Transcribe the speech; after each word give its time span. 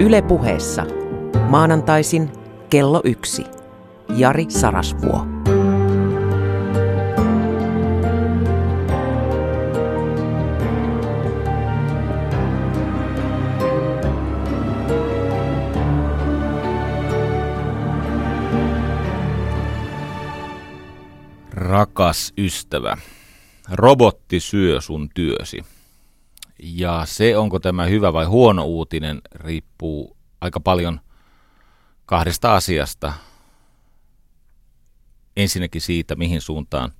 Yle 0.00 0.22
puheessa. 0.22 0.86
Maanantaisin 1.48 2.30
kello 2.70 3.00
yksi. 3.04 3.44
Jari 4.08 4.46
Sarasvuo. 4.48 5.26
Rakas 21.52 22.32
ystävä, 22.38 22.96
robotti 23.72 24.40
syö 24.40 24.80
sun 24.80 25.08
työsi. 25.14 25.77
Ja 26.58 27.02
se, 27.04 27.36
onko 27.36 27.60
tämä 27.60 27.84
hyvä 27.84 28.12
vai 28.12 28.24
huono 28.24 28.64
uutinen, 28.64 29.20
riippuu 29.34 30.16
aika 30.40 30.60
paljon 30.60 31.00
kahdesta 32.06 32.54
asiasta. 32.54 33.12
Ensinnäkin 35.36 35.80
siitä, 35.80 36.16
mihin 36.16 36.40
suuntaan 36.40 36.92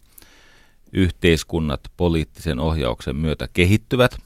yhteiskunnat 0.93 1.81
poliittisen 1.97 2.61
ohjauksen 2.61 3.17
myötä 3.17 3.49
kehittyvät. 3.53 4.19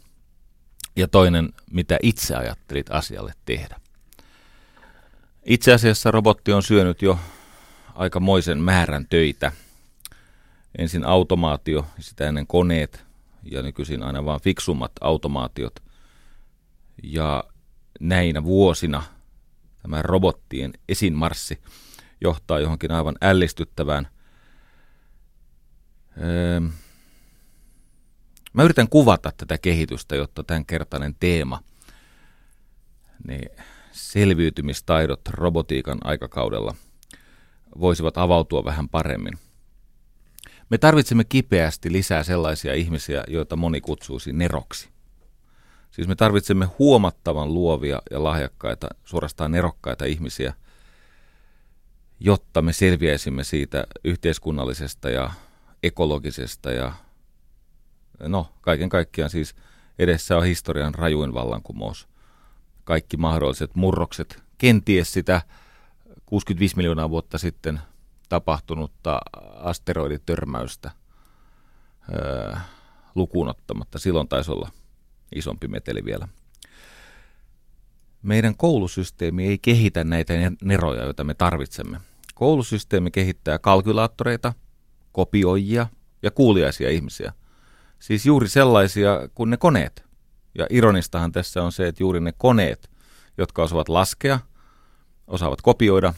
Ja 0.96 1.08
toinen, 1.08 1.52
mitä 1.70 1.98
itse 2.02 2.36
ajattelit 2.36 2.90
asialle 2.90 3.32
tehdä. 3.44 3.80
Itse 5.44 5.72
asiassa 5.72 6.10
robotti 6.10 6.52
on 6.52 6.62
syönyt 6.62 7.02
jo 7.02 7.18
aikamoisen 7.94 8.58
määrän 8.58 9.06
töitä. 9.10 9.52
Ensin 10.78 11.06
automaatio, 11.06 11.86
sitä 12.00 12.28
ennen 12.28 12.46
koneet, 12.46 13.04
ja 13.42 13.62
nykyisin 13.62 14.02
aina 14.02 14.24
vain 14.24 14.40
fiksummat 14.40 14.92
automaatiot. 15.00 15.82
Ja 17.02 17.44
näinä 18.00 18.44
vuosina 18.44 19.02
tämä 19.82 20.02
robottien 20.02 20.72
esinmarssi 20.88 21.58
johtaa 22.20 22.60
johonkin 22.60 22.90
aivan 22.90 23.14
ällistyttävään. 23.20 24.08
Öö, 26.22 26.60
mä 28.52 28.62
yritän 28.62 28.88
kuvata 28.88 29.32
tätä 29.36 29.58
kehitystä, 29.58 30.16
jotta 30.16 30.42
tämän 30.44 30.66
kertainen 30.66 31.16
teema, 31.20 31.60
ne 33.26 33.40
selviytymistaidot 33.92 35.28
robotiikan 35.28 35.98
aikakaudella 36.04 36.74
voisivat 37.80 38.18
avautua 38.18 38.64
vähän 38.64 38.88
paremmin– 38.88 39.38
me 40.72 40.78
tarvitsemme 40.78 41.24
kipeästi 41.24 41.92
lisää 41.92 42.22
sellaisia 42.22 42.74
ihmisiä, 42.74 43.24
joita 43.28 43.56
moni 43.56 43.80
kutsuisi 43.80 44.32
neroksi. 44.32 44.88
Siis 45.90 46.08
me 46.08 46.14
tarvitsemme 46.14 46.68
huomattavan 46.78 47.54
luovia 47.54 48.02
ja 48.10 48.24
lahjakkaita, 48.24 48.88
suorastaan 49.04 49.52
nerokkaita 49.52 50.04
ihmisiä, 50.04 50.54
jotta 52.20 52.62
me 52.62 52.72
selviäisimme 52.72 53.44
siitä 53.44 53.84
yhteiskunnallisesta 54.04 55.10
ja 55.10 55.30
ekologisesta 55.82 56.70
ja 56.70 56.92
no 58.20 58.52
kaiken 58.60 58.88
kaikkiaan 58.88 59.30
siis 59.30 59.54
edessä 59.98 60.36
on 60.36 60.44
historian 60.44 60.94
rajuin 60.94 61.34
vallankumous. 61.34 62.08
Kaikki 62.84 63.16
mahdolliset 63.16 63.74
murrokset, 63.74 64.42
kenties 64.58 65.12
sitä 65.12 65.42
65 66.26 66.76
miljoonaa 66.76 67.10
vuotta 67.10 67.38
sitten– 67.38 67.80
tapahtunutta 68.32 69.20
asteroiditörmäystä 69.60 70.90
lukuun 73.14 73.48
ottamatta. 73.48 73.98
Silloin 73.98 74.28
taisi 74.28 74.50
olla 74.50 74.70
isompi 75.34 75.68
meteli 75.68 76.04
vielä. 76.04 76.28
Meidän 78.22 78.56
koulusysteemi 78.56 79.46
ei 79.46 79.58
kehitä 79.58 80.04
näitä 80.04 80.34
neroja, 80.62 81.04
joita 81.04 81.24
me 81.24 81.34
tarvitsemme. 81.34 82.00
Koulusysteemi 82.34 83.10
kehittää 83.10 83.58
kalkylaattoreita, 83.58 84.52
kopioijia 85.12 85.86
ja 86.22 86.30
kuuliaisia 86.30 86.90
ihmisiä. 86.90 87.32
Siis 87.98 88.26
juuri 88.26 88.48
sellaisia 88.48 89.28
kuin 89.34 89.50
ne 89.50 89.56
koneet. 89.56 90.04
Ja 90.58 90.66
ironistahan 90.70 91.32
tässä 91.32 91.62
on 91.62 91.72
se, 91.72 91.88
että 91.88 92.02
juuri 92.02 92.20
ne 92.20 92.32
koneet, 92.38 92.90
jotka 93.38 93.62
osaavat 93.62 93.88
laskea, 93.88 94.38
osaavat 95.26 95.62
kopioida 95.62 96.14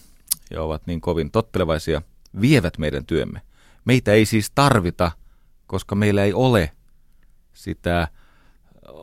ja 0.51 0.63
ovat 0.63 0.87
niin 0.87 1.01
kovin 1.01 1.31
tottelevaisia, 1.31 2.03
vievät 2.41 2.79
meidän 2.79 3.07
työmme. 3.07 3.41
Meitä 3.85 4.13
ei 4.13 4.27
siis 4.27 4.51
tarvita, 4.55 5.13
koska 5.67 5.95
meillä 5.95 6.25
ei 6.25 6.33
ole 6.33 6.73
sitä 7.53 8.09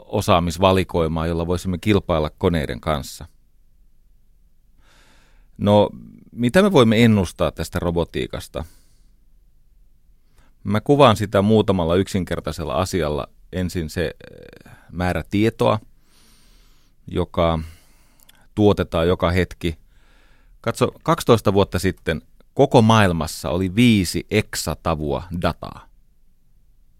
osaamisvalikoimaa, 0.05 1.27
jolla 1.27 1.47
voisimme 1.47 1.77
kilpailla 1.77 2.29
koneiden 2.29 2.81
kanssa. 2.81 3.25
No, 5.57 5.89
mitä 6.31 6.61
me 6.61 6.71
voimme 6.71 7.03
ennustaa 7.03 7.51
tästä 7.51 7.79
robotiikasta? 7.79 8.65
Mä 10.63 10.81
kuvaan 10.81 11.17
sitä 11.17 11.41
muutamalla 11.41 11.95
yksinkertaisella 11.95 12.73
asialla. 12.73 13.27
Ensin 13.53 13.89
se 13.89 14.05
eh, 14.05 14.71
määrä 14.91 15.23
tietoa, 15.29 15.79
joka 17.07 17.59
tuotetaan 18.55 19.07
joka 19.07 19.31
hetki– 19.31 19.77
Katso, 20.61 20.91
12 21.03 21.53
vuotta 21.53 21.79
sitten 21.79 22.21
koko 22.53 22.81
maailmassa 22.81 23.49
oli 23.49 23.75
viisi 23.75 24.25
eksatavua 24.31 25.23
dataa. 25.41 25.87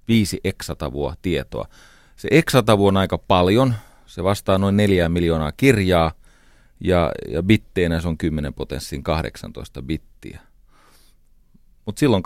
Viisi 0.08 0.40
eksatavua 0.44 1.16
tietoa. 1.22 1.68
Se 2.16 2.28
eksatavu 2.32 2.88
on 2.88 2.98
aika 2.98 3.18
paljon, 3.18 3.74
se 4.06 4.24
vastaa 4.24 4.58
noin 4.58 4.78
neljää 4.78 5.10
miljoonaa 5.10 5.52
kirjaa, 5.52 6.12
ja, 6.80 7.12
ja 7.28 7.44
bitteinä 7.44 8.02
se 8.02 8.08
on 8.08 8.18
10 8.18 8.54
potenssin 8.54 9.04
18 9.04 9.82
bittiä. 9.82 10.40
Mutta 11.86 12.00
silloin 12.00 12.24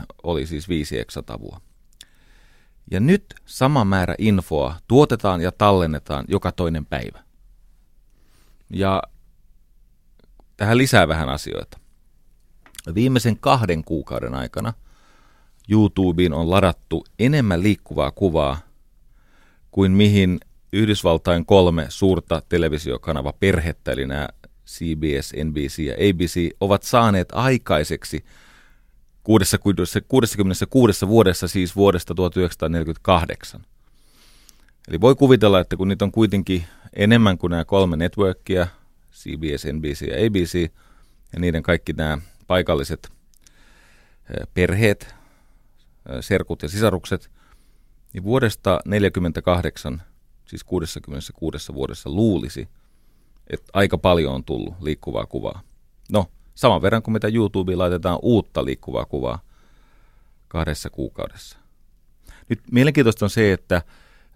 2004-2003 0.00 0.04
oli 0.22 0.46
siis 0.46 0.68
viisi 0.68 0.98
eksatavua. 0.98 1.60
Ja 2.90 3.00
nyt 3.00 3.34
sama 3.46 3.84
määrä 3.84 4.14
infoa 4.18 4.76
tuotetaan 4.88 5.40
ja 5.40 5.52
tallennetaan 5.52 6.24
joka 6.28 6.52
toinen 6.52 6.86
päivä. 6.86 7.24
Ja 8.70 9.02
tähän 10.56 10.78
lisää 10.78 11.08
vähän 11.08 11.28
asioita. 11.28 11.78
Viimeisen 12.94 13.38
kahden 13.38 13.84
kuukauden 13.84 14.34
aikana 14.34 14.72
YouTubeen 15.68 16.32
on 16.32 16.50
ladattu 16.50 17.04
enemmän 17.18 17.62
liikkuvaa 17.62 18.10
kuvaa 18.10 18.58
kuin 19.70 19.92
mihin 19.92 20.40
Yhdysvaltain 20.72 21.46
kolme 21.46 21.86
suurta 21.88 22.42
televisiokanava 22.48 23.32
perhettä, 23.32 23.92
eli 23.92 24.06
nämä 24.06 24.28
CBS, 24.66 25.32
NBC 25.44 25.78
ja 25.78 25.94
ABC, 25.94 26.50
ovat 26.60 26.82
saaneet 26.82 27.28
aikaiseksi 27.32 28.24
66 29.22 31.08
vuodessa, 31.08 31.48
siis 31.48 31.76
vuodesta 31.76 32.14
1948. 32.14 33.60
Eli 34.88 35.00
voi 35.00 35.14
kuvitella, 35.14 35.60
että 35.60 35.76
kun 35.76 35.88
niitä 35.88 36.04
on 36.04 36.12
kuitenkin 36.12 36.64
enemmän 36.96 37.38
kuin 37.38 37.50
nämä 37.50 37.64
kolme 37.64 37.96
networkia, 37.96 38.66
CBS, 39.14 39.64
NBC 39.72 40.00
ja 40.00 40.26
ABC, 40.26 40.70
ja 41.32 41.40
niiden 41.40 41.62
kaikki 41.62 41.92
nämä 41.92 42.18
paikalliset 42.46 43.12
perheet, 44.54 45.14
serkut 46.20 46.62
ja 46.62 46.68
sisarukset, 46.68 47.30
niin 48.12 48.24
vuodesta 48.24 48.70
1948, 48.70 50.02
siis 50.46 50.64
66 50.64 51.74
vuodessa 51.74 52.10
luulisi, 52.10 52.68
että 53.50 53.70
aika 53.72 53.98
paljon 53.98 54.34
on 54.34 54.44
tullut 54.44 54.74
liikkuvaa 54.80 55.26
kuvaa. 55.26 55.62
No, 56.12 56.26
saman 56.54 56.82
verran 56.82 57.02
kuin 57.02 57.12
mitä 57.12 57.28
YouTubeen 57.28 57.78
laitetaan 57.78 58.18
uutta 58.22 58.64
liikkuvaa 58.64 59.04
kuvaa 59.04 59.38
kahdessa 60.48 60.90
kuukaudessa. 60.90 61.58
Nyt 62.48 62.60
mielenkiintoista 62.70 63.24
on 63.24 63.30
se, 63.30 63.52
että 63.52 63.82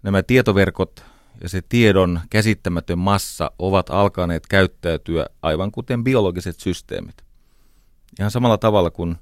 nämä 0.03 0.23
tietoverkot 0.23 1.05
ja 1.41 1.49
se 1.49 1.61
tiedon 1.69 2.21
käsittämätön 2.29 2.99
massa 2.99 3.51
ovat 3.59 3.89
alkaneet 3.89 4.47
käyttäytyä 4.47 5.25
aivan 5.41 5.71
kuten 5.71 6.03
biologiset 6.03 6.59
systeemit. 6.59 7.23
Ihan 8.19 8.31
samalla 8.31 8.57
tavalla 8.57 8.91
kuin 8.91 9.15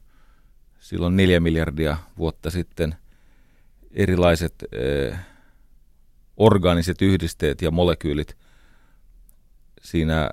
silloin 0.79 1.15
neljä 1.15 1.39
miljardia 1.39 1.97
vuotta 2.17 2.49
sitten 2.49 2.95
erilaiset 3.91 4.55
äh, 5.11 5.25
orgaaniset 6.37 7.01
yhdisteet 7.01 7.61
ja 7.61 7.71
molekyylit 7.71 8.37
siinä, 9.81 10.29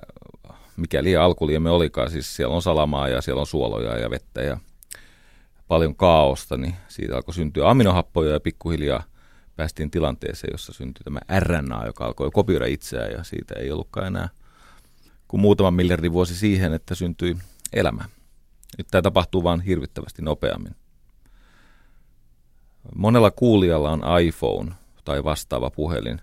mikäli 0.77 1.17
alkuliemme 1.17 1.71
olikaan, 1.71 2.11
siis 2.11 2.37
siellä 2.37 2.55
on 2.55 2.63
salamaa 2.63 3.09
ja 3.09 3.21
siellä 3.21 3.41
on 3.41 3.47
suoloja 3.47 3.99
ja 3.99 4.11
vettä 4.11 4.43
ja 4.43 4.59
paljon 5.69 5.97
kaaosta, 5.97 6.57
niin 6.57 6.75
siitä 6.89 7.17
alkoi 7.17 7.35
syntyä 7.35 7.71
aminohappoja 7.71 8.33
ja 8.33 8.41
pikkuhiljaa– 8.41 9.03
päästiin 9.56 9.91
tilanteeseen, 9.91 10.53
jossa 10.53 10.73
syntyi 10.73 11.05
tämä 11.05 11.41
RNA, 11.41 11.87
joka 11.87 12.05
alkoi 12.05 12.31
kopioida 12.31 12.67
itseään 12.67 13.12
ja 13.12 13.25
siitä 13.25 13.55
ei 13.55 13.73
ollutkaan 13.73 14.06
enää 14.06 14.29
kuin 15.29 15.41
muutama 15.41 15.71
miljardin 15.71 16.12
vuosi 16.12 16.37
siihen, 16.37 16.73
että 16.73 16.95
syntyi 16.95 17.37
elämä. 17.73 18.05
Nyt 18.79 18.87
tämä 18.91 19.03
tapahtuu 19.03 19.43
vain 19.45 19.61
hirvittävästi 19.61 20.23
nopeammin. 20.23 20.77
Monella 22.95 23.31
kuulijalla 23.31 23.91
on 23.91 24.03
iPhone 24.23 24.73
tai 25.05 25.25
vastaava 25.25 25.71
puhelin. 25.71 26.21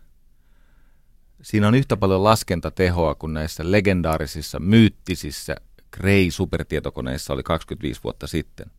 siinä 1.42 1.68
on 1.68 1.76
yhtä 1.76 1.98
paljon 1.98 2.24
laskentatehoa 2.24 3.16
kuin 3.16 3.34
näissä 3.34 3.72
legendaarisissa, 3.72 4.60
myyttisissä 4.60 5.56
Cray-supertietokoneissa 5.98 7.34
oli 7.34 7.44
25 7.44 8.04
vuotta 8.04 8.28
sitten. 8.28 8.72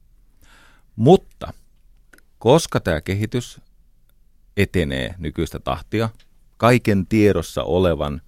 Mutta 0.97 1.53
koska 2.39 2.81
tämä 2.81 3.01
kehitys 3.01 3.61
etenee 4.57 5.15
nykyistä 5.19 5.59
tahtia, 5.59 6.09
kaiken 6.57 7.07
tiedossa 7.07 7.63
olevan 7.63 8.23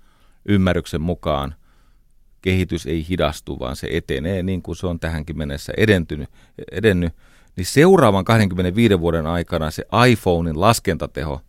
ymmärryksen 0.44 1.00
mukaan 1.00 1.54
kehitys 2.42 2.86
ei 2.86 3.06
hidastu, 3.08 3.58
vaan 3.58 3.76
se 3.76 3.88
etenee 3.90 4.42
niin 4.42 4.62
kuin 4.62 4.76
se 4.76 4.86
on 4.86 5.00
tähänkin 5.00 5.38
mennessä 5.38 5.72
edentynyt, 5.76 6.28
edennyt, 6.72 7.12
niin 7.56 7.66
seuraavan 7.66 8.24
25 8.24 9.00
vuoden 9.00 9.26
aikana 9.26 9.70
se 9.70 9.84
iPhonein 10.08 10.60
laskentateho 10.60 11.40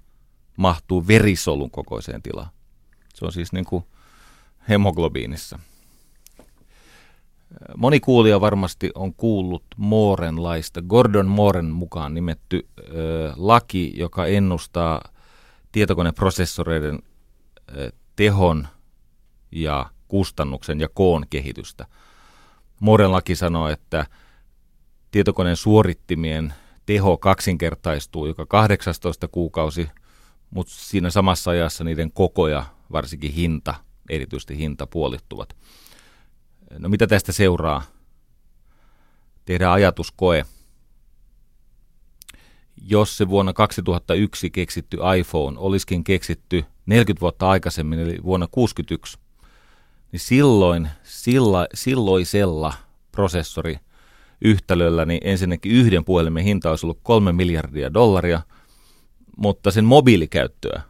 mahtuu 0.57 1.07
verisolun 1.07 1.71
kokoiseen 1.71 2.21
tilaan. 2.21 2.49
Se 3.13 3.25
on 3.25 3.31
siis 3.31 3.53
niin 3.53 3.65
kuin 3.65 3.83
hemoglobiinissa. 4.69 5.59
Moni 7.77 7.99
kuulija 7.99 8.41
varmasti 8.41 8.91
on 8.95 9.13
kuullut 9.13 9.63
Mooren 9.77 10.43
laista. 10.43 10.81
Gordon 10.81 11.27
Mooren 11.27 11.65
mukaan 11.65 12.13
nimetty 12.13 12.67
ö, 12.79 13.33
laki, 13.35 13.93
joka 13.95 14.25
ennustaa 14.25 15.01
tietokoneprosessoreiden 15.71 16.99
ö, 17.77 17.91
tehon 18.15 18.67
ja 19.51 19.89
kustannuksen 20.07 20.79
ja 20.79 20.89
koon 20.93 21.25
kehitystä. 21.29 21.85
Mooren 22.79 23.11
laki 23.11 23.35
sanoo, 23.35 23.67
että 23.67 24.05
tietokoneen 25.11 25.55
suorittimien 25.55 26.53
teho 26.85 27.17
kaksinkertaistuu 27.17 28.25
joka 28.25 28.45
18 28.45 29.27
kuukausi, 29.27 29.89
mutta 30.49 30.73
siinä 30.75 31.09
samassa 31.09 31.51
ajassa 31.51 31.83
niiden 31.83 32.11
koko 32.11 32.47
ja 32.47 32.65
varsinkin 32.91 33.31
hinta, 33.31 33.75
erityisesti 34.09 34.57
hinta, 34.57 34.87
puolittuvat. 34.87 35.55
No 36.79 36.89
mitä 36.89 37.07
tästä 37.07 37.31
seuraa? 37.31 37.81
Tehdään 39.45 39.73
ajatuskoe. 39.73 40.45
Jos 42.81 43.17
se 43.17 43.29
vuonna 43.29 43.53
2001 43.53 44.49
keksitty 44.49 44.97
iPhone 45.19 45.59
olisikin 45.59 46.03
keksitty 46.03 46.65
40 46.85 47.21
vuotta 47.21 47.49
aikaisemmin, 47.49 47.99
eli 47.99 48.17
vuonna 48.23 48.47
1961, 48.47 49.17
niin 50.11 50.19
silloin 50.19 50.89
silla, 51.03 51.67
silloisella 51.73 52.73
prosessori 53.11 53.79
yhtälöllä, 54.41 55.05
niin 55.05 55.21
ensinnäkin 55.23 55.71
yhden 55.71 56.05
puhelimen 56.05 56.43
hinta 56.43 56.69
olisi 56.69 56.85
ollut 56.85 56.99
kolme 57.03 57.31
miljardia 57.31 57.93
dollaria, 57.93 58.41
mutta 59.37 59.71
sen 59.71 59.85
mobiilikäyttöä 59.85 60.81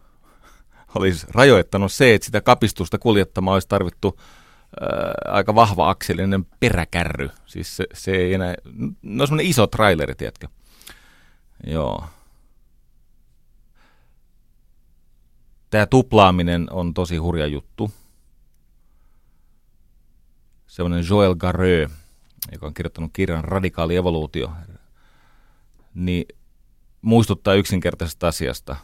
olisi 0.96 1.28
rajoittanut 1.30 1.92
se, 1.92 2.14
että 2.14 2.26
sitä 2.26 2.42
kapistusta 2.42 2.98
kuljettamaan 2.98 3.54
olisi 3.54 3.68
tarvittu 3.68 4.20
aika 5.28 5.56
vahva 5.56 5.90
akselinen 5.90 6.46
peräkärry. 6.60 7.30
Siis 7.46 7.78
se, 7.78 7.86
se 7.94 8.12
ei 8.12 8.34
enää, 8.34 8.56
no 9.02 9.26
semmoinen 9.28 9.50
iso 9.50 9.68
traileri, 9.68 10.16
tiedätkö? 10.16 10.48
Joo. 11.68 12.04
Tämä 15.70 15.86
tuplaaminen 15.86 16.68
on 16.72 16.94
tosi 16.94 17.18
hurja 17.18 17.48
juttu. 17.48 17.92
Semmoinen 20.68 21.06
Joel 21.10 21.36
Gareux, 21.36 21.92
joka 22.52 22.66
on 22.66 22.74
kirjoittanut 22.74 23.12
kirjan 23.14 23.44
Radikaali 23.44 23.96
evoluutio, 23.96 24.52
niin 25.94 26.26
muistuttaa 27.02 27.54
yksinkertaisesta 27.54 28.28
asiasta. 28.28 28.76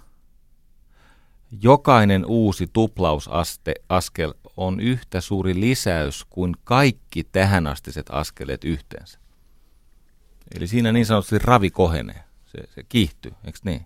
Jokainen 1.62 2.26
uusi 2.26 2.68
tuplausaste 2.74 3.74
askel 3.90 4.34
on 4.66 4.80
yhtä 4.80 5.22
suuri 5.22 5.60
lisäys 5.60 6.26
kuin 6.30 6.56
kaikki 6.64 7.24
tähänastiset 7.24 8.06
askeleet 8.10 8.64
yhteensä. 8.64 9.20
Eli 10.56 10.68
siinä 10.68 10.92
niin 10.92 11.06
sanotusti 11.06 11.40
ravi 11.40 11.70
kohenee, 11.70 12.24
se, 12.46 12.58
se 12.76 12.84
kiihtyy, 12.84 13.32
eikö 13.46 13.60
niin? 13.66 13.86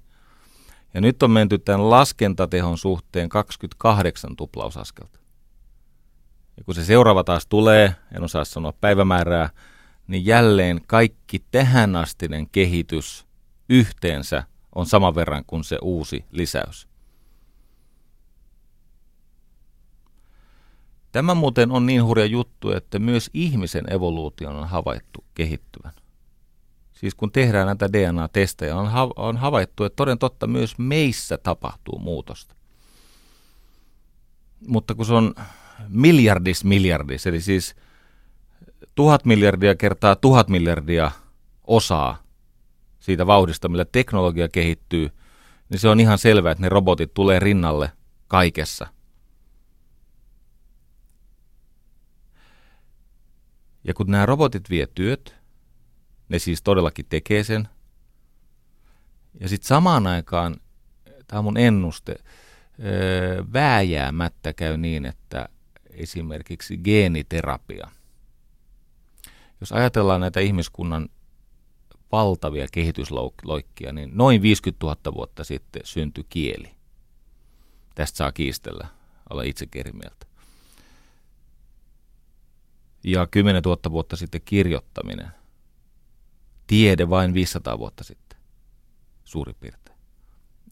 Ja 0.94 1.02
nyt 1.02 1.24
on 1.24 1.32
menty 1.32 1.58
tämän 1.58 1.90
laskentatehon 1.90 2.78
suhteen 2.78 3.30
28 3.30 4.36
tuplausaskelta. 4.36 5.20
Ja 6.58 6.64
kun 6.64 6.76
se 6.76 6.86
seuraava 6.86 7.24
taas 7.24 7.48
tulee, 7.48 7.96
en 8.16 8.24
osaa 8.24 8.46
sanoa 8.46 8.74
päivämäärää, 8.82 9.50
niin 10.08 10.26
jälleen 10.26 10.82
kaikki 10.88 11.44
tähänastinen 11.52 12.50
kehitys 12.50 13.26
yhteensä 13.70 14.44
on 14.76 14.86
saman 14.86 15.16
verran 15.16 15.44
kuin 15.48 15.64
se 15.64 15.78
uusi 15.82 16.26
lisäys. 16.32 16.88
Tämä 21.16 21.34
muuten 21.34 21.72
on 21.72 21.86
niin 21.86 22.04
hurja 22.04 22.26
juttu, 22.26 22.72
että 22.72 23.00
myös 23.00 23.30
ihmisen 23.34 23.94
evoluution 23.94 24.56
on 24.56 24.68
havaittu 24.68 25.24
kehittyvän. 25.34 25.94
Siis 26.94 27.16
kun 27.16 27.32
tehdään 27.32 27.66
näitä 27.68 27.94
DNA-testejä, 27.94 28.76
on, 28.76 28.92
ha- 28.92 29.14
on 29.16 29.38
havaittu, 29.38 29.84
että 29.84 29.96
toden 29.96 30.18
totta 30.18 30.48
myös 30.48 30.78
meissä 30.78 31.38
tapahtuu 31.38 32.00
muutosta. 32.00 32.56
Mutta 34.68 34.96
kun 34.96 35.06
se 35.06 35.14
on 35.14 35.36
miljardis 35.88 36.64
miljardis, 36.64 37.28
eli 37.28 37.42
siis 37.42 37.76
tuhat 38.96 39.26
miljardia 39.26 39.76
kertaa 39.76 40.16
tuhat 40.16 40.48
miljardia 40.48 41.12
osaa 41.68 42.24
siitä 43.00 43.28
vauhdista, 43.28 43.70
millä 43.70 43.86
teknologia 43.86 44.50
kehittyy, 44.50 45.10
niin 45.70 45.80
se 45.80 45.90
on 45.90 46.00
ihan 46.00 46.18
selvää, 46.18 46.52
että 46.52 46.62
ne 46.62 46.70
robotit 46.70 47.14
tulee 47.14 47.40
rinnalle 47.40 47.92
kaikessa. 48.28 48.95
Ja 53.88 53.94
kun 53.94 54.08
nämä 54.08 54.26
robotit 54.26 54.70
vie 54.70 54.88
työt, 54.88 55.36
ne 56.30 56.40
siis 56.40 56.62
todellakin 56.62 57.06
tekee 57.10 57.44
sen. 57.44 57.68
Ja 59.40 59.50
sitten 59.50 59.68
samaan 59.68 60.08
aikaan, 60.08 60.56
tämä 61.28 61.40
on 61.40 61.44
mun 61.46 61.58
ennuste, 61.58 62.16
vääjäämättä 63.54 64.54
käy 64.54 64.78
niin, 64.78 65.06
että 65.06 65.50
esimerkiksi 65.90 66.78
geeniterapia. 66.78 67.92
Jos 69.60 69.72
ajatellaan 69.72 70.22
näitä 70.22 70.40
ihmiskunnan 70.40 71.10
valtavia 72.12 72.68
kehitysloikkia, 72.72 73.92
niin 73.92 74.12
noin 74.14 74.42
50 74.42 74.86
000 74.86 75.14
vuotta 75.14 75.44
sitten 75.44 75.82
syntyi 75.86 76.26
kieli. 76.30 76.72
Tästä 77.96 78.18
saa 78.18 78.32
kiistellä, 78.32 78.88
olla 79.30 79.44
itse 79.44 79.68
eri 79.76 79.92
mieltä. 79.92 80.26
Ja 83.08 83.28
10 83.28 83.64
000 83.64 83.92
vuotta 83.92 84.16
sitten 84.16 84.42
kirjoittaminen. 84.46 85.28
Tiede 86.68 87.10
vain 87.10 87.34
500 87.34 87.80
vuotta 87.80 88.04
sitten, 88.04 88.40
suurin 89.24 89.56
piirtein. 89.60 89.98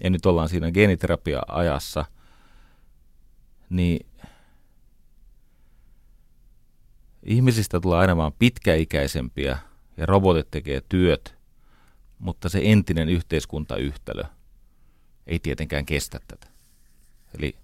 Ja 0.03 0.09
nyt 0.09 0.25
ollaan 0.25 0.49
siinä 0.49 0.71
geeniterapia-ajassa, 0.71 2.05
niin 3.69 4.05
ihmisistä 7.23 7.79
tulee 7.79 7.99
aina 7.99 8.17
vaan 8.17 8.33
pitkäikäisempiä 8.39 9.57
ja 9.97 10.05
robotit 10.05 10.51
tekee 10.51 10.81
työt, 10.89 11.35
mutta 12.19 12.49
se 12.49 12.61
entinen 12.63 13.09
yhteiskuntayhtälö 13.09 14.23
ei 15.27 15.39
tietenkään 15.39 15.85
kestä 15.85 16.19
tätä. 16.27 16.47
Eli 17.37 17.55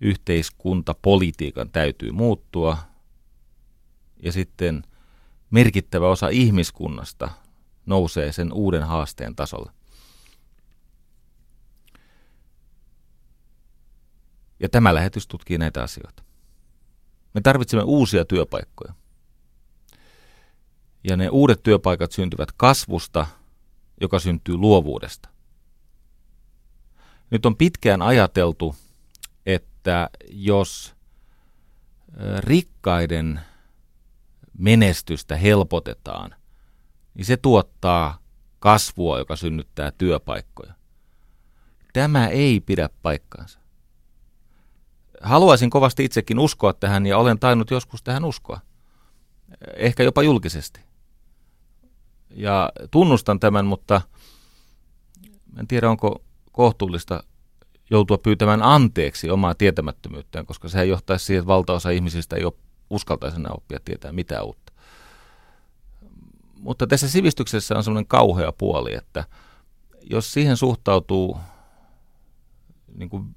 yhteiskuntapolitiikan 0.00 1.70
täytyy 1.70 2.12
muuttua 2.12 2.89
ja 4.22 4.32
sitten 4.32 4.82
merkittävä 5.50 6.08
osa 6.08 6.28
ihmiskunnasta 6.28 7.30
nousee 7.86 8.32
sen 8.32 8.52
uuden 8.52 8.82
haasteen 8.82 9.36
tasolle. 9.36 9.72
Ja 14.60 14.68
tämä 14.68 14.94
lähetys 14.94 15.26
tutkii 15.26 15.58
näitä 15.58 15.82
asioita. 15.82 16.22
Me 17.34 17.40
tarvitsemme 17.40 17.82
uusia 17.82 18.24
työpaikkoja. 18.24 18.94
Ja 21.04 21.16
ne 21.16 21.28
uudet 21.28 21.62
työpaikat 21.62 22.12
syntyvät 22.12 22.48
kasvusta, 22.56 23.26
joka 24.00 24.18
syntyy 24.18 24.56
luovuudesta. 24.56 25.28
Nyt 27.30 27.46
on 27.46 27.56
pitkään 27.56 28.02
ajateltu, 28.02 28.76
että 29.46 30.10
jos 30.28 30.94
rikkaiden 32.38 33.40
menestystä 34.60 35.36
helpotetaan, 35.36 36.34
niin 37.14 37.24
se 37.24 37.36
tuottaa 37.36 38.18
kasvua, 38.58 39.18
joka 39.18 39.36
synnyttää 39.36 39.90
työpaikkoja. 39.90 40.74
Tämä 41.92 42.28
ei 42.28 42.60
pidä 42.60 42.88
paikkaansa. 43.02 43.60
Haluaisin 45.22 45.70
kovasti 45.70 46.04
itsekin 46.04 46.38
uskoa 46.38 46.72
tähän 46.72 47.06
ja 47.06 47.18
olen 47.18 47.38
tainnut 47.38 47.70
joskus 47.70 48.02
tähän 48.02 48.24
uskoa. 48.24 48.60
Ehkä 49.76 50.02
jopa 50.02 50.22
julkisesti. 50.22 50.80
Ja 52.30 52.72
tunnustan 52.90 53.40
tämän, 53.40 53.66
mutta 53.66 54.00
en 55.58 55.66
tiedä 55.66 55.90
onko 55.90 56.22
kohtuullista 56.52 57.24
joutua 57.90 58.18
pyytämään 58.18 58.62
anteeksi 58.62 59.30
omaa 59.30 59.54
tietämättömyyttään, 59.54 60.46
koska 60.46 60.68
sehän 60.68 60.88
johtaisi 60.88 61.24
siihen, 61.24 61.40
että 61.40 61.46
valtaosa 61.46 61.90
ihmisistä 61.90 62.36
ei 62.36 62.44
ole 62.44 62.52
uskaltaisi 62.90 63.36
enää 63.36 63.52
oppia 63.52 63.78
tietää 63.84 64.12
mitään 64.12 64.44
uutta. 64.44 64.72
Mutta 66.60 66.86
tässä 66.86 67.08
sivistyksessä 67.08 67.76
on 67.76 67.84
semmoinen 67.84 68.06
kauhea 68.06 68.52
puoli, 68.52 68.94
että 68.94 69.24
jos 70.10 70.32
siihen 70.32 70.56
suhtautuu 70.56 71.38
niin 72.94 73.10
kuin 73.10 73.36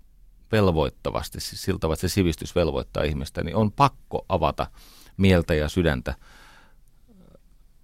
velvoittavasti, 0.52 1.40
siis 1.40 1.62
siltä 1.62 1.80
tavalla, 1.80 1.94
että 1.94 2.08
se 2.08 2.14
sivistys 2.14 2.56
velvoittaa 2.56 3.04
ihmistä, 3.04 3.44
niin 3.44 3.56
on 3.56 3.72
pakko 3.72 4.26
avata 4.30 4.68
mieltä 5.18 5.54
ja 5.54 5.70
sydäntä 5.70 6.16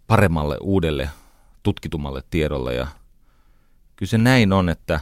paremmalle, 0.07 0.57
uudelle, 0.61 1.09
tutkitummalle 1.63 2.23
tiedolle. 2.29 2.75
Ja 2.75 2.87
kyllä 3.95 4.09
se 4.09 4.17
näin 4.17 4.53
on, 4.53 4.69
että 4.69 4.99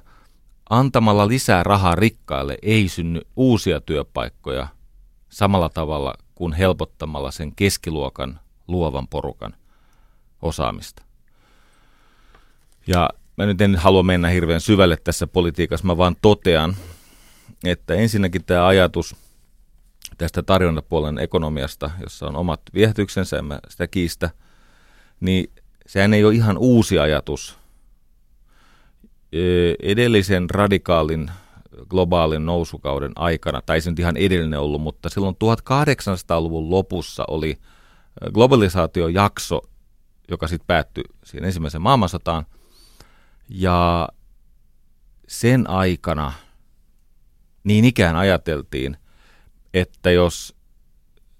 antamalla 0.70 1.28
lisää 1.28 1.64
rahaa 1.64 1.96
rikkaille 1.96 2.58
ei 2.62 2.90
synny 2.90 3.22
uusia 3.36 3.82
työpaikkoja 3.82 4.68
samalla 5.30 5.70
tavalla 5.70 6.14
kuin 6.38 6.54
helpottamalla 6.54 7.32
sen 7.32 7.56
keskiluokan 7.56 8.40
luovan 8.68 9.08
porukan 9.08 9.54
osaamista. 10.42 11.04
Ja 12.88 13.10
mä 13.38 13.46
nyt 13.46 13.62
en 13.62 13.76
halua 13.76 14.04
mennä 14.04 14.30
hirveän 14.30 14.62
syvälle 14.62 14.98
tässä 14.98 15.28
politiikassa, 15.28 15.88
mä 15.88 15.98
vaan 15.98 16.16
totean, 16.22 16.76
että 17.66 17.94
ensinnäkin 17.94 18.44
tämä 18.46 18.68
ajatus 18.68 19.16
tästä 20.18 20.44
tarjontapuolen 20.44 21.20
ekonomiasta, 21.20 21.92
jossa 22.02 22.28
on 22.28 22.36
omat 22.36 22.62
viehätyksensä, 22.74 23.38
en 23.38 23.46
mä 23.46 23.60
sitä 23.70 23.88
kiistä, 23.88 24.30
niin 25.20 25.52
sehän 25.88 26.14
ei 26.14 26.26
ole 26.26 26.34
ihan 26.34 26.58
uusi 26.58 27.00
ajatus. 27.00 27.58
Edellisen 29.84 30.50
radikaalin 30.50 31.32
globaalin 31.90 32.46
nousukauden 32.46 33.12
aikana, 33.16 33.62
tai 33.62 33.82
se 33.82 33.90
nyt 33.90 34.00
ihan 34.00 34.18
edellinen 34.18 34.60
ollut, 34.60 34.82
mutta 34.82 35.10
silloin 35.10 35.36
1800-luvun 35.36 36.70
lopussa 36.70 37.24
oli 37.28 37.58
globalisaatiojakso, 38.34 39.62
joka 40.30 40.48
sitten 40.48 40.68
päättyi 40.68 41.04
siihen 41.24 41.46
ensimmäiseen 41.46 41.82
maailmansotaan, 41.82 42.46
ja 43.50 44.10
sen 45.28 45.70
aikana 45.70 46.34
niin 47.64 47.86
ikään 47.86 48.16
ajateltiin, 48.16 48.98
että 49.74 50.12
jos 50.12 50.56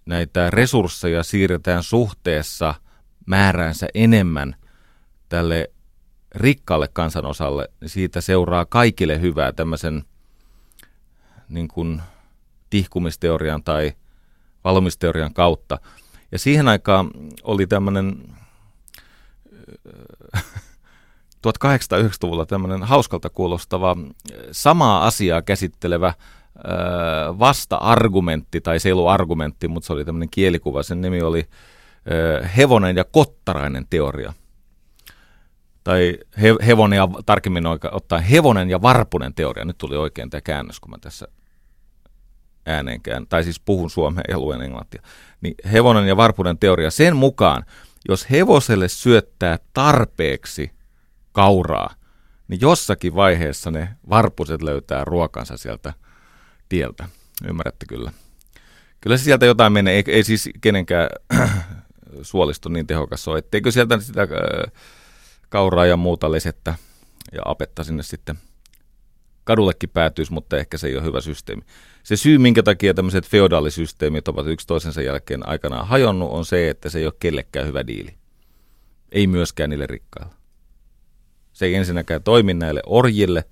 näitä 0.06 0.50
resursseja 0.50 1.24
siirretään 1.24 1.84
suhteessa 1.84 2.76
määräänsä 3.26 3.88
enemmän 3.94 4.56
tälle 5.30 5.72
rikkaalle 6.36 6.88
kansanosalle, 6.88 7.70
niin 7.82 7.90
siitä 7.90 8.22
seuraa 8.22 8.66
kaikille 8.66 9.22
hyvää 9.22 9.52
tämmöisen 9.52 10.04
niin 11.50 11.68
kuin 11.68 12.02
tihkumisteorian 12.70 13.64
tai 13.64 13.94
valmisteorian 14.64 15.34
kautta. 15.34 15.80
Ja 16.32 16.40
siihen 16.40 16.68
aikaan 16.68 17.10
oli 17.44 17.68
tämmöinen 17.68 18.24
1890-luvulla 21.48 22.46
tämmöinen 22.46 22.84
hauskalta 22.84 23.30
kuulostava 23.30 23.96
samaa 24.52 25.08
asiaa 25.08 25.42
käsittelevä 25.42 26.14
vasta-argumentti, 27.40 28.62
tai 28.62 28.80
se 28.80 28.90
ei 28.90 28.94
ollut 28.94 29.10
argumentti, 29.10 29.68
mutta 29.68 29.88
se 29.88 29.94
oli 29.94 30.06
tämmöinen 30.06 30.30
kielikuva. 30.30 30.84
Sen 30.84 31.02
nimi 31.02 31.22
oli 31.22 31.48
hevonen 32.58 32.96
ja 32.96 33.04
kottarainen 33.04 33.86
teoria. 33.90 34.34
Tai 35.84 36.18
he, 36.42 36.56
hevonen 36.66 36.98
ja 36.98 37.08
tarkemmin 37.26 37.64
ottaa 37.92 38.20
hevonen 38.20 38.70
ja 38.70 38.82
varpunen 38.82 39.34
teoria. 39.34 39.66
Nyt 39.66 39.78
tuli 39.78 39.98
oikein 39.98 40.30
tämä 40.30 40.42
käännös, 40.42 40.80
kun 40.80 40.92
mä 40.92 40.98
tässä 41.02 41.28
äänenkään, 42.68 43.28
tai 43.28 43.44
siis 43.44 43.60
puhun 43.60 43.90
suomea 43.90 44.24
ja 44.30 44.40
luen 44.40 44.62
englantia. 44.62 45.02
Niin 45.42 45.56
hevonen 45.72 46.08
ja 46.08 46.18
varpunen 46.18 46.58
teoria. 46.58 46.92
Sen 46.92 47.16
mukaan, 47.16 47.66
jos 48.10 48.30
hevoselle 48.30 48.88
syöttää 48.88 49.60
tarpeeksi 49.74 50.72
kauraa, 51.32 51.94
niin 52.48 52.62
jossakin 52.62 53.16
vaiheessa 53.16 53.72
ne 53.72 53.90
varpuset 54.10 54.62
löytää 54.62 55.06
ruokansa 55.06 55.58
sieltä 55.58 55.94
tieltä. 56.70 57.10
Ymmärrätte 57.48 57.86
kyllä. 57.86 58.12
Kyllä 59.02 59.18
se 59.18 59.24
sieltä 59.24 59.46
jotain 59.46 59.74
menee, 59.74 59.94
ei, 59.94 60.04
ei 60.08 60.24
siis 60.24 60.50
kenenkään 60.62 61.10
suolisto 62.22 62.70
niin 62.70 62.88
tehokas 62.88 63.28
ole, 63.28 63.38
etteikö 63.38 63.72
sieltä 63.72 64.00
sitä 64.00 64.22
äh, 64.22 64.72
kauraa 65.50 65.86
ja 65.86 65.98
muuta 65.98 66.32
lesettä 66.32 66.76
ja 67.32 67.42
apetta 67.46 67.84
sinne 67.84 68.04
sitten 68.04 68.40
kadullekin 69.44 69.90
päätyisi, 69.90 70.34
mutta 70.34 70.58
ehkä 70.58 70.78
se 70.78 70.88
ei 70.88 70.96
ole 70.96 71.04
hyvä 71.04 71.22
systeemi. 71.22 71.62
Se 72.08 72.16
syy, 72.16 72.38
minkä 72.38 72.64
takia 72.64 72.94
tämmöiset 72.94 73.28
feodaalisysteemit 73.28 74.28
ovat 74.28 74.48
yksi 74.48 74.68
toisensa 74.68 75.02
jälkeen 75.02 75.50
aikanaan 75.50 75.88
hajonnut, 75.88 76.32
on 76.32 76.46
se, 76.46 76.70
että 76.70 76.90
se 76.90 77.00
ei 77.00 77.06
ole 77.06 77.14
kellekään 77.20 77.68
hyvä 77.68 77.88
diili. 77.88 78.16
Ei 79.12 79.28
myöskään 79.28 79.70
niille 79.70 79.88
rikkaille. 79.88 80.34
Se 81.54 81.66
ei 81.66 81.76
ensinnäkään 81.76 82.24
toimi 82.24 82.54
näille 82.54 82.82
orjille, 82.86 83.44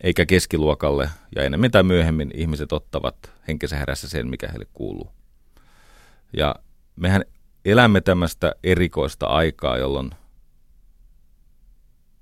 eikä 0.00 0.26
keskiluokalle, 0.26 1.10
ja 1.36 1.42
enemmän 1.42 1.70
tai 1.70 1.82
myöhemmin 1.82 2.30
ihmiset 2.34 2.72
ottavat 2.72 3.16
henkensä 3.48 3.76
härässä 3.76 4.08
sen, 4.08 4.28
mikä 4.28 4.48
heille 4.48 4.66
kuuluu. 4.72 5.12
Ja 6.36 6.54
mehän 6.96 7.24
elämme 7.64 8.00
tämmöistä 8.00 8.52
erikoista 8.64 9.26
aikaa, 9.26 9.78
jolloin 9.78 10.10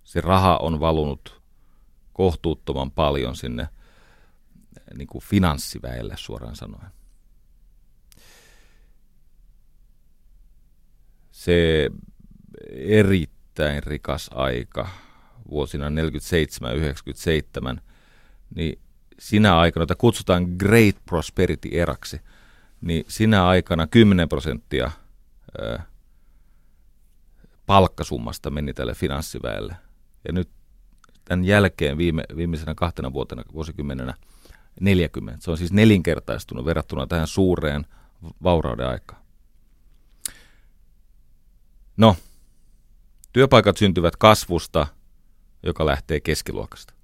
se 0.04 0.20
raha 0.20 0.56
on 0.56 0.80
valunut 0.80 1.42
kohtuuttoman 2.12 2.90
paljon 2.90 3.36
sinne 3.36 3.68
niin 4.94 5.08
kuin 5.08 5.24
finanssiväelle 5.24 6.14
suoraan 6.16 6.56
sanoen. 6.56 6.90
Se 11.30 11.90
erittäin 12.70 13.82
rikas 13.82 14.30
aika 14.34 14.88
vuosina 15.50 15.88
47-97, 15.88 17.80
niin 18.54 18.78
sinä 19.18 19.58
aikana, 19.58 19.82
jota 19.82 19.94
kutsutaan 19.94 20.44
Great 20.58 20.96
Prosperity-eraksi, 21.06 22.20
niin 22.80 23.04
sinä 23.08 23.46
aikana 23.46 23.86
10 23.86 24.28
prosenttia 24.28 24.90
palkkasummasta 27.66 28.50
meni 28.50 28.74
tälle 28.74 28.94
finanssiväelle. 28.94 29.76
Ja 30.24 30.32
nyt 30.32 30.48
tämän 31.24 31.44
jälkeen 31.44 31.98
viime, 31.98 32.24
viimeisenä 32.36 32.74
kahtena 32.74 33.12
vuotena, 33.12 33.42
vuosikymmenenä 33.52 34.14
40. 34.80 35.44
Se 35.44 35.50
on 35.50 35.58
siis 35.58 35.72
nelinkertaistunut 35.72 36.64
verrattuna 36.64 37.06
tähän 37.06 37.26
suureen 37.26 37.86
vaurauden 38.42 38.88
aikaan. 38.88 39.22
No, 41.96 42.16
työpaikat 43.32 43.76
syntyvät 43.76 44.16
kasvusta, 44.16 44.86
joka 45.62 45.86
lähtee 45.86 46.20
keskiluokasta. 46.20 46.94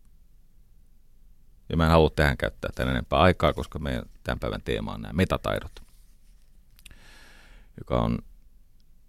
Ja 1.69 1.77
mä 1.77 1.85
en 1.85 1.91
halua 1.91 2.11
tähän 2.11 2.37
käyttää 2.37 2.71
tämän 2.75 2.95
enempää 2.95 3.19
aikaa, 3.19 3.53
koska 3.53 3.79
meidän 3.79 4.05
tämän 4.25 4.39
päivän 4.39 4.63
teema 4.63 4.93
on 4.93 5.03
nämä 5.03 5.13
metataidot, 5.13 5.73
joka 7.79 8.01
on 8.01 8.19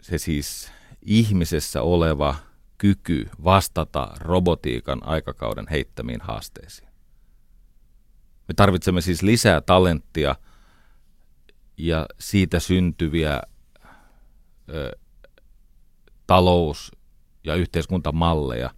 se 0.01 0.17
siis 0.17 0.71
ihmisessä 1.01 1.81
oleva 1.81 2.35
kyky 2.77 3.29
vastata 3.43 4.13
robotiikan 4.19 5.07
aikakauden 5.07 5.65
heittämiin 5.71 6.21
haasteisiin. 6.21 6.92
Me 8.53 8.55
tarvitsemme 8.55 9.01
siis 9.01 9.21
lisää 9.21 9.61
talenttia 9.61 10.35
ja 11.77 12.05
siitä 12.19 12.59
syntyviä 12.59 13.41
ö, 14.69 14.97
talous- 16.27 16.91
ja 17.43 17.55
yhteiskuntamalleja, 17.55 18.69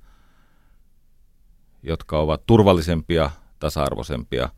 jotka 1.84 2.20
ovat 2.20 2.46
turvallisempia, 2.46 3.32
tasa-arvoisempia 3.60 4.50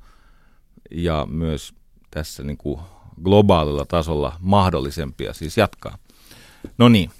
ja 0.91 1.27
myös 1.29 1.73
tässä 2.11 2.43
niin 2.43 2.57
kuin 2.57 2.79
globaalilla 3.23 3.85
tasolla 3.85 4.37
mahdollisempia 4.39 5.33
siis 5.33 5.57
jatkaa. 5.57 5.97
No 6.77 6.89
niin, 6.89 7.11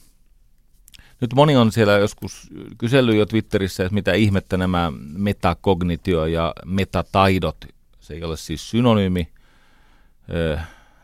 nyt 1.22 1.34
moni 1.34 1.56
on 1.56 1.72
siellä 1.72 1.94
joskus 1.94 2.50
kysellyt 2.78 3.16
jo 3.16 3.26
Twitterissä, 3.26 3.84
että 3.84 3.94
mitä 3.94 4.14
ihmettä 4.14 4.58
nämä 4.58 4.92
metakognitio 5.14 6.26
ja 6.26 6.54
metataidot, 6.66 7.77
se 8.08 8.14
ei 8.14 8.24
ole 8.24 8.38
siis 8.38 8.70
synonyymi, 8.70 9.22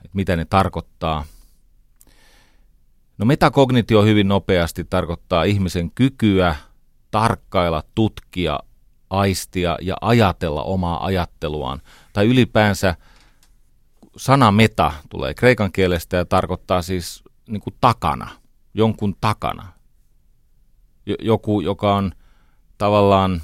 että 0.05 0.13
mitä 0.13 0.35
ne 0.35 0.45
tarkoittaa. 0.45 1.25
No 3.17 3.25
metakognitio 3.25 4.03
hyvin 4.03 4.27
nopeasti 4.27 4.83
tarkoittaa 4.83 5.43
ihmisen 5.43 5.91
kykyä 5.91 6.55
tarkkailla, 7.11 7.83
tutkia, 7.95 8.59
aistia 9.09 9.77
ja 9.81 9.95
ajatella 10.01 10.63
omaa 10.63 11.05
ajatteluaan. 11.05 11.81
Tai 12.13 12.27
ylipäänsä 12.27 12.95
sana 14.17 14.51
meta 14.51 14.91
tulee 15.09 15.33
kreikan 15.33 15.71
kielestä 15.71 16.17
ja 16.17 16.25
tarkoittaa 16.25 16.81
siis 16.81 17.23
niin 17.47 17.61
kuin 17.61 17.75
takana, 17.81 18.29
jonkun 18.73 19.15
takana 19.21 19.67
joku, 21.19 21.61
joka 21.61 21.95
on 21.95 22.11
tavallaan 22.77 23.41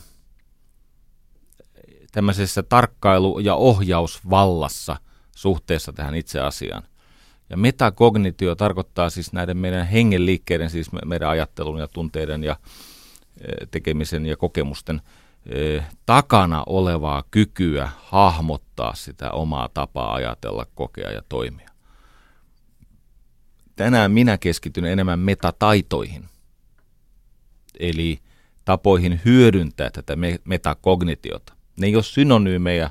tämmöisessä 2.11 2.63
tarkkailu- 2.63 3.39
ja 3.39 3.55
ohjausvallassa 3.55 4.97
suhteessa 5.35 5.93
tähän 5.93 6.15
itse 6.15 6.39
asiaan. 6.39 6.83
Ja 7.49 7.57
metakognitio 7.57 8.55
tarkoittaa 8.55 9.09
siis 9.09 9.33
näiden 9.33 9.57
meidän 9.57 9.87
hengenliikkeiden, 9.87 10.69
siis 10.69 10.91
meidän 11.05 11.29
ajattelun 11.29 11.79
ja 11.79 11.87
tunteiden 11.87 12.43
ja 12.43 12.55
tekemisen 13.71 14.25
ja 14.25 14.37
kokemusten 14.37 15.01
takana 16.05 16.63
olevaa 16.65 17.23
kykyä 17.31 17.89
hahmottaa 17.97 18.95
sitä 18.95 19.31
omaa 19.31 19.69
tapaa 19.73 20.13
ajatella, 20.13 20.65
kokea 20.75 21.11
ja 21.11 21.21
toimia. 21.29 21.69
Tänään 23.75 24.11
minä 24.11 24.37
keskityn 24.37 24.85
enemmän 24.85 25.19
metataitoihin, 25.19 26.25
eli 27.79 28.19
tapoihin 28.65 29.21
hyödyntää 29.25 29.89
tätä 29.89 30.13
metakognitiota. 30.43 31.58
Ne 31.79 31.87
ei 31.87 31.95
ole 31.95 32.03
synonyymejä, 32.03 32.89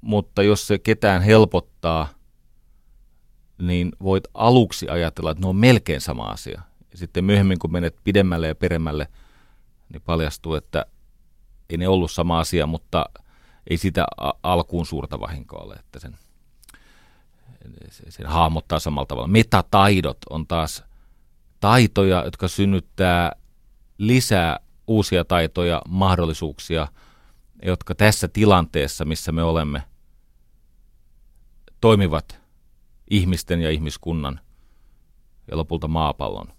mutta 0.00 0.42
jos 0.42 0.66
se 0.66 0.78
ketään 0.78 1.22
helpottaa, 1.22 2.08
niin 3.58 3.92
voit 4.02 4.24
aluksi 4.34 4.88
ajatella, 4.88 5.30
että 5.30 5.40
ne 5.40 5.48
on 5.48 5.56
melkein 5.56 6.00
sama 6.00 6.24
asia. 6.24 6.62
Sitten 6.94 7.24
myöhemmin, 7.24 7.58
kun 7.58 7.72
menet 7.72 7.96
pidemmälle 8.04 8.48
ja 8.48 8.54
peremmälle, 8.54 9.08
niin 9.88 10.02
paljastuu, 10.02 10.54
että 10.54 10.86
ei 11.70 11.76
ne 11.76 11.88
ollut 11.88 12.10
sama 12.10 12.40
asia, 12.40 12.66
mutta 12.66 13.06
ei 13.70 13.76
sitä 13.76 14.06
alkuun 14.42 14.86
suurta 14.86 15.20
vahinkoa 15.20 15.62
ole, 15.62 15.74
että 15.74 15.98
sen, 15.98 16.18
sen 18.08 18.26
hahmottaa 18.26 18.78
samalla 18.78 19.06
tavalla. 19.06 19.28
Metataidot 19.28 20.18
on 20.30 20.46
taas 20.46 20.84
taitoja, 21.60 22.24
jotka 22.24 22.48
synnyttää 22.48 23.32
lisää 23.98 24.60
uusia 24.86 25.24
taitoja, 25.24 25.82
mahdollisuuksia, 25.88 26.88
jotka 27.62 27.94
tässä 27.94 28.28
tilanteessa, 28.28 29.04
missä 29.04 29.32
me 29.32 29.42
olemme, 29.42 29.82
toimivat 31.80 32.40
ihmisten 33.10 33.60
ja 33.60 33.70
ihmiskunnan 33.70 34.40
ja 35.50 35.56
lopulta 35.56 35.88
maapallon 35.88 36.52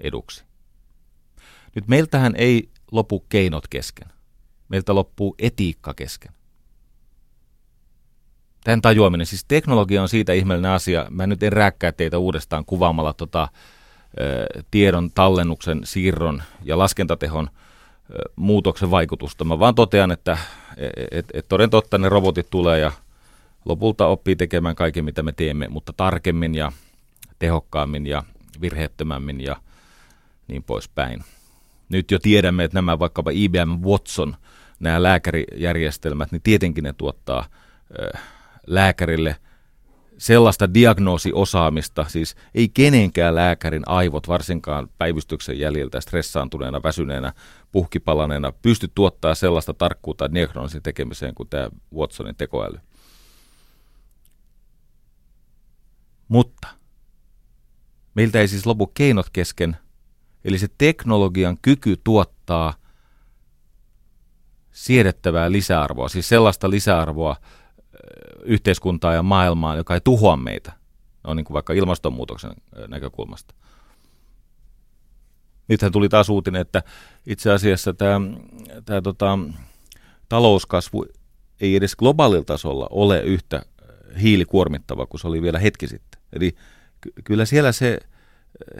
eduksi. 0.00 0.44
Nyt 1.74 1.88
meiltähän 1.88 2.34
ei 2.36 2.70
lopu 2.92 3.20
keinot 3.28 3.68
kesken. 3.68 4.08
Meiltä 4.68 4.94
loppuu 4.94 5.34
etiikka 5.38 5.94
kesken. 5.94 6.32
Tämän 8.64 8.82
tajuaminen, 8.82 9.26
siis 9.26 9.44
teknologia 9.48 10.02
on 10.02 10.08
siitä 10.08 10.32
ihmeellinen 10.32 10.70
asia. 10.70 11.06
Mä 11.10 11.26
nyt 11.26 11.42
en 11.42 11.52
rääkkää 11.52 11.92
teitä 11.92 12.18
uudestaan 12.18 12.64
kuvaamalla 12.64 13.12
tota, 13.12 13.48
tiedon 14.70 15.10
tallennuksen, 15.10 15.80
siirron 15.84 16.42
ja 16.62 16.78
laskentatehon 16.78 17.50
muutoksen 18.36 18.90
vaikutusta. 18.90 19.44
Mä 19.44 19.58
vaan 19.58 19.74
totean, 19.74 20.10
että 20.10 20.38
et, 21.10 21.26
et 21.32 21.48
toden 21.48 21.70
totta 21.70 21.98
ne 21.98 22.08
robotit 22.08 22.46
tulee 22.50 22.78
ja 22.78 22.92
lopulta 23.64 24.06
oppii 24.06 24.36
tekemään 24.36 24.76
kaiken, 24.76 25.04
mitä 25.04 25.22
me 25.22 25.32
teemme, 25.32 25.68
mutta 25.68 25.92
tarkemmin 25.92 26.54
ja 26.54 26.72
tehokkaammin 27.38 28.06
ja 28.06 28.22
virheettömämmin 28.60 29.40
ja 29.40 29.56
niin 30.48 30.62
poispäin. 30.62 31.24
Nyt 31.88 32.10
jo 32.10 32.18
tiedämme, 32.18 32.64
että 32.64 32.78
nämä 32.78 32.98
vaikkapa 32.98 33.30
IBM 33.34 33.84
Watson, 33.84 34.36
nämä 34.80 35.02
lääkärijärjestelmät, 35.02 36.32
niin 36.32 36.42
tietenkin 36.42 36.84
ne 36.84 36.92
tuottaa 36.92 37.44
lääkärille– 38.66 39.36
sellaista 40.20 40.74
diagnoosiosaamista, 40.74 42.04
siis 42.08 42.36
ei 42.54 42.68
kenenkään 42.68 43.34
lääkärin 43.34 43.82
aivot, 43.86 44.28
varsinkaan 44.28 44.88
päivystyksen 44.98 45.58
jäljiltä 45.58 46.00
stressaantuneena, 46.00 46.82
väsyneenä, 46.82 47.32
puhkipalaneena, 47.72 48.52
pysty 48.52 48.88
tuottaa 48.94 49.34
sellaista 49.34 49.74
tarkkuutta 49.74 50.34
diagnoosin 50.34 50.82
tekemiseen 50.82 51.34
kuin 51.34 51.48
tämä 51.48 51.68
Watsonin 51.94 52.36
tekoäly. 52.36 52.78
Mutta 56.28 56.68
meiltä 58.14 58.40
ei 58.40 58.48
siis 58.48 58.66
lopu 58.66 58.86
keinot 58.86 59.30
kesken, 59.32 59.76
eli 60.44 60.58
se 60.58 60.68
teknologian 60.78 61.58
kyky 61.62 61.96
tuottaa 62.04 62.74
siedettävää 64.72 65.52
lisäarvoa, 65.52 66.08
siis 66.08 66.28
sellaista 66.28 66.70
lisäarvoa, 66.70 67.36
yhteiskuntaa 68.44 69.14
ja 69.14 69.22
maailmaa, 69.22 69.76
joka 69.76 69.94
ei 69.94 70.00
tuhoa 70.00 70.36
meitä. 70.36 70.72
No 71.24 71.34
niin 71.34 71.44
kuin 71.44 71.54
vaikka 71.54 71.72
ilmastonmuutoksen 71.72 72.50
näkökulmasta. 72.88 73.54
Nythän 75.68 75.92
tuli 75.92 76.08
taas 76.08 76.28
uutinen, 76.28 76.60
että 76.60 76.82
itse 77.26 77.52
asiassa 77.52 77.94
tämä, 77.94 78.20
tämä 78.84 79.02
tota, 79.02 79.38
talouskasvu 80.28 81.04
ei 81.60 81.76
edes 81.76 81.96
globaalilla 81.96 82.44
tasolla 82.44 82.86
ole 82.90 83.22
yhtä 83.22 83.62
hiilikuormittava 84.22 85.06
kuin 85.06 85.20
se 85.20 85.28
oli 85.28 85.42
vielä 85.42 85.58
hetki 85.58 85.86
sitten. 85.88 86.20
Eli 86.32 86.54
ky- 87.00 87.12
kyllä 87.24 87.44
siellä 87.44 87.72
se 87.72 87.98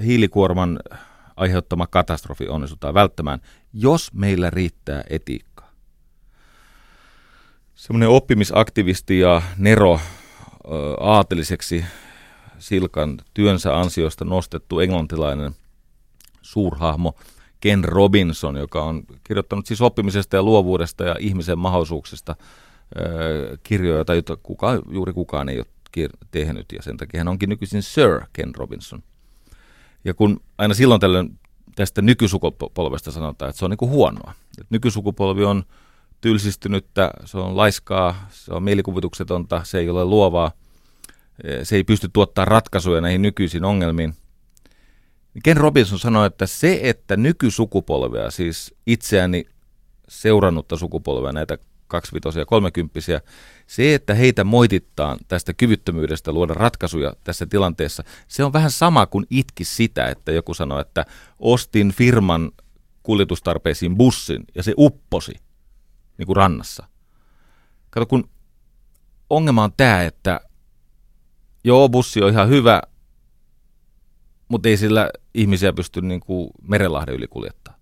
hiilikuorman 0.02 0.80
aiheuttama 1.36 1.86
katastrofi 1.86 2.48
onnistutaan 2.48 2.94
välttämään, 2.94 3.40
jos 3.72 4.12
meillä 4.12 4.50
riittää 4.50 5.04
etiikka 5.10 5.49
semmoinen 7.80 8.08
oppimisaktivisti 8.08 9.18
ja 9.18 9.42
Nero 9.56 10.00
aateliseksi 11.00 11.84
Silkan 12.58 13.18
työnsä 13.34 13.78
ansiosta 13.78 14.24
nostettu 14.24 14.80
englantilainen 14.80 15.52
suurhahmo 16.42 17.14
Ken 17.60 17.84
Robinson, 17.84 18.56
joka 18.56 18.84
on 18.84 19.02
kirjoittanut 19.24 19.66
siis 19.66 19.80
oppimisesta 19.80 20.36
ja 20.36 20.42
luovuudesta 20.42 21.04
ja 21.04 21.16
ihmisen 21.18 21.58
mahdollisuuksista 21.58 22.36
kirjoja, 23.62 24.04
joita 24.08 24.36
kuka, 24.36 24.82
juuri 24.90 25.12
kukaan 25.12 25.48
ei 25.48 25.58
ole 25.58 26.08
tehnyt, 26.30 26.72
ja 26.72 26.82
sen 26.82 26.96
takia 26.96 27.20
hän 27.20 27.28
onkin 27.28 27.48
nykyisin 27.48 27.82
Sir 27.82 28.20
Ken 28.32 28.54
Robinson. 28.54 29.02
Ja 30.04 30.14
kun 30.14 30.40
aina 30.58 30.74
silloin 30.74 31.00
tällöin 31.00 31.38
tästä 31.74 32.02
nykysukupolvesta 32.02 33.10
sanotaan, 33.12 33.48
että 33.48 33.58
se 33.58 33.64
on 33.64 33.70
niin 33.70 33.78
kuin 33.78 33.90
huonoa. 33.90 34.32
Että 34.58 34.74
nykysukupolvi 34.74 35.44
on 35.44 35.64
tylsistynyttä, 36.20 37.10
se 37.24 37.38
on 37.38 37.56
laiskaa, 37.56 38.28
se 38.30 38.54
on 38.54 38.62
mielikuvituksetonta, 38.62 39.64
se 39.64 39.78
ei 39.78 39.90
ole 39.90 40.04
luovaa, 40.04 40.52
eh, 41.44 41.60
se 41.62 41.76
ei 41.76 41.84
pysty 41.84 42.08
tuottaa 42.12 42.44
ratkaisuja 42.44 43.00
näihin 43.00 43.22
nykyisiin 43.22 43.64
ongelmiin. 43.64 44.14
Ken 45.44 45.56
Robinson 45.56 45.98
sanoi, 45.98 46.26
että 46.26 46.46
se, 46.46 46.80
että 46.82 47.16
nykysukupolvea, 47.16 48.30
siis 48.30 48.74
itseäni 48.86 49.44
seurannutta 50.08 50.76
sukupolvea, 50.76 51.32
näitä 51.32 51.58
kaksivitosia 51.88 52.42
ja 52.42 52.46
kolmekymppisiä, 52.46 53.20
se, 53.66 53.94
että 53.94 54.14
heitä 54.14 54.44
moitittaan 54.44 55.18
tästä 55.28 55.52
kyvyttömyydestä 55.52 56.32
luoda 56.32 56.54
ratkaisuja 56.54 57.14
tässä 57.24 57.46
tilanteessa, 57.46 58.04
se 58.28 58.44
on 58.44 58.52
vähän 58.52 58.70
sama 58.70 59.06
kuin 59.06 59.26
itki 59.30 59.64
sitä, 59.64 60.06
että 60.06 60.32
joku 60.32 60.54
sanoi, 60.54 60.80
että 60.80 61.06
ostin 61.38 61.92
firman 61.92 62.50
kuljetustarpeisiin 63.02 63.96
bussin 63.96 64.44
ja 64.54 64.62
se 64.62 64.74
upposi 64.76 65.32
niin 66.20 66.26
kuin 66.26 66.36
rannassa. 66.36 66.86
Kato, 67.90 68.06
kun 68.06 68.30
ongelma 69.30 69.64
on 69.64 69.72
tämä, 69.76 70.02
että 70.02 70.40
joo, 71.64 71.88
bussi 71.88 72.22
on 72.22 72.30
ihan 72.30 72.48
hyvä, 72.48 72.82
mutta 74.48 74.68
ei 74.68 74.76
sillä 74.76 75.10
ihmisiä 75.34 75.72
pysty 75.72 76.00
niin 76.00 76.20
kuin 76.20 76.50
merenlahden 76.62 77.14
yli 77.14 77.26
kuljettaa. 77.26 77.76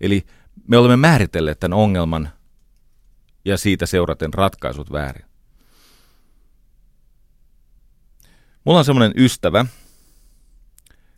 Eli 0.00 0.26
me 0.68 0.78
olemme 0.78 0.96
määritelleet 0.96 1.60
tämän 1.60 1.78
ongelman 1.78 2.28
ja 3.44 3.58
siitä 3.58 3.86
seuraten 3.86 4.34
ratkaisut 4.34 4.92
väärin. 4.92 5.24
Mulla 8.64 8.78
on 8.78 8.84
semmoinen 8.84 9.12
ystävä 9.16 9.66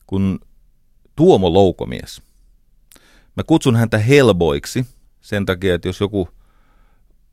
kun 0.07 0.41
Tuomo 1.17 1.53
Loukomies. 1.53 2.23
Mä 3.37 3.43
kutsun 3.47 3.77
häntä 3.77 3.99
Hellboiksi 3.99 4.87
sen 5.21 5.47
takia, 5.47 5.75
että 5.75 5.89
jos 5.89 6.01
joku 6.01 6.29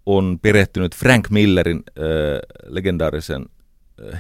on 0.06 0.40
perehtynyt 0.42 0.96
Frank 0.96 1.30
Millerin 1.30 1.84
äh, 1.88 1.94
legendaarisen 2.68 3.46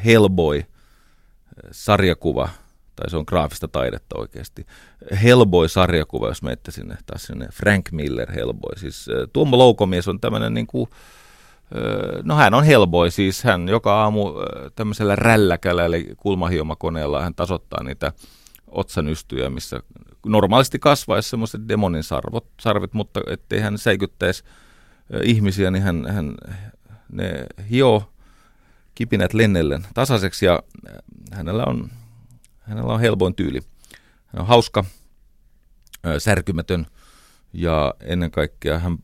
Hellboy-sarjakuva, 0.05 2.49
tai 2.95 3.09
se 3.09 3.17
on 3.17 3.23
graafista 3.27 3.67
taidetta 3.67 4.19
oikeasti. 4.19 4.65
Hellboy-sarjakuva, 5.23 6.27
jos 6.27 6.43
menette 6.43 6.71
sinne, 6.71 6.97
taas 7.05 7.23
sinne 7.23 7.47
Frank 7.53 7.91
Miller 7.91 8.31
Hellboy. 8.31 8.77
Siis 8.77 9.09
äh, 9.09 9.15
Tuomo 9.33 9.57
Loukomies 9.57 10.07
on 10.07 10.19
tämmöinen 10.19 10.53
niin 10.53 10.67
kuin, 10.67 10.89
no 12.23 12.35
hän 12.35 12.53
on 12.53 12.63
Hellboy, 12.63 13.11
siis 13.11 13.43
hän 13.43 13.69
joka 13.69 14.01
aamu 14.01 14.33
tämmöisellä 14.75 15.15
rälläkällä, 15.15 15.85
eli 15.85 16.09
kulmahiomakoneella 16.17 17.23
hän 17.23 17.35
tasoittaa 17.35 17.83
niitä 17.83 18.13
otsanystyjä, 18.67 19.49
missä 19.49 19.79
normaalisti 20.25 20.79
kasvaisi 20.79 21.29
semmoiset 21.29 21.61
demonin 21.67 22.03
sarvot, 22.03 22.45
sarvet, 22.59 22.93
mutta 22.93 23.21
ettei 23.27 23.59
hän 23.59 23.77
säikyttäisi 23.77 24.43
ihmisiä, 25.23 25.71
niin 25.71 25.83
hän, 25.83 26.05
hän 26.09 26.35
ne 27.11 27.45
hio 27.69 28.13
kipinät 28.95 29.33
lennellen 29.33 29.87
tasaiseksi 29.93 30.45
ja 30.45 30.63
hänellä 31.31 31.63
on, 31.65 31.89
hänellä 32.59 32.93
on 32.93 32.99
helpoin 32.99 33.35
tyyli. 33.35 33.59
Hän 34.25 34.41
on 34.41 34.47
hauska, 34.47 34.85
särkymätön 36.17 36.85
ja 37.53 37.93
ennen 37.99 38.31
kaikkea 38.31 38.79
hän 38.79 38.97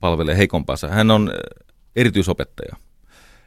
palvelee 0.00 0.36
heikompansa. 0.36 0.88
Hän 0.88 1.10
on 1.10 1.32
erityisopettaja. 1.96 2.76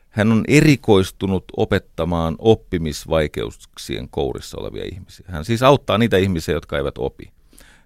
Hän 0.09 0.31
on 0.31 0.43
erikoistunut 0.47 1.43
opettamaan 1.57 2.35
oppimisvaikeuksien 2.39 4.09
kourissa 4.09 4.57
olevia 4.59 4.85
ihmisiä. 4.93 5.25
Hän 5.29 5.45
siis 5.45 5.63
auttaa 5.63 5.97
niitä 5.97 6.17
ihmisiä, 6.17 6.53
jotka 6.53 6.77
eivät 6.77 6.97
opi. 6.97 7.31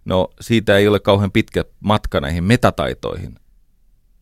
No 0.05 0.29
siitä 0.41 0.77
ei 0.77 0.87
ole 0.87 0.99
kauhean 0.99 1.31
pitkä 1.31 1.65
matka 1.79 2.21
näihin 2.21 2.43
metataitoihin, 2.43 3.35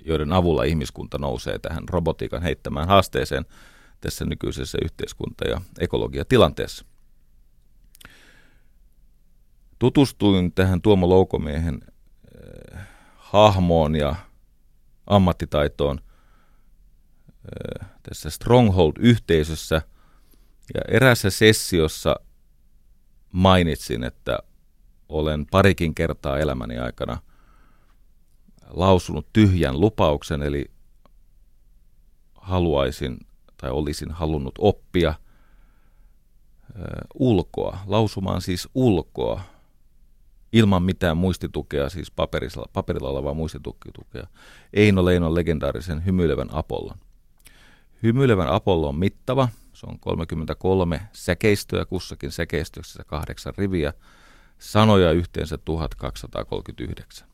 joiden 0.05 0.31
avulla 0.31 0.63
ihmiskunta 0.63 1.17
nousee 1.17 1.59
tähän 1.59 1.89
robotiikan 1.89 2.41
heittämään 2.41 2.87
haasteeseen 2.87 3.45
tässä 4.01 4.25
nykyisessä 4.25 4.77
yhteiskunta- 4.85 5.49
ja 5.49 5.61
ekologiatilanteessa. 5.79 6.85
Tutustuin 9.79 10.51
tähän 10.51 10.81
Tuomo 10.81 11.09
Loukomiehen 11.09 11.79
äh, 12.75 12.87
hahmoon 13.15 13.95
ja 13.95 14.15
ammattitaitoon 15.07 15.99
äh, 17.79 17.89
tässä 18.03 18.29
Stronghold-yhteisössä. 18.29 19.81
Ja 20.73 20.81
erässä 20.87 21.29
sessiossa 21.29 22.15
mainitsin, 23.31 24.03
että 24.03 24.39
olen 25.09 25.45
parikin 25.51 25.95
kertaa 25.95 26.39
elämäni 26.39 26.79
aikana 26.79 27.17
lausunut 28.73 29.27
tyhjän 29.33 29.79
lupauksen, 29.79 30.43
eli 30.43 30.71
haluaisin 32.35 33.17
tai 33.57 33.71
olisin 33.71 34.11
halunnut 34.11 34.55
oppia 34.59 35.13
ulkoa, 37.13 37.77
lausumaan 37.87 38.41
siis 38.41 38.69
ulkoa, 38.75 39.41
ilman 40.53 40.83
mitään 40.83 41.17
muistitukea, 41.17 41.89
siis 41.89 42.11
paperilla, 42.11 42.65
paperilla 42.73 43.09
olevaa 43.09 43.33
muistitukea, 43.33 44.27
Eino 44.73 45.05
Leinon 45.05 45.35
legendaarisen 45.35 46.05
hymyilevän 46.05 46.53
Apollon. 46.53 46.97
Hymyilevän 48.03 48.47
Apollo 48.47 48.89
on 48.89 48.95
mittava, 48.95 49.49
se 49.73 49.85
on 49.85 49.99
33 49.99 51.01
säkeistöä, 51.13 51.85
kussakin 51.85 52.31
säkeistössä 52.31 53.03
kahdeksan 53.07 53.53
riviä, 53.57 53.93
sanoja 54.59 55.11
yhteensä 55.11 55.57
1239. 55.57 57.30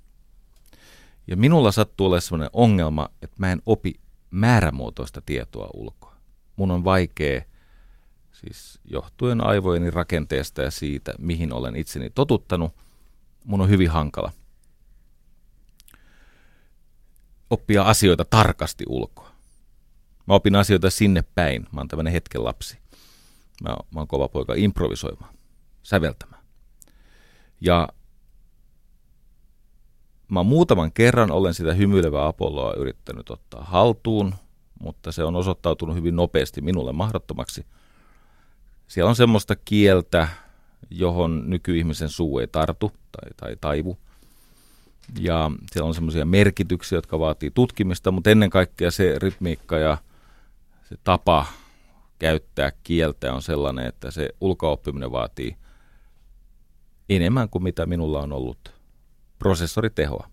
Ja 1.28 1.38
minulla 1.38 1.72
sattuu 1.72 2.08
olemaan 2.08 2.22
sellainen 2.22 2.50
ongelma, 2.54 3.10
että 3.22 3.36
mä 3.40 3.52
en 3.52 3.62
opi 3.66 3.94
määrämuotoista 4.32 5.22
tietoa 5.22 5.70
ulkoa. 5.74 6.16
Mun 6.56 6.72
on 6.72 6.84
vaikea, 6.84 7.42
siis 8.32 8.80
johtuen 8.86 9.42
aivojeni 9.42 9.90
rakenteesta 9.90 10.62
ja 10.62 10.72
siitä, 10.72 11.14
mihin 11.20 11.54
olen 11.54 11.76
itseni 11.76 12.10
totuttanut, 12.10 12.76
mun 13.46 13.62
on 13.62 13.70
hyvin 13.70 13.90
hankala 13.90 14.32
oppia 17.50 17.84
asioita 17.84 18.26
tarkasti 18.26 18.84
ulkoa. 18.88 19.32
Mä 20.28 20.34
opin 20.34 20.56
asioita 20.56 20.90
sinne 20.90 21.24
päin. 21.36 21.68
Mä 21.72 21.80
oon 21.80 21.88
tämmöinen 21.88 22.14
hetken 22.14 22.44
lapsi. 22.44 22.78
Mä, 23.64 23.70
mä 23.70 24.00
oon 24.00 24.08
kova 24.08 24.28
poika 24.28 24.54
improvisoimaan, 24.58 25.34
säveltämään. 25.84 26.44
Ja 27.62 27.88
mä 30.28 30.44
muutaman 30.44 30.92
kerran 30.92 31.32
olen 31.32 31.54
sitä 31.54 31.74
hymyilevää 31.74 32.28
Apolloa 32.28 32.74
yrittänyt 32.74 33.30
ottaa 33.30 33.64
haltuun, 33.64 34.36
mutta 34.80 35.12
se 35.12 35.24
on 35.24 35.36
osoittautunut 35.36 35.96
hyvin 35.96 36.16
nopeasti 36.16 36.62
minulle 36.62 36.94
mahdottomaksi. 36.94 37.66
Siellä 38.88 39.10
on 39.10 39.16
semmoista 39.16 39.56
kieltä, 39.56 40.28
johon 40.90 41.44
nykyihmisen 41.50 42.10
suu 42.10 42.40
ei 42.40 42.48
tartu 42.48 42.92
tai, 43.12 43.32
tai 43.38 43.56
taivu. 43.62 43.98
Ja 45.20 45.52
siellä 45.72 45.88
on 45.88 45.94
semmoisia 45.94 46.26
merkityksiä, 46.26 46.98
jotka 46.98 47.20
vaatii 47.20 47.52
tutkimista, 47.52 48.12
mutta 48.12 48.30
ennen 48.30 48.50
kaikkea 48.50 48.92
se 48.92 49.20
rytmiikka 49.20 49.78
ja 49.78 49.98
se 50.90 50.96
tapa 51.04 51.46
käyttää 52.20 52.72
kieltä 52.84 53.34
on 53.34 53.42
sellainen, 53.42 53.86
että 53.86 54.12
se 54.12 54.30
ulkooppiminen 54.42 55.12
vaatii 55.12 55.58
enemmän 57.10 57.50
kuin 57.50 57.64
mitä 57.64 57.86
minulla 57.86 58.22
on 58.22 58.34
ollut 58.34 58.77
prosessoritehoa. 59.40 60.30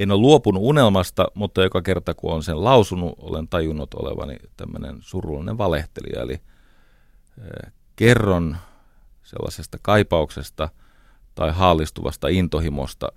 En 0.00 0.10
ole 0.10 0.20
luopunut 0.20 0.62
unelmasta, 0.62 1.26
mutta 1.34 1.62
joka 1.62 1.82
kerta 1.82 2.14
kun 2.14 2.30
olen 2.30 2.42
sen 2.42 2.64
lausunut, 2.64 3.14
olen 3.18 3.48
tajunnut 3.48 3.94
olevani 3.94 4.36
tämmöinen 4.56 4.96
surullinen 5.00 5.58
valehtelija. 5.58 6.22
Eli 6.22 6.32
eh, 6.32 7.72
kerron 7.96 8.56
sellaisesta 9.22 9.78
kaipauksesta 9.82 10.68
tai 11.34 11.52
haallistuvasta 11.52 12.28
intohimosta, 12.28 13.08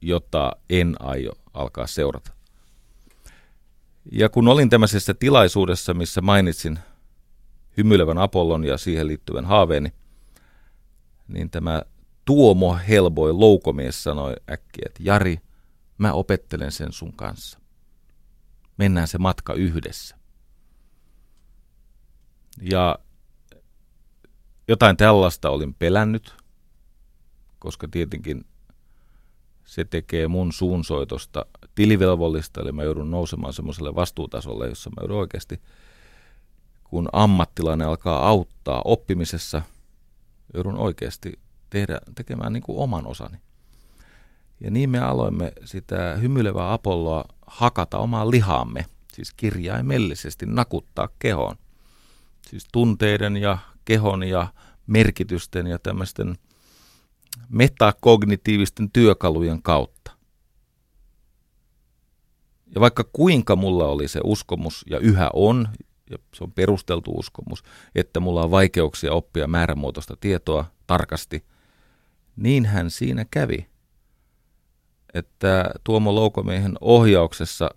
jota 0.00 0.52
en 0.70 0.96
aio 1.00 1.32
alkaa 1.54 1.86
seurata. 1.86 2.32
Ja 4.12 4.28
kun 4.28 4.48
olin 4.48 4.70
tämmöisessä 4.70 5.14
tilaisuudessa, 5.14 5.94
missä 5.94 6.20
mainitsin 6.20 6.78
hymyilevän 7.76 8.18
Apollon 8.18 8.64
ja 8.64 8.78
siihen 8.78 9.06
liittyvän 9.06 9.44
haaveeni, 9.44 9.92
niin 11.30 11.50
tämä 11.50 11.82
Tuomo 12.24 12.78
Helboi 12.88 13.32
loukomies 13.32 14.02
sanoi 14.02 14.34
äkkiä, 14.50 14.82
että 14.86 15.02
Jari, 15.02 15.40
mä 15.98 16.12
opettelen 16.12 16.72
sen 16.72 16.92
sun 16.92 17.12
kanssa. 17.12 17.58
Mennään 18.76 19.08
se 19.08 19.18
matka 19.18 19.54
yhdessä. 19.54 20.16
Ja 22.62 22.98
jotain 24.68 24.96
tällaista 24.96 25.50
olin 25.50 25.74
pelännyt, 25.74 26.34
koska 27.58 27.88
tietenkin 27.88 28.44
se 29.64 29.84
tekee 29.84 30.28
mun 30.28 30.52
suunsoitosta 30.52 31.46
tilivelvollista, 31.74 32.60
eli 32.60 32.72
mä 32.72 32.82
joudun 32.82 33.10
nousemaan 33.10 33.52
semmoiselle 33.52 33.94
vastuutasolle, 33.94 34.68
jossa 34.68 34.90
mä 34.90 34.94
joudun 35.00 35.18
oikeasti, 35.18 35.60
kun 36.84 37.08
ammattilainen 37.12 37.88
alkaa 37.88 38.28
auttaa 38.28 38.82
oppimisessa, 38.84 39.62
joudun 40.54 40.78
oikeasti 40.78 41.38
tehdä, 41.70 42.00
tekemään 42.14 42.52
niin 42.52 42.62
kuin 42.62 42.78
oman 42.78 43.06
osani. 43.06 43.38
Ja 44.60 44.70
niin 44.70 44.90
me 44.90 44.98
aloimme 44.98 45.52
sitä 45.64 46.16
hymyilevää 46.20 46.72
Apolloa 46.72 47.24
hakata 47.46 47.98
omaan 47.98 48.30
lihaamme, 48.30 48.86
siis 49.12 49.32
kirjaimellisesti 49.36 50.46
nakuttaa 50.46 51.08
kehoon. 51.18 51.56
Siis 52.48 52.66
tunteiden 52.72 53.36
ja 53.36 53.58
kehon 53.84 54.22
ja 54.22 54.46
merkitysten 54.86 55.66
ja 55.66 55.78
tämmöisten 55.78 56.38
metakognitiivisten 57.48 58.90
työkalujen 58.90 59.62
kautta. 59.62 60.10
Ja 62.74 62.80
vaikka 62.80 63.04
kuinka 63.12 63.56
mulla 63.56 63.86
oli 63.86 64.08
se 64.08 64.20
uskomus, 64.24 64.84
ja 64.90 64.98
yhä 64.98 65.30
on, 65.32 65.68
ja 66.10 66.18
se 66.34 66.44
on 66.44 66.52
perusteltu 66.52 67.12
uskomus, 67.12 67.62
että 67.94 68.20
mulla 68.20 68.42
on 68.44 68.50
vaikeuksia 68.50 69.12
oppia 69.12 69.46
määrämuotoista 69.46 70.16
tietoa 70.20 70.64
tarkasti, 70.86 71.44
niin 72.36 72.66
hän 72.66 72.90
siinä 72.90 73.26
kävi, 73.30 73.66
että 75.14 75.70
Tuomo 75.84 76.14
Loukomiehen 76.14 76.74
ohjauksessa 76.80 77.70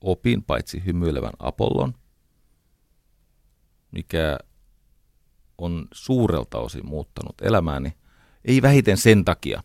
opin 0.00 0.42
paitsi 0.42 0.82
hymyilevän 0.86 1.32
Apollon, 1.38 1.94
mikä 3.92 4.38
on 5.58 5.88
suurelta 5.92 6.58
osin 6.58 6.86
muuttanut 6.86 7.34
elämääni, 7.42 7.92
ei 8.44 8.62
vähiten 8.62 8.96
sen 8.96 9.24
takia, 9.24 9.62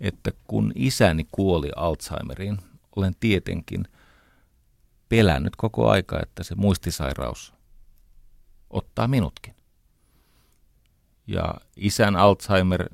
että 0.00 0.30
kun 0.44 0.72
isäni 0.74 1.26
kuoli 1.32 1.70
Alzheimeriin, 1.76 2.58
olen 2.96 3.14
tietenkin 3.20 3.84
pelännyt 5.10 5.56
koko 5.56 5.88
aika, 5.88 6.20
että 6.22 6.42
se 6.42 6.54
muistisairaus 6.54 7.54
ottaa 8.70 9.08
minutkin. 9.08 9.54
Ja 11.26 11.54
isän 11.76 12.16
Alzheimer, 12.16 12.88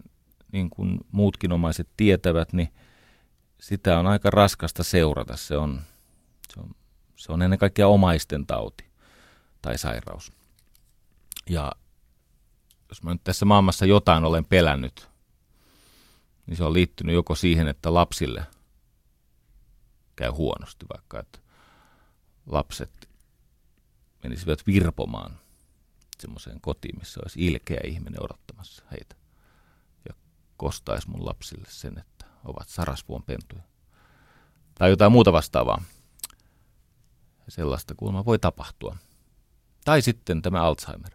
niin 0.52 0.70
kuin 0.70 1.00
muutkin 1.12 1.52
omaiset 1.52 1.88
tietävät, 1.96 2.52
niin 2.52 2.68
sitä 3.60 3.98
on 3.98 4.06
aika 4.06 4.30
raskasta 4.30 4.82
seurata. 4.82 5.36
Se 5.36 5.56
on, 5.56 5.80
se 6.54 6.60
on, 6.60 6.70
se 7.16 7.32
on 7.32 7.42
ennen 7.42 7.58
kaikkea 7.58 7.88
omaisten 7.88 8.46
tauti 8.46 8.84
tai 9.62 9.78
sairaus. 9.78 10.32
Ja 11.50 11.72
jos 12.88 13.02
mä 13.02 13.12
nyt 13.12 13.24
tässä 13.24 13.44
maailmassa 13.44 13.86
jotain 13.86 14.24
olen 14.24 14.44
pelännyt, 14.44 15.08
niin 16.46 16.56
se 16.56 16.64
on 16.64 16.72
liittynyt 16.72 17.14
joko 17.14 17.34
siihen, 17.34 17.68
että 17.68 17.94
lapsille 17.94 18.46
käy 20.16 20.30
huonosti, 20.30 20.86
vaikka 20.92 21.20
että 21.20 21.45
lapset 22.46 23.08
menisivät 24.22 24.66
virpomaan 24.66 25.38
semmoiseen 26.20 26.60
kotiin, 26.60 26.98
missä 26.98 27.20
olisi 27.22 27.46
ilkeä 27.46 27.80
ihminen 27.84 28.22
odottamassa 28.22 28.84
heitä. 28.90 29.16
Ja 30.08 30.14
kostaisi 30.56 31.10
mun 31.10 31.26
lapsille 31.26 31.68
sen, 31.70 31.98
että 31.98 32.26
ovat 32.44 32.68
sarasvuon 32.68 33.22
pentuja. 33.22 33.62
Tai 34.74 34.90
jotain 34.90 35.12
muuta 35.12 35.32
vastaavaa. 35.32 35.82
Sellaista 37.48 37.94
kuulemma 37.94 38.24
voi 38.24 38.38
tapahtua. 38.38 38.96
Tai 39.84 40.02
sitten 40.02 40.42
tämä 40.42 40.62
Alzheimer. 40.62 41.12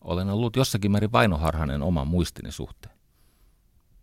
Olen 0.00 0.28
ollut 0.28 0.56
jossakin 0.56 0.90
määrin 0.90 1.12
vainoharhainen 1.12 1.82
oman 1.82 2.06
muistini 2.08 2.52
suhteen. 2.52 2.94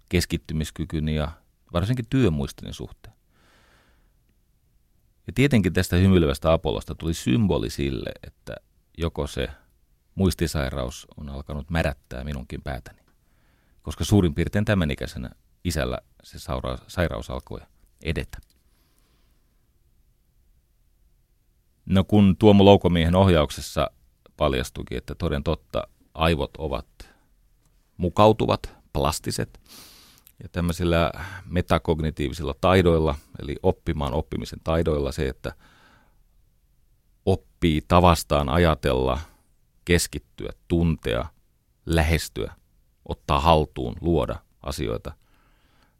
keskittymiskykyni 0.09 1.15
ja 1.15 1.31
varsinkin 1.73 2.05
työmuistini 2.09 2.73
suhteen. 2.73 3.04
Ja 5.27 5.33
tietenkin 5.33 5.73
tästä 5.73 5.95
hymyilevästä 5.95 6.53
Apollosta 6.53 6.95
tuli 6.95 7.13
symboli 7.13 7.69
sille, 7.69 8.11
että 8.27 8.55
joko 8.97 9.27
se 9.27 9.47
muistisairaus 10.15 11.07
on 11.17 11.29
alkanut 11.29 11.69
märättää 11.69 12.23
minunkin 12.23 12.61
päätäni. 12.61 12.99
Koska 13.81 14.03
suurin 14.03 14.35
piirtein 14.35 14.65
tämän 14.65 14.91
ikäisenä 14.91 15.29
isällä 15.63 15.97
se 16.23 16.37
sairaus 16.87 17.29
alkoi 17.29 17.59
edetä. 18.03 18.37
No 21.85 22.03
kun 22.03 22.35
Tuomo 22.39 22.65
Loukomiehen 22.65 23.15
ohjauksessa 23.15 23.91
paljastukin, 24.37 24.97
että 24.97 25.15
toden 25.15 25.43
totta 25.43 25.87
aivot 26.13 26.57
ovat 26.57 26.87
mukautuvat, 27.97 28.75
plastiset, 28.93 29.61
ja 30.43 30.49
tämmöisillä 30.49 31.11
metakognitiivisilla 31.45 32.55
taidoilla, 32.61 33.15
eli 33.41 33.55
oppimaan 33.63 34.13
oppimisen 34.13 34.59
taidoilla 34.63 35.11
se, 35.11 35.27
että 35.27 35.53
oppii 37.25 37.81
tavastaan 37.87 38.49
ajatella, 38.49 39.19
keskittyä, 39.85 40.49
tuntea, 40.67 41.25
lähestyä, 41.85 42.53
ottaa 43.05 43.39
haltuun, 43.39 43.95
luoda 44.01 44.35
asioita. 44.61 45.13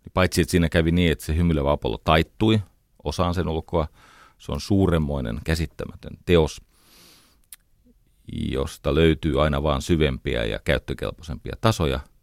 Niin 0.04 0.12
paitsi, 0.14 0.42
että 0.42 0.52
siinä 0.52 0.70
kävi 0.70 0.92
niin, 0.92 1.12
että 1.12 1.26
se 1.26 1.36
hymyilevä 1.36 1.72
Apollo 1.72 1.98
taittui 2.04 2.62
osaan 3.04 3.34
sen 3.34 3.48
ulkoa, 3.48 3.88
se 4.38 4.52
on 4.52 4.62
suuremmoinen, 4.62 5.40
käsittämätön 5.44 6.18
teos, 6.26 6.62
josta 8.52 8.96
löytyy 8.96 9.44
aina 9.44 9.64
vaan 9.64 9.82
syvempiä 9.82 10.46
ja 10.46 10.60
käyttökelpoisempia 10.60 11.56
tasoja– 11.62 12.00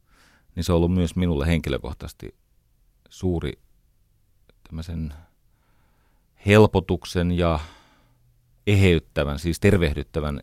niin 0.55 0.65
se 0.65 0.73
on 0.73 0.77
ollut 0.77 0.95
myös 0.95 1.17
minulle 1.17 1.47
henkilökohtaisesti 1.47 2.35
suuri 3.09 3.53
tämmöisen 4.69 5.15
helpotuksen 6.47 7.33
ja 7.33 7.61
eheyttävän, 8.67 9.39
siis 9.39 9.61
tervehdyttävän 9.61 10.41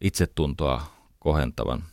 itsetuntoa 0.00 0.86
kohentavan. 1.18 1.84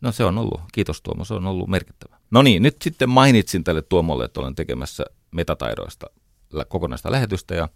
No 0.00 0.12
se 0.12 0.24
on 0.24 0.38
ollut, 0.38 0.60
kiitos 0.72 1.02
Tuomo, 1.02 1.24
se 1.24 1.34
on 1.34 1.46
ollut 1.46 1.68
merkittävä. 1.68 2.18
No 2.30 2.42
niin, 2.42 2.62
nyt 2.62 2.76
sitten 2.82 3.08
mainitsin 3.08 3.64
tälle 3.64 3.82
Tuomolle, 3.82 4.24
että 4.24 4.40
olen 4.40 4.54
tekemässä 4.54 5.04
metataidoista 5.30 6.06
kokonaista 6.68 7.12
lähetystä 7.12 7.54
ja 7.54 7.68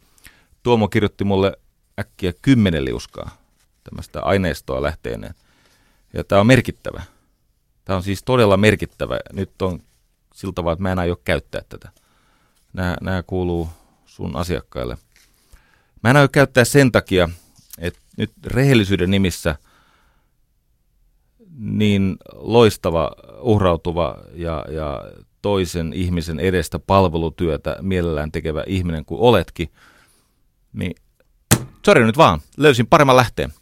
Tuomo 0.62 0.88
kirjoitti 0.88 1.24
mulle 1.24 1.52
äkkiä 1.98 2.32
kymmenen 2.42 2.84
liuskaa 2.84 3.36
tämmöistä 3.84 4.22
aineistoa 4.22 4.82
lähteeneen. 4.82 5.34
Ja 6.12 6.24
tämä 6.24 6.40
on 6.40 6.46
merkittävä. 6.46 7.02
Tämä 7.84 7.96
on 7.96 8.02
siis 8.02 8.22
todella 8.22 8.56
merkittävä. 8.56 9.18
Nyt 9.32 9.62
on 9.62 9.80
siltä 10.34 10.54
tavalla, 10.54 10.72
että 10.72 10.82
mä 10.82 10.92
en 10.92 10.98
aio 10.98 11.16
käyttää 11.24 11.62
tätä. 11.68 11.90
Nämä, 12.72 12.96
nämä 13.00 13.22
kuuluu 13.22 13.68
sun 14.06 14.36
asiakkaille. 14.36 14.98
Mä 16.02 16.10
en 16.10 16.16
aio 16.16 16.28
käyttää 16.28 16.64
sen 16.64 16.92
takia, 16.92 17.28
että 17.78 18.00
nyt 18.16 18.32
rehellisyyden 18.46 19.10
nimissä 19.10 19.56
niin 21.58 22.16
loistava, 22.34 23.10
uhrautuva 23.40 24.16
ja, 24.34 24.64
ja 24.68 25.02
toisen 25.42 25.92
ihmisen 25.92 26.40
edestä 26.40 26.78
palvelutyötä 26.78 27.76
mielellään 27.80 28.32
tekevä 28.32 28.64
ihminen 28.66 29.04
kuin 29.04 29.20
oletkin, 29.20 29.72
niin 30.72 30.94
sori 31.86 32.04
nyt 32.04 32.16
vaan, 32.16 32.40
löysin 32.56 32.86
paremman 32.86 33.16
lähteen. 33.16 33.52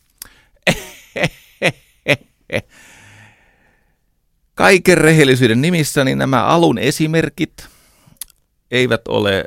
Kaiken 4.54 4.98
rehellisyyden 4.98 5.60
nimissä 5.60 6.04
niin 6.04 6.18
nämä 6.18 6.44
alun 6.44 6.78
esimerkit 6.78 7.68
eivät 8.70 9.08
ole 9.08 9.38
äh, 9.38 9.44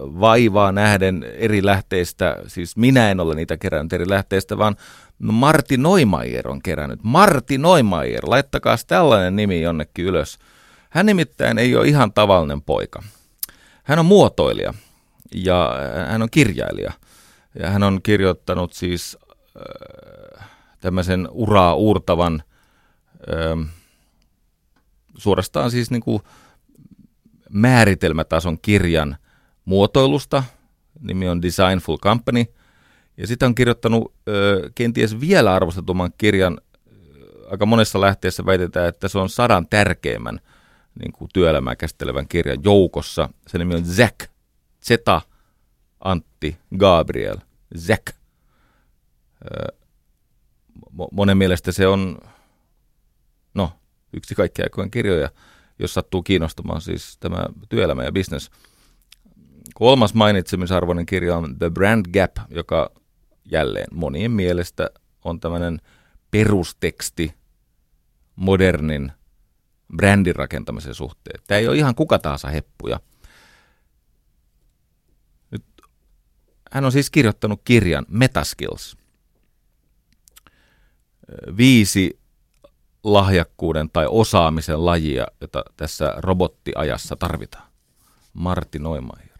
vaivaa 0.00 0.72
nähden 0.72 1.24
eri 1.34 1.64
lähteistä, 1.64 2.36
siis 2.46 2.76
minä 2.76 3.10
en 3.10 3.20
ole 3.20 3.34
niitä 3.34 3.56
kerännyt 3.56 3.92
eri 3.92 4.08
lähteistä, 4.08 4.58
vaan 4.58 4.76
Martti 5.18 5.76
Neumeier 5.76 6.48
on 6.48 6.62
kerännyt. 6.62 7.00
Martti 7.02 7.58
Neumeier, 7.58 8.22
laittakaa 8.26 8.76
tällainen 8.86 9.36
nimi 9.36 9.62
jonnekin 9.62 10.04
ylös. 10.04 10.38
Hän 10.90 11.06
nimittäin 11.06 11.58
ei 11.58 11.76
ole 11.76 11.88
ihan 11.88 12.12
tavallinen 12.12 12.62
poika. 12.62 13.02
Hän 13.82 13.98
on 13.98 14.06
muotoilija 14.06 14.74
ja 15.34 15.74
hän 16.08 16.22
on 16.22 16.30
kirjailija. 16.30 16.92
Ja 17.58 17.70
hän 17.70 17.82
on 17.82 18.02
kirjoittanut 18.02 18.72
siis 18.72 19.18
tämmöisen 20.80 21.28
uraa 21.30 21.74
uurtavan 21.74 22.42
ö, 23.28 23.56
suorastaan 25.18 25.70
siis 25.70 25.90
niin 25.90 26.02
kuin 26.02 26.22
määritelmätason 27.50 28.58
kirjan 28.60 29.16
muotoilusta. 29.64 30.44
Nimi 31.00 31.28
on 31.28 31.42
Designful 31.42 31.96
Company. 31.96 32.44
Ja 33.16 33.26
sitä 33.26 33.46
on 33.46 33.54
kirjoittanut 33.54 34.14
ö, 34.28 34.70
kenties 34.74 35.20
vielä 35.20 35.54
arvostetumman 35.54 36.12
kirjan. 36.18 36.60
Aika 37.50 37.66
monessa 37.66 38.00
lähteessä 38.00 38.46
väitetään, 38.46 38.88
että 38.88 39.08
se 39.08 39.18
on 39.18 39.28
sadan 39.28 39.66
tärkeimmän 39.68 40.40
niin 40.98 41.12
kuin 41.12 41.28
työelämää 41.34 41.76
käsittelevän 41.76 42.28
kirjan 42.28 42.58
joukossa. 42.64 43.28
Se 43.46 43.58
nimi 43.58 43.74
on 43.74 43.84
Zack. 43.84 44.30
Zeta 44.84 45.20
Antti 46.00 46.58
Gabriel. 46.78 47.36
Zack. 47.78 48.06
Monen 51.12 51.38
mielestä 51.38 51.72
se 51.72 51.86
on 51.86 52.18
no, 53.54 53.72
yksi 54.12 54.34
kaikkien 54.34 54.66
aikojen 54.66 54.90
kirjoja, 54.90 55.30
jos 55.78 55.94
sattuu 55.94 56.22
kiinnostumaan 56.22 56.80
siis 56.80 57.16
tämä 57.20 57.46
työelämä 57.68 58.04
ja 58.04 58.12
business. 58.12 58.50
Kolmas 59.74 60.14
mainitsemisarvoinen 60.14 61.06
kirja 61.06 61.36
on 61.36 61.58
The 61.58 61.70
Brand 61.70 62.06
Gap, 62.12 62.36
joka 62.50 62.90
jälleen 63.44 63.86
monien 63.92 64.30
mielestä 64.30 64.90
on 65.24 65.40
tämmöinen 65.40 65.80
perusteksti 66.30 67.34
modernin 68.36 69.12
brändin 69.96 70.36
rakentamisen 70.36 70.94
suhteen. 70.94 71.40
Tämä 71.46 71.58
ei 71.58 71.68
ole 71.68 71.76
ihan 71.76 71.94
kuka 71.94 72.18
tahansa 72.18 72.48
heppuja. 72.48 73.00
Nyt, 75.50 75.64
hän 76.72 76.84
on 76.84 76.92
siis 76.92 77.10
kirjoittanut 77.10 77.60
kirjan 77.64 78.06
Metaskills. 78.08 78.96
Viisi 81.56 82.18
lahjakkuuden 83.04 83.90
tai 83.90 84.06
osaamisen 84.08 84.84
lajia, 84.86 85.26
jota 85.40 85.64
tässä 85.76 86.14
robottiajassa 86.16 87.16
tarvitaan. 87.16 87.68
Martti 88.32 88.78
Neumeier. 88.78 89.38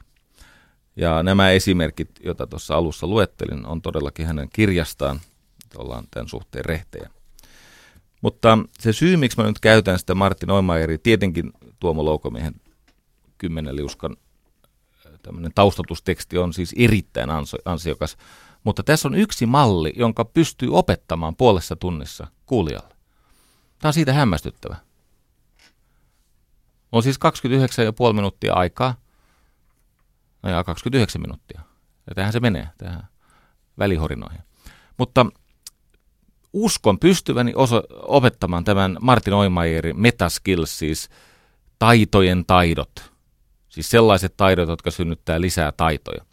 Ja 0.97 1.23
nämä 1.23 1.51
esimerkit, 1.51 2.11
joita 2.25 2.47
tuossa 2.47 2.75
alussa 2.75 3.07
luettelin, 3.07 3.67
on 3.67 3.83
todellakin 3.83 4.27
hänen 4.27 4.49
kirjastaan. 4.53 5.21
Ollaan 5.77 6.05
tämän 6.11 6.29
suhteen 6.29 6.65
rehtejä. 6.65 7.11
Mutta 8.23 8.59
se 8.81 8.93
syy, 8.93 9.17
miksi 9.17 9.39
mä 9.39 9.47
nyt 9.47 9.61
käytän 9.61 9.99
sitä 9.99 10.15
Martti 10.15 10.47
Neumeieria, 10.47 10.99
tietenkin 10.99 11.53
Tuomo 11.81 12.05
Loukomiehen 12.05 12.55
kymmenen 13.39 13.77
liuskan 13.77 14.17
äh, 15.07 15.13
tämmöinen 15.23 15.53
taustatusteksti 15.55 16.39
on 16.39 16.53
siis 16.53 16.75
erittäin 16.79 17.31
ansiokas. 17.65 18.17
Mutta 18.69 18.83
tässä 18.83 19.09
on 19.09 19.15
yksi 19.15 19.47
malli, 19.47 19.93
jonka 19.97 20.25
pystyy 20.25 20.69
opettamaan 20.73 21.37
puolessa 21.37 21.77
tunnissa 21.77 22.27
kuulijalle. 22.47 22.97
Tämä 23.79 23.89
on 23.89 23.93
siitä 23.93 24.13
hämmästyttävä. 24.13 24.77
On 26.93 27.03
siis 27.03 27.19
29,5 28.09 28.13
minuuttia 28.13 28.55
aikaa. 28.55 28.95
No 30.43 30.51
ja 30.51 30.65
29 30.65 31.21
minuuttia. 31.21 31.61
Ja 32.09 32.15
tähän 32.15 32.33
se 32.33 32.41
menee, 32.41 32.69
tähän 32.79 33.09
välihorinoihin. 33.79 34.41
Mutta 34.97 35.27
uskon 36.53 36.99
pystyväni 36.99 37.53
oso- 37.55 37.87
opettamaan 37.91 38.65
tämän 38.65 38.99
Martin 39.01 39.35
Oimajerin 39.35 40.01
metaskills, 40.01 40.79
siis 40.79 41.09
taitojen 41.79 42.45
taidot. 42.47 43.13
Siis 43.69 43.91
sellaiset 43.91 44.37
taidot, 44.37 44.69
jotka 44.69 44.91
synnyttää 44.91 45.41
lisää 45.41 45.73
taitoja. 45.73 46.28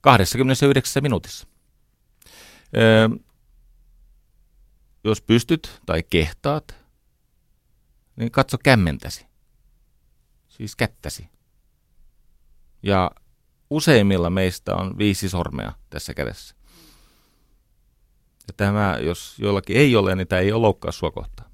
29 0.00 1.02
minuutissa. 1.02 1.46
Öö, 2.76 3.08
jos 5.04 5.22
pystyt 5.22 5.80
tai 5.86 6.02
kehtaat, 6.10 6.74
niin 8.16 8.30
katso 8.30 8.58
kämmentäsi. 8.58 9.26
Siis 10.48 10.76
kättäsi. 10.76 11.28
Ja 12.82 13.10
useimmilla 13.70 14.30
meistä 14.30 14.74
on 14.74 14.98
viisi 14.98 15.28
sormea 15.28 15.72
tässä 15.90 16.14
kädessä. 16.14 16.54
Ja 18.48 18.54
tämä, 18.56 18.98
jos 19.00 19.38
jollakin 19.38 19.76
ei 19.76 19.96
ole, 19.96 20.14
niin 20.14 20.28
tämä 20.28 20.40
ei 20.40 20.52
ole 20.52 20.60
loukkaus 20.60 20.98
sua 20.98 21.10
kohtaan. 21.10 21.50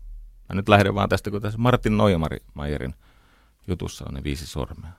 Mä 0.48 0.56
nyt 0.56 0.68
lähden 0.68 0.94
vaan 0.94 1.08
tästä, 1.08 1.30
kun 1.30 1.42
tässä 1.42 1.58
Martin 1.58 1.96
Neumeijerin 1.96 2.94
jutussa 3.68 4.04
on 4.08 4.14
ne 4.14 4.24
viisi 4.24 4.46
sormea. 4.46 4.92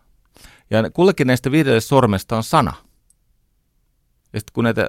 Ja 0.69 0.91
kullekin 0.91 1.27
näistä 1.27 1.51
viidelle 1.51 1.81
sormesta 1.81 2.37
on 2.37 2.43
sana. 2.43 2.73
Ja 4.35 4.39
sitten 4.39 4.53
kun 4.53 4.63
näitä 4.63 4.87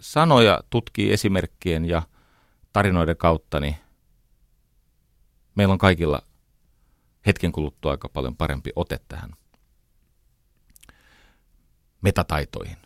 sanoja 0.00 0.60
tutkii 0.70 1.12
esimerkkien 1.12 1.84
ja 1.84 2.02
tarinoiden 2.72 3.16
kautta, 3.16 3.60
niin 3.60 3.76
meillä 5.54 5.72
on 5.72 5.78
kaikilla 5.78 6.22
hetken 7.26 7.52
kuluttua 7.52 7.90
aika 7.90 8.08
paljon 8.08 8.36
parempi 8.36 8.70
ote 8.76 9.00
tähän 9.08 9.30
metataitoihin. 12.02 12.76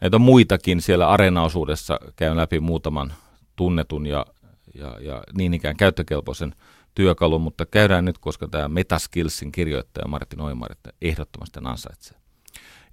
Näitä 0.00 0.16
on 0.16 0.20
muitakin 0.20 0.80
siellä 0.80 1.08
areenaosuudessa. 1.08 2.00
Käyn 2.16 2.36
läpi 2.36 2.60
muutaman 2.60 3.14
tunnetun 3.56 4.06
ja, 4.06 4.26
ja, 4.74 4.98
ja 5.00 5.22
niin 5.36 5.54
ikään 5.54 5.76
käyttökelpoisen 5.76 6.54
työkalun, 6.94 7.40
mutta 7.40 7.66
käydään 7.66 8.04
nyt, 8.04 8.18
koska 8.18 8.48
tämä 8.48 8.68
Metaskillsin 8.68 9.52
kirjoittaja 9.52 10.08
Martin 10.08 10.40
Oimar, 10.40 10.72
että 10.72 10.90
ehdottomasti 11.02 11.60
ansaitsee. 11.64 12.23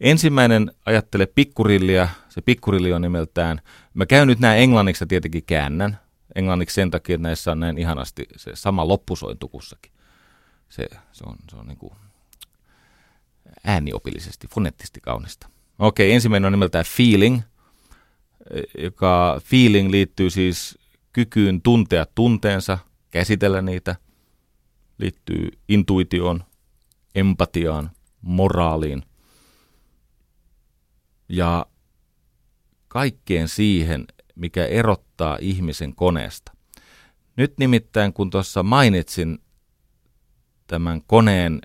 Ensimmäinen 0.01 0.71
ajattele 0.85 1.25
pikkurilliä. 1.25 2.09
Se 2.29 2.41
pikkurilli 2.41 2.93
on 2.93 3.01
nimeltään, 3.01 3.61
mä 3.93 4.05
käyn 4.05 4.27
nyt 4.27 4.39
nämä 4.39 4.55
englanniksi 4.55 5.05
tietenkin 5.05 5.43
käännän. 5.43 5.99
Englanniksi 6.35 6.73
sen 6.73 6.91
takia, 6.91 7.15
että 7.15 7.23
näissä 7.23 7.51
on 7.51 7.59
näin 7.59 7.77
ihanasti 7.77 8.25
se 8.35 8.51
sama 8.55 8.87
loppusointu 8.87 9.47
kussakin. 9.47 9.91
Se, 10.69 10.87
se 11.11 11.23
on, 11.27 11.35
se 11.49 11.55
on 11.55 11.67
niin 11.67 11.77
kuin 11.77 11.93
ääniopillisesti, 13.63 14.47
fonettisesti 14.47 15.01
kaunista. 15.01 15.49
Okei, 15.79 16.13
ensimmäinen 16.13 16.45
on 16.45 16.51
nimeltään 16.51 16.85
feeling, 16.85 17.41
joka 18.77 19.41
feeling 19.43 19.91
liittyy 19.91 20.29
siis 20.29 20.79
kykyyn 21.13 21.61
tuntea 21.61 22.05
tunteensa, 22.15 22.77
käsitellä 23.11 23.61
niitä, 23.61 23.95
liittyy 24.97 25.49
intuitioon, 25.67 26.43
empatiaan, 27.15 27.91
moraaliin 28.21 29.03
ja 31.31 31.65
kaikkeen 32.87 33.47
siihen, 33.47 34.05
mikä 34.35 34.65
erottaa 34.65 35.37
ihmisen 35.41 35.95
koneesta. 35.95 36.51
Nyt 37.35 37.53
nimittäin, 37.57 38.13
kun 38.13 38.29
tuossa 38.29 38.63
mainitsin 38.63 39.39
tämän 40.67 41.01
koneen 41.07 41.61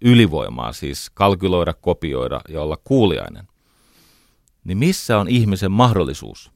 ylivoimaa, 0.00 0.72
siis 0.72 1.10
kalkyloida, 1.10 1.74
kopioida 1.74 2.40
ja 2.48 2.62
olla 2.62 2.76
kuuliainen, 2.84 3.48
niin 4.64 4.78
missä 4.78 5.18
on 5.18 5.28
ihmisen 5.28 5.72
mahdollisuus? 5.72 6.52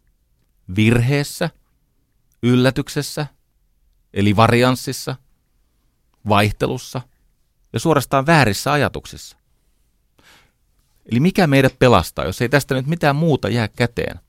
Virheessä, 0.77 1.51
yllätyksessä, 2.43 3.27
eli 4.13 4.37
varianssissa, 4.37 5.17
vaihtelussa 6.29 7.01
ja 7.73 7.81
suorastaan 7.81 8.27
väärissä 8.27 8.73
ajatuksissa. 8.73 9.44
Eli 11.11 11.21
mikä 11.21 11.47
meidät 11.47 11.79
pelastaa, 11.79 12.25
jos 12.25 12.43
ei 12.43 12.49
tästä 12.49 12.75
nyt 12.75 12.87
mitään 12.87 13.17
muuta 13.17 13.49
jää 13.49 13.69
käteen? 13.69 14.21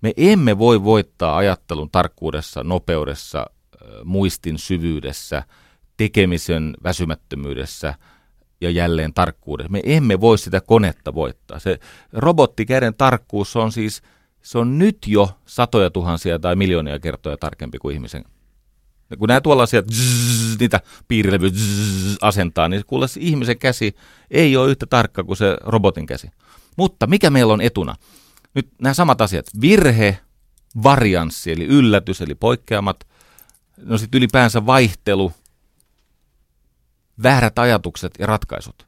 Me 0.00 0.12
emme 0.16 0.58
voi 0.58 0.84
voittaa 0.84 1.36
ajattelun 1.36 1.90
tarkkuudessa, 1.90 2.64
nopeudessa, 2.64 3.46
muistin 4.04 4.58
syvyydessä, 4.58 5.42
tekemisen 5.96 6.74
väsymättömyydessä 6.82 7.94
ja 8.60 8.70
jälleen 8.70 9.14
tarkkuudessa. 9.14 9.72
Me 9.72 9.80
emme 9.84 10.20
voi 10.20 10.38
sitä 10.38 10.60
konetta 10.60 11.14
voittaa. 11.14 11.58
Se 11.58 11.78
robottikäden 12.12 12.94
tarkkuus 12.94 13.56
on 13.56 13.72
siis, 13.72 14.02
se 14.42 14.58
on 14.58 14.78
nyt 14.78 14.98
jo 15.06 15.30
satoja 15.46 15.90
tuhansia 15.90 16.38
tai 16.38 16.56
miljoonia 16.56 16.98
kertoja 16.98 17.36
tarkempi 17.36 17.78
kuin 17.78 17.94
ihmisen. 17.94 18.24
Kun 19.18 19.28
nämä 19.28 19.40
tuollaisia 19.40 19.82
zzz, 19.92 20.60
niitä 20.60 20.80
piirilevyjä 21.08 21.52
asentaa, 22.20 22.68
niin 22.68 22.82
kuule 22.86 23.08
se 23.08 23.20
ihmisen 23.20 23.58
käsi 23.58 23.96
ei 24.30 24.56
ole 24.56 24.70
yhtä 24.70 24.86
tarkka 24.86 25.24
kuin 25.24 25.36
se 25.36 25.56
robotin 25.60 26.06
käsi. 26.06 26.30
Mutta 26.76 27.06
mikä 27.06 27.30
meillä 27.30 27.52
on 27.52 27.60
etuna? 27.60 27.96
Nyt 28.54 28.68
nämä 28.82 28.94
samat 28.94 29.20
asiat. 29.20 29.46
Virhe, 29.60 30.18
varianssi, 30.82 31.52
eli 31.52 31.64
yllätys, 31.64 32.20
eli 32.20 32.34
poikkeamat. 32.34 33.06
No 33.76 33.98
sitten 33.98 34.18
ylipäänsä 34.18 34.66
vaihtelu, 34.66 35.32
väärät 37.22 37.58
ajatukset 37.58 38.14
ja 38.18 38.26
ratkaisut, 38.26 38.86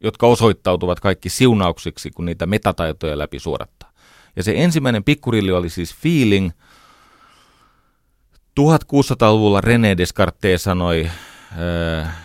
jotka 0.00 0.26
osoittautuvat 0.26 1.00
kaikki 1.00 1.28
siunauksiksi, 1.28 2.10
kun 2.10 2.24
niitä 2.24 2.46
metataitoja 2.46 3.18
läpi 3.18 3.38
suorattaa. 3.38 3.92
Ja 4.36 4.42
se 4.42 4.52
ensimmäinen 4.56 5.04
pikkurilli 5.04 5.52
oli 5.52 5.70
siis 5.70 5.94
feeling. 5.94 6.50
1600-luvulla 8.60 9.60
René 9.60 9.96
Descartes 9.96 10.64
sanoi 10.64 11.10
äh, 11.52 12.16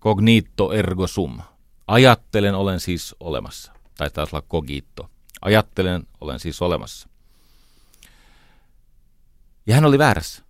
cognito 0.00 0.72
ergo 0.72 1.06
sum. 1.06 1.40
Ajattelen, 1.86 2.54
olen 2.54 2.80
siis 2.80 3.16
olemassa. 3.20 3.72
Tai 3.96 4.10
taisi 4.10 4.36
olla 4.36 4.46
cogito. 4.50 5.10
Ajattelen, 5.42 6.06
olen 6.20 6.40
siis 6.40 6.62
olemassa. 6.62 7.08
Ja 9.66 9.74
hän 9.74 9.84
oli 9.84 9.98
väärässä 9.98 10.42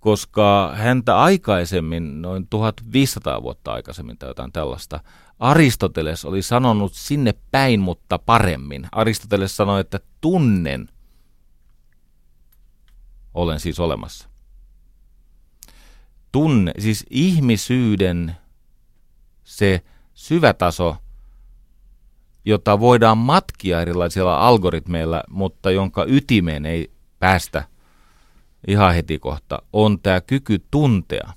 koska 0.00 0.72
häntä 0.76 1.18
aikaisemmin, 1.18 2.22
noin 2.22 2.46
1500 2.50 3.42
vuotta 3.42 3.72
aikaisemmin 3.72 4.18
tai 4.18 4.28
jotain 4.28 4.52
tällaista, 4.52 5.00
Aristoteles 5.38 6.24
oli 6.24 6.42
sanonut 6.42 6.94
sinne 6.94 7.34
päin, 7.50 7.80
mutta 7.80 8.18
paremmin. 8.18 8.86
Aristoteles 8.92 9.56
sanoi, 9.56 9.80
että 9.80 10.00
tunnen, 10.20 10.88
olen 13.34 13.60
siis 13.60 13.80
olemassa. 13.80 14.28
Tunne, 16.32 16.72
siis 16.78 17.06
ihmisyyden 17.10 18.36
se 19.44 19.82
syvä 20.14 20.52
taso, 20.52 20.96
jota 22.44 22.80
voidaan 22.80 23.18
matkia 23.18 23.80
erilaisilla 23.80 24.38
algoritmeilla, 24.38 25.22
mutta 25.28 25.70
jonka 25.70 26.04
ytimeen 26.08 26.66
ei 26.66 26.90
päästä 27.18 27.64
ihan 28.68 28.94
heti 28.94 29.18
kohta, 29.18 29.62
on 29.72 30.00
tämä 30.00 30.20
kyky 30.20 30.64
tuntea. 30.70 31.32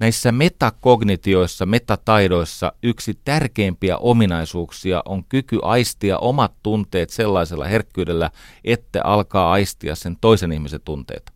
Näissä 0.00 0.32
metakognitioissa, 0.32 1.66
metataidoissa 1.66 2.72
yksi 2.82 3.20
tärkeimpiä 3.24 3.98
ominaisuuksia 3.98 5.02
on 5.04 5.24
kyky 5.24 5.58
aistia 5.62 6.18
omat 6.18 6.52
tunteet 6.62 7.10
sellaisella 7.10 7.64
herkkyydellä, 7.64 8.30
että 8.64 9.00
alkaa 9.04 9.52
aistia 9.52 9.94
sen 9.94 10.16
toisen 10.20 10.52
ihmisen 10.52 10.80
tunteet. 10.84 11.32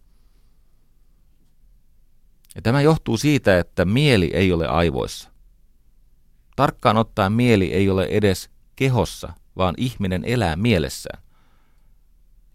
Ja 2.54 2.62
tämä 2.62 2.80
johtuu 2.82 3.16
siitä, 3.16 3.58
että 3.58 3.84
mieli 3.84 4.30
ei 4.34 4.52
ole 4.52 4.66
aivoissa. 4.66 5.30
Tarkkaan 6.56 6.96
ottaen 6.96 7.32
mieli 7.32 7.72
ei 7.72 7.90
ole 7.90 8.04
edes 8.10 8.50
kehossa, 8.76 9.32
vaan 9.56 9.74
ihminen 9.76 10.24
elää 10.24 10.56
mielessään 10.56 11.22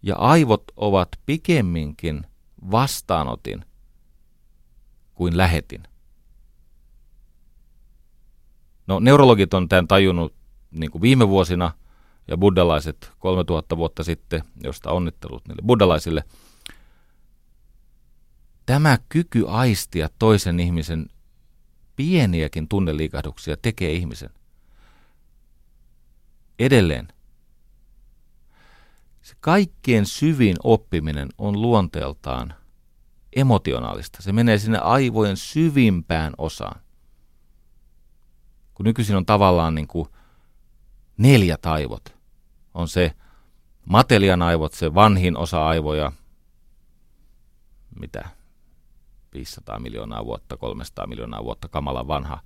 ja 0.02 0.16
aivot 0.16 0.64
ovat 0.76 1.08
pikemminkin 1.26 2.26
vastaanotin 2.70 3.64
kuin 5.14 5.36
lähetin. 5.36 5.89
No 8.90 9.00
neurologit 9.00 9.54
on 9.54 9.68
tämän 9.68 9.88
tajunnut 9.88 10.34
niin 10.70 10.90
kuin 10.90 11.02
viime 11.02 11.28
vuosina 11.28 11.72
ja 12.28 12.36
buddhalaiset 12.36 13.12
3000 13.18 13.76
vuotta 13.76 14.04
sitten, 14.04 14.42
josta 14.62 14.90
onnittelut 14.90 15.48
niille 15.48 15.62
buddhalaisille. 15.66 16.24
Tämä 18.66 18.98
kyky 19.08 19.44
aistia 19.48 20.08
toisen 20.18 20.60
ihmisen 20.60 21.06
pieniäkin 21.96 22.68
tunneliikahduksia 22.68 23.56
tekee 23.56 23.92
ihmisen. 23.92 24.30
Edelleen– 26.58 27.08
se 29.22 29.34
kaikkien 29.40 30.06
syvin 30.06 30.56
oppiminen 30.64 31.28
on 31.38 31.62
luonteeltaan 31.62 32.54
emotionaalista. 33.36 34.22
Se 34.22 34.32
menee 34.32 34.58
sinne 34.58 34.78
aivojen 34.78 35.36
syvimpään 35.36 36.32
osaan. 36.38 36.80
Kun 38.80 38.84
nykyisin 38.84 39.16
on 39.16 39.26
tavallaan 39.26 39.74
niin 39.74 39.86
kuin 39.86 40.08
neljä 41.16 41.58
aivot. 41.64 42.16
On 42.74 42.88
se 42.88 43.12
matelian 43.84 44.42
aivot, 44.42 44.72
se 44.72 44.94
vanhin 44.94 45.36
osa 45.36 45.66
aivoja, 45.66 46.12
mitä 48.00 48.28
500 49.34 49.78
miljoonaa 49.78 50.24
vuotta, 50.24 50.56
300 50.56 51.06
miljoonaa 51.06 51.44
vuotta, 51.44 51.68
kamala 51.68 52.08
vanha. 52.08 52.40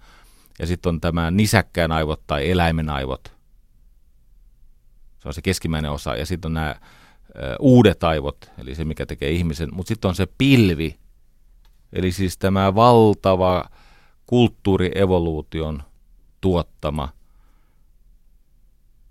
Ja 0.59 0.67
sitten 0.67 0.91
on 0.91 1.01
tämä 1.01 1.31
nisäkkään 1.31 1.93
aivot 1.93 2.27
tai 2.27 2.51
eläimen 2.51 2.91
aivot, 2.91 3.33
se 5.19 5.29
on 5.29 5.35
se 5.35 5.43
keskimmäinen 5.43 5.91
osa. 5.91 6.17
Ja 6.17 6.27
sitten 6.27 6.49
on 6.49 6.55
nämä 6.55 6.75
uudet 7.61 8.05
aivot, 8.05 8.51
eli 8.59 8.75
se 8.75 8.85
mikä 8.85 9.07
tekee 9.07 9.31
ihmisen. 9.31 9.69
Mutta 9.73 9.89
sitten 9.89 10.09
on 10.09 10.15
se 10.15 10.27
pilvi, 10.39 10.99
eli 11.93 12.13
siis 12.13 12.39
tämä 12.39 12.75
valtava 12.75 13.65
kulttuurievoluution 14.27 15.83
tuottama 16.45 17.09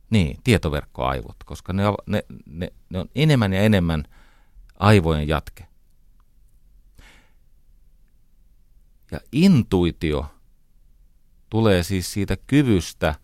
niin, 0.10 0.38
tietoverkkoaivot, 0.44 1.36
koska 1.46 1.74
ne, 1.74 1.84
ne, 2.06 2.24
ne, 2.46 2.74
ne 2.90 3.00
on 3.00 3.10
enemmän 3.16 3.54
ja 3.54 3.62
enemmän 3.62 4.04
aivojen 4.80 5.28
jatke. 5.28 5.68
Ja 9.12 9.20
intuitio 9.32 10.26
tulee 11.50 11.84
siis 11.84 12.14
siitä 12.14 12.38
kyvystä 12.48 13.16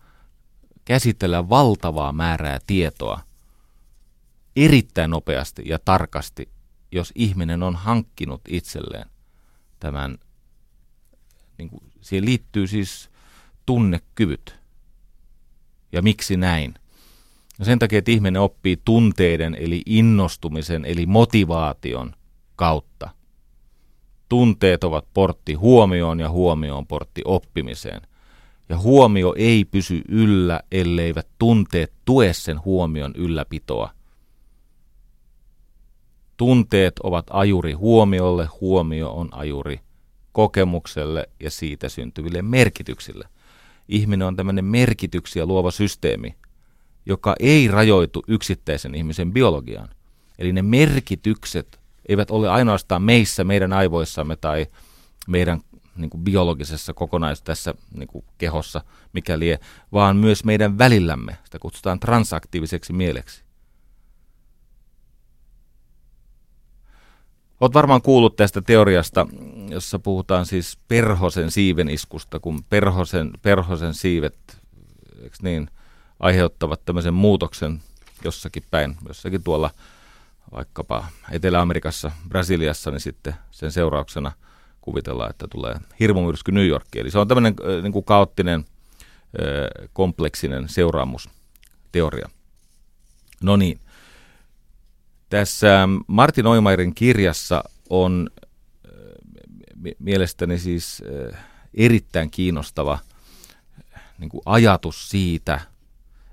käsitellä 0.84 1.48
valtavaa 1.48 2.12
määrää 2.12 2.58
tietoa 2.66 3.20
erittäin 4.56 5.10
nopeasti 5.10 5.62
ja 5.64 5.78
tarkasti, 5.78 6.48
jos 6.92 7.12
ihminen 7.14 7.62
on 7.62 7.76
hankkinut 7.76 8.40
itselleen 8.48 9.10
tämän, 9.80 10.18
niin 11.58 11.70
kuin, 11.70 11.92
siihen 12.00 12.24
liittyy 12.24 12.66
siis 12.66 13.09
tunnekyvyt. 13.66 14.60
Ja 15.92 16.02
miksi 16.02 16.36
näin? 16.36 16.74
No 17.58 17.64
sen 17.64 17.78
takia, 17.78 17.98
että 17.98 18.10
ihminen 18.10 18.42
oppii 18.42 18.78
tunteiden, 18.84 19.56
eli 19.60 19.82
innostumisen, 19.86 20.84
eli 20.84 21.06
motivaation 21.06 22.14
kautta. 22.56 23.10
Tunteet 24.28 24.84
ovat 24.84 25.04
portti 25.14 25.54
huomioon 25.54 26.20
ja 26.20 26.30
huomio 26.30 26.78
on 26.78 26.86
portti 26.86 27.22
oppimiseen. 27.24 28.00
Ja 28.68 28.78
huomio 28.78 29.34
ei 29.36 29.64
pysy 29.64 30.02
yllä, 30.08 30.60
elleivät 30.72 31.26
tunteet 31.38 31.92
tue 32.04 32.32
sen 32.32 32.64
huomion 32.64 33.12
ylläpitoa. 33.16 33.90
Tunteet 36.36 36.98
ovat 36.98 37.26
ajuri 37.30 37.72
huomiolle, 37.72 38.48
huomio 38.60 39.10
on 39.10 39.28
ajuri 39.32 39.80
kokemukselle 40.32 41.28
ja 41.40 41.50
siitä 41.50 41.88
syntyville 41.88 42.42
merkityksille. 42.42 43.28
Ihminen 43.90 44.26
on 44.26 44.36
tämmöinen 44.36 44.64
merkityksiä 44.64 45.46
luova 45.46 45.70
systeemi, 45.70 46.34
joka 47.06 47.34
ei 47.40 47.68
rajoitu 47.68 48.22
yksittäisen 48.28 48.94
ihmisen 48.94 49.32
biologiaan. 49.32 49.88
Eli 50.38 50.52
ne 50.52 50.62
merkitykset 50.62 51.80
eivät 52.08 52.30
ole 52.30 52.48
ainoastaan 52.48 53.02
meissä, 53.02 53.44
meidän 53.44 53.72
aivoissamme 53.72 54.36
tai 54.36 54.66
meidän 55.28 55.60
niin 55.96 56.10
kuin 56.10 56.24
biologisessa 56.24 56.94
kokonais 56.94 57.42
tässä 57.42 57.74
niin 57.94 58.08
kehossa, 58.38 58.84
mikä 59.12 59.38
lie, 59.38 59.58
vaan 59.92 60.16
myös 60.16 60.44
meidän 60.44 60.78
välillämme. 60.78 61.38
Sitä 61.44 61.58
kutsutaan 61.58 62.00
transaktiiviseksi 62.00 62.92
mieleksi. 62.92 63.44
Olet 67.60 67.74
varmaan 67.74 68.02
kuullut 68.02 68.36
tästä 68.36 68.60
teoriasta, 68.60 69.26
jossa 69.68 69.98
puhutaan 69.98 70.46
siis 70.46 70.78
perhosen 70.88 71.50
siiven 71.50 71.88
iskusta, 71.88 72.40
kun 72.40 72.64
perhosen, 72.68 73.30
perhosen 73.42 73.94
siivet 73.94 74.36
niin, 75.42 75.70
aiheuttavat 76.20 76.84
tämmöisen 76.84 77.14
muutoksen 77.14 77.82
jossakin 78.24 78.62
päin, 78.70 78.96
jossakin 79.08 79.42
tuolla 79.42 79.70
vaikkapa 80.52 81.06
Etelä-Amerikassa, 81.30 82.10
Brasiliassa, 82.28 82.90
niin 82.90 83.00
sitten 83.00 83.34
sen 83.50 83.72
seurauksena– 83.72 84.32
kuvitellaan, 84.80 85.30
että 85.30 85.48
tulee 85.48 85.74
hirmumyrsky 86.00 86.52
New 86.52 86.66
Yorkiin. 86.66 87.00
Eli 87.00 87.10
se 87.10 87.18
on 87.18 87.28
tämmöinen 87.28 87.54
niin 87.82 87.92
kuin 87.92 88.04
kaoottinen, 88.04 88.64
kompleksinen 89.92 90.68
seuraamusteoria. 90.68 92.28
No 93.42 93.56
niin. 93.56 93.80
Tässä 95.30 95.88
Martin 96.06 96.46
Oimairin 96.46 96.94
kirjassa 96.94 97.64
on 97.90 98.30
mielestäni 99.98 100.58
siis 100.58 101.02
erittäin 101.74 102.30
kiinnostava 102.30 102.98
niin 104.18 104.30
kuin 104.30 104.42
ajatus 104.46 105.10
siitä, 105.10 105.60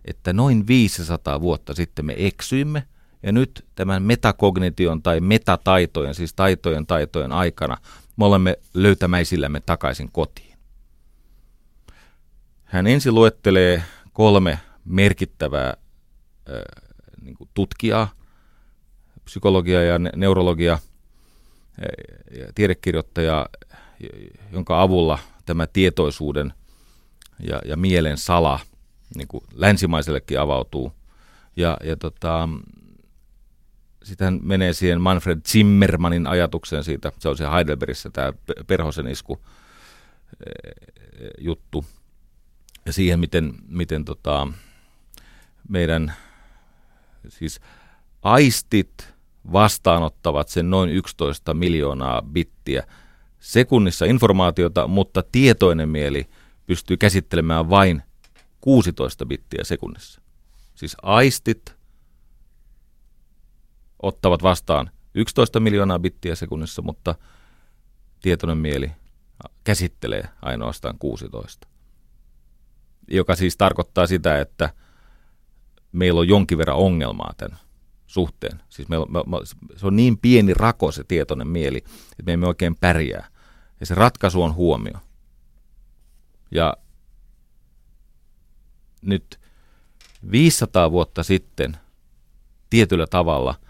että 0.06 0.34
noin 0.34 0.68
500 0.68 1.42
vuotta 1.42 1.74
sitten 1.74 2.06
me 2.06 2.16
eksyimme, 2.18 2.84
ja 3.24 3.32
nyt 3.32 3.66
tämän 3.76 4.04
metakognition 4.04 5.04
tai 5.04 5.20
metataitojen, 5.20 6.16
siis 6.16 6.34
taitojen 6.34 6.86
taitojen 6.86 7.32
aikana 7.32 7.78
me 8.18 8.26
olemme 8.26 8.58
löytämäisillämme 8.74 9.60
takaisin 9.60 10.12
kotiin. 10.12 10.58
Hän 12.64 12.88
ensin 12.88 13.16
luettelee 13.16 13.84
kolme 14.14 14.60
merkittävää 14.86 15.68
äh, 15.70 16.84
niin 17.22 17.38
tutkijaa, 17.54 18.17
psykologia 19.28 19.84
ja 19.84 20.00
neurologia 20.00 20.80
ja 22.32 22.54
tiedekirjoittaja, 22.56 23.46
jonka 24.52 24.82
avulla 24.82 25.20
tämä 25.46 25.68
tietoisuuden 25.68 26.54
ja, 27.40 27.62
ja 27.66 27.78
mielen 27.78 28.18
sala 28.18 28.60
niin 29.16 29.28
kuin 29.28 29.44
länsimaisellekin 29.54 30.40
avautuu. 30.40 30.92
Ja, 31.56 31.78
ja 31.84 31.98
tota, 31.98 32.50
sitten 34.04 34.40
menee 34.44 34.74
siihen 34.74 35.02
Manfred 35.02 35.40
Zimmermanin 35.48 36.28
ajatukseen 36.28 36.84
siitä, 36.84 37.12
se 37.20 37.30
on 37.30 37.38
se 37.38 37.46
Heidelbergissä 37.54 38.10
tämä 38.10 38.34
perhosen 38.68 39.08
isku 39.08 39.42
eh, 40.46 40.82
juttu, 41.40 41.86
ja 42.86 42.94
siihen, 42.94 43.20
miten, 43.20 43.54
miten 43.68 44.06
tota, 44.06 44.48
meidän 45.70 46.14
siis 47.30 47.60
aistit 48.22 49.17
vastaanottavat 49.52 50.48
sen 50.48 50.70
noin 50.70 50.90
11 50.90 51.54
miljoonaa 51.54 52.22
bittiä 52.22 52.84
sekunnissa 53.40 54.06
informaatiota, 54.06 54.88
mutta 54.88 55.24
tietoinen 55.32 55.90
mieli 55.90 56.30
pystyy 56.66 56.98
käsittelemään 56.98 57.70
vain 57.70 58.04
16 58.62 59.26
bittiä 59.26 59.64
sekunnissa. 59.64 60.22
Siis 60.76 60.98
aistit 61.02 61.76
ottavat 64.02 64.44
vastaan 64.44 64.92
11 65.14 65.60
miljoonaa 65.60 66.00
bittiä 66.00 66.36
sekunnissa, 66.36 66.82
mutta 66.82 67.16
tietoinen 68.22 68.58
mieli 68.58 68.92
käsittelee 69.64 70.30
ainoastaan 70.42 70.96
16. 71.00 71.68
Joka 73.08 73.36
siis 73.36 73.58
tarkoittaa 73.58 74.08
sitä, 74.08 74.42
että 74.42 74.70
meillä 75.92 76.20
on 76.20 76.28
jonkin 76.28 76.58
verran 76.58 76.78
ongelmaa 76.78 77.34
tämän 77.38 77.67
suhteen. 78.08 78.62
Siis 78.70 78.90
meillä, 78.90 79.06
me, 79.06 79.20
me, 79.20 79.38
se 79.78 79.88
on 79.88 79.96
niin 79.96 80.18
pieni 80.18 80.54
rako 80.54 80.92
se 80.92 81.04
tietoinen 81.04 81.48
mieli, 81.48 81.78
että 81.78 82.24
me 82.26 82.34
emme 82.34 82.48
oikein 82.48 82.76
pärjää. 82.76 83.28
Ja 83.80 83.86
se 83.86 83.96
ratkaisu 83.96 84.44
on 84.44 84.56
huomio. 84.56 84.98
Ja 86.52 86.78
nyt 89.02 89.40
500 90.32 90.92
vuotta 90.92 91.24
sitten 91.24 91.78
tietyllä 92.70 93.08
tavalla– 93.08 93.56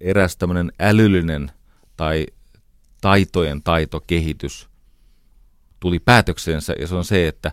eräs 0.00 0.36
tämmöinen 0.36 0.72
älyllinen 0.80 1.52
tai 1.96 2.26
taitojen 3.00 3.62
taitokehitys 3.62 4.68
tuli 5.80 5.98
päätöksensä 5.98 6.74
ja 6.80 6.86
se 6.86 6.94
on 6.94 7.04
se, 7.04 7.28
että 7.28 7.52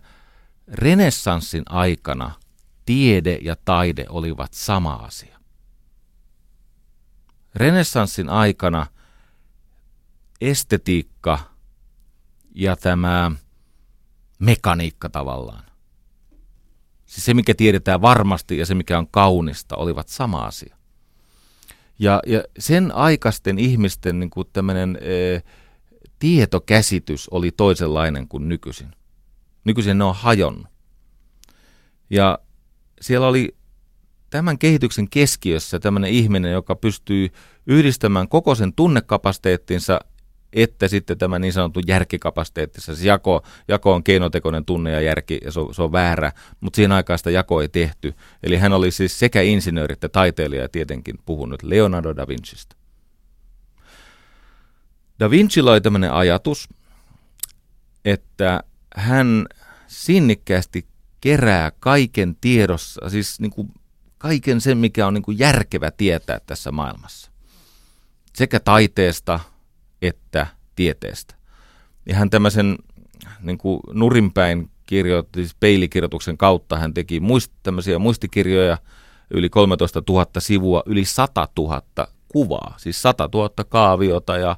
renessanssin 0.67 1.63
aikana 1.69 2.31
tiede 2.85 3.39
ja 3.41 3.55
taide 3.65 4.05
olivat 4.09 4.53
sama 4.53 4.93
asia. 4.93 5.40
Renessanssin 7.55 8.29
aikana 8.29 8.85
estetiikka 10.41 11.39
ja 12.55 12.75
tämä 12.75 13.31
mekaniikka 14.39 15.09
tavallaan, 15.09 15.63
siis 17.05 17.25
se 17.25 17.33
mikä 17.33 17.53
tiedetään 17.53 18.01
varmasti 18.01 18.57
ja 18.57 18.65
se 18.65 18.75
mikä 18.75 18.97
on 18.97 19.07
kaunista, 19.11 19.75
olivat 19.75 20.07
sama 20.07 20.45
asia. 20.45 20.75
Ja, 21.99 22.19
ja 22.25 22.43
sen 22.59 22.95
aikaisten 22.95 23.59
ihmisten 23.59 24.19
niin 24.19 24.29
kuin 24.29 24.47
tämmöinen 24.53 24.97
e, 25.01 25.41
tietokäsitys 26.19 27.29
oli 27.29 27.51
toisenlainen 27.51 28.27
kuin 28.27 28.49
nykyisin. 28.49 28.91
Nykyisin 29.63 29.97
ne 29.97 30.03
on 30.03 30.15
hajonnut. 30.15 30.67
Ja 32.09 32.39
siellä 33.01 33.27
oli 33.27 33.55
tämän 34.31 34.57
kehityksen 34.57 35.09
keskiössä 35.09 35.79
tämmöinen 35.79 36.11
ihminen, 36.11 36.51
joka 36.51 36.75
pystyy 36.75 37.29
yhdistämään 37.67 38.27
koko 38.27 38.55
sen 38.55 38.73
tunnekapasiteettinsa 38.73 39.99
että 40.53 40.87
sitten 40.87 41.17
tämä 41.17 41.39
niin 41.39 41.53
sanottu 41.53 41.79
järkikapasiteetti, 41.87 42.81
se 42.81 42.93
jako, 43.03 43.43
jako 43.67 43.93
on 43.93 44.03
keinotekoinen 44.03 44.65
tunne 44.65 44.91
ja 44.91 45.01
järki, 45.01 45.39
ja 45.43 45.51
se 45.51 45.59
on, 45.59 45.73
se 45.73 45.81
on 45.81 45.91
väärä, 45.91 46.31
mutta 46.59 46.75
siinä 46.75 46.95
aikaa 46.95 47.17
sitä 47.17 47.31
jako 47.31 47.61
ei 47.61 47.69
tehty. 47.69 48.13
Eli 48.43 48.57
hän 48.57 48.73
oli 48.73 48.91
siis 48.91 49.19
sekä 49.19 49.41
insinööri 49.41 49.93
että 49.93 50.09
taiteilija 50.09 50.69
tietenkin 50.69 51.15
puhunut 51.25 51.63
Leonardo 51.63 52.15
da 52.15 52.27
Vincista. 52.27 52.75
Da 55.19 55.29
Vincilla 55.29 55.71
oli 55.71 55.81
tämmöinen 55.81 56.13
ajatus, 56.13 56.69
että 58.05 58.63
hän 58.95 59.45
sinnikkäästi 59.87 60.87
kerää 61.21 61.71
kaiken 61.79 62.35
tiedossa, 62.41 63.09
siis 63.09 63.39
niin 63.39 63.51
kuin 63.51 63.71
kaiken 64.21 64.61
sen, 64.61 64.77
mikä 64.77 65.07
on 65.07 65.13
niin 65.13 65.21
kuin 65.21 65.39
järkevä 65.39 65.91
tietää 65.91 66.39
tässä 66.45 66.71
maailmassa. 66.71 67.31
Sekä 68.35 68.59
taiteesta, 68.59 69.39
että 70.01 70.47
tieteestä. 70.75 71.35
Ja 72.05 72.15
hän 72.15 72.29
tämmöisen 72.29 72.77
niin 73.39 73.57
kuin 73.57 73.79
nurinpäin 73.93 74.69
kirjoitti, 74.85 75.39
siis 75.39 75.55
peilikirjoituksen 75.59 76.37
kautta 76.37 76.79
hän 76.79 76.93
teki 76.93 77.19
muist, 77.19 77.51
tämmöisiä 77.63 77.99
muistikirjoja, 77.99 78.77
yli 79.31 79.49
13 79.49 80.03
000 80.09 80.25
sivua, 80.39 80.83
yli 80.85 81.05
100 81.05 81.47
000 81.57 81.81
kuvaa, 82.27 82.73
siis 82.77 83.01
100 83.01 83.29
000 83.33 83.49
kaaviota 83.69 84.37
ja 84.37 84.55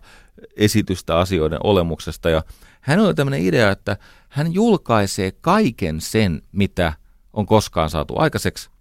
esitystä 0.56 1.20
asioiden 1.20 1.60
olemuksesta. 1.64 2.30
Ja 2.30 2.44
hän 2.82 3.00
oli 3.00 3.14
tämmöinen 3.14 3.42
idea, 3.42 3.72
että 3.72 3.98
hän 4.30 4.54
julkaisee 4.54 5.32
kaiken 5.32 6.02
sen, 6.02 6.42
mitä 6.52 6.94
on 7.34 7.46
koskaan 7.46 7.90
saatu 7.90 8.14
aikaiseksi 8.18 8.73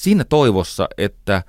siinä 0.00 0.24
toivossa, 0.24 0.88
että 0.98 1.42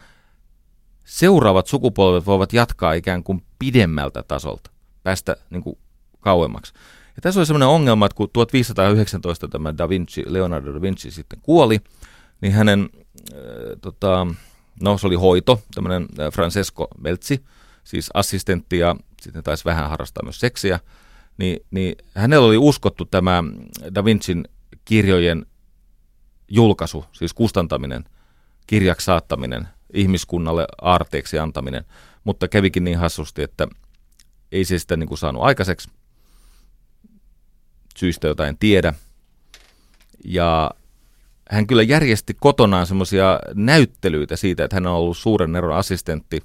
seuraavat 1.03 1.67
sukupolvet 1.67 2.25
voivat 2.25 2.53
jatkaa 2.53 2.93
ikään 2.93 3.23
kuin 3.23 3.43
pidemmältä 3.59 4.23
tasolta, 4.23 4.71
päästä 5.03 5.35
niin 5.49 5.63
kuin 5.63 5.77
kauemmaksi. 6.19 6.73
Ja 7.15 7.21
tässä 7.21 7.39
oli 7.39 7.45
sellainen 7.45 7.67
ongelma, 7.67 8.05
että 8.05 8.15
kun 8.15 8.29
1519 8.33 9.47
tämä 9.47 9.77
da 9.77 9.89
Vinci, 9.89 10.23
Leonardo 10.27 10.73
da 10.73 10.81
Vinci 10.81 11.11
sitten 11.11 11.39
kuoli, 11.41 11.79
niin 12.41 12.53
hänen, 12.53 12.89
äh, 13.33 13.39
tota, 13.81 14.27
no 14.81 14.97
se 14.97 15.07
oli 15.07 15.15
hoito, 15.15 15.61
tämmöinen 15.75 16.07
äh, 16.19 16.33
Francesco 16.33 16.87
Meltsi, 16.97 17.45
siis 17.83 18.09
assistentti 18.13 18.77
ja 18.77 18.95
sitten 19.21 19.43
taisi 19.43 19.65
vähän 19.65 19.89
harrastaa 19.89 20.23
myös 20.23 20.39
seksiä, 20.39 20.79
niin, 21.37 21.65
niin 21.71 21.95
hänellä 22.15 22.47
oli 22.47 22.57
uskottu 22.57 23.05
tämä 23.05 23.43
Da 23.95 24.05
Vincin 24.05 24.45
kirjojen 24.85 25.45
julkaisu, 26.47 27.05
siis 27.11 27.33
kustantaminen, 27.33 28.05
kirjaksi 28.67 29.05
saattaminen, 29.05 29.67
ihmiskunnalle 29.93 30.67
aarteeksi 30.81 31.39
antaminen, 31.39 31.85
mutta 32.23 32.47
kävikin 32.47 32.83
niin 32.83 32.97
hassusti, 32.97 33.43
että 33.43 33.67
ei 34.51 34.65
se 34.65 34.79
sitä 34.79 34.97
niin 34.97 35.07
kuin 35.07 35.17
saanut 35.17 35.43
aikaiseksi, 35.43 35.89
syystä 37.97 38.27
jota 38.27 38.47
en 38.47 38.57
tiedä. 38.57 38.93
Ja 40.25 40.71
hän 41.49 41.67
kyllä 41.67 41.83
järjesti 41.83 42.35
kotonaan 42.39 42.87
semmoisia 42.87 43.39
näyttelyitä 43.53 44.35
siitä, 44.35 44.63
että 44.63 44.75
hän 44.75 44.87
on 44.87 44.93
ollut 44.93 45.17
suuren 45.17 45.55
eron 45.55 45.77
assistentti 45.77 46.43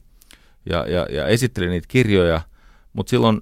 ja, 0.70 0.86
ja, 0.86 1.06
ja 1.10 1.26
esitteli 1.26 1.68
niitä 1.68 1.88
kirjoja, 1.88 2.40
mutta 2.92 3.10
silloin 3.10 3.40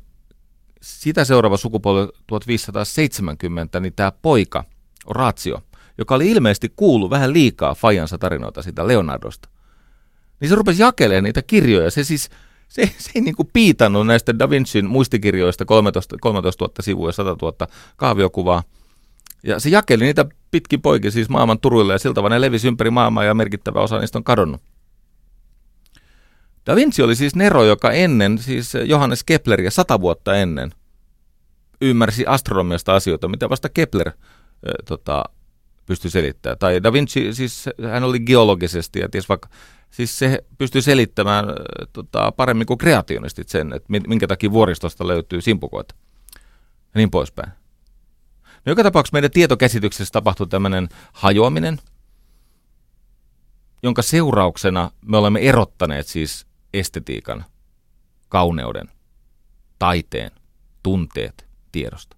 sitä 0.83 1.25
seuraava 1.25 1.57
sukupolvi 1.57 2.13
1570, 2.27 3.81
niin 3.81 3.93
tämä 3.97 4.13
poika, 4.23 4.65
Ratio, 5.11 5.63
joka 5.99 6.15
oli 6.15 6.31
ilmeisesti 6.31 6.73
kuullut 6.77 7.11
vähän 7.11 7.33
liikaa 7.33 7.75
Fajansa 7.75 8.19
tarinoita 8.19 8.63
siitä 8.63 8.89
Leonardosta, 8.89 9.49
niin 10.41 10.49
se 10.49 10.55
rupesi 10.55 10.83
jakelemaan 10.83 11.25
niitä 11.25 11.43
kirjoja. 11.43 11.91
Se 11.91 12.05
siis, 12.05 12.31
se, 12.69 12.91
se 12.99 13.11
ei 13.15 13.21
niin 13.21 13.37
kuin 13.37 13.51
piitannut 13.53 14.07
näistä 14.07 14.39
Da 14.39 14.51
Vincin 14.51 14.87
muistikirjoista 14.87 15.65
13, 15.65 16.17
13 16.21 16.65
000 16.65 16.75
sivua 16.81 17.09
ja 17.09 17.13
100 17.13 17.37
000 17.43 17.67
kaaviokuvaa. 17.97 18.63
Ja 19.43 19.61
se 19.61 19.69
jakeli 19.69 20.05
niitä 20.05 20.27
pitkin 20.51 20.83
poikin 20.83 21.13
siis 21.13 21.29
maailman 21.29 21.61
turuille 21.61 21.93
ja 21.93 21.99
siltä 21.99 22.23
vaan 22.23 22.33
ne 22.33 22.41
levisi 22.41 22.69
ympäri 22.69 22.91
maailmaa 22.91 23.25
ja 23.25 23.35
merkittävä 23.35 23.81
osa 23.81 23.99
niistä 23.99 24.19
on 24.19 24.25
kadonnut. 24.25 24.61
Da 26.67 26.77
Vinci 26.77 27.03
oli 27.03 27.17
siis 27.17 27.37
Nero, 27.37 27.65
joka 27.65 27.91
ennen, 27.91 28.39
siis 28.39 28.73
Johannes 28.85 29.25
Kepleria 29.25 29.71
sata 29.71 30.01
vuotta 30.01 30.37
ennen, 30.37 30.73
ymmärsi 31.81 32.27
astronomiasta 32.27 32.95
asioita, 32.95 33.29
mitä 33.29 33.51
vasta 33.51 33.69
Kepler 33.69 34.09
äh, 34.09 34.15
tota, 34.85 35.25
pystyi 35.87 36.11
selittämään. 36.11 36.59
Tai 36.59 36.83
Da 36.83 36.93
Vinci, 36.93 37.35
siis 37.35 37.69
hän 37.91 38.05
oli 38.05 38.21
geologisesti 38.21 38.99
ja 38.99 39.09
ties 39.09 39.29
vaikka, 39.29 39.49
siis 39.91 40.19
se 40.19 40.45
pystyi 40.59 40.83
selittämään 40.83 41.49
äh, 41.49 41.55
tota, 41.93 42.33
paremmin 42.33 42.67
kuin 42.67 42.79
kreationistit 42.79 43.49
sen, 43.49 43.73
että 43.73 43.89
minkä 44.07 44.27
takia 44.27 44.53
vuoristosta 44.53 45.07
löytyy 45.07 45.41
simpukoita 45.41 45.95
ja 46.95 46.99
niin 46.99 47.11
poispäin. 47.11 47.53
No 48.67 48.71
joka 48.71 48.83
tapauksessa 48.83 49.15
meidän 49.15 49.31
tietokäsityksessä 49.31 50.13
tapahtui 50.13 50.47
tämmöinen 50.47 50.89
hajoaminen, 51.13 51.79
jonka 53.83 54.03
seurauksena 54.03 54.91
me 55.07 55.17
olemme 55.17 55.41
erottaneet 55.41 56.07
siis 56.07 56.47
estetiikan, 56.75 57.45
kauneuden, 58.29 58.91
taiteen, 59.79 60.31
tunteet 60.83 61.47
tiedosta. 61.73 62.17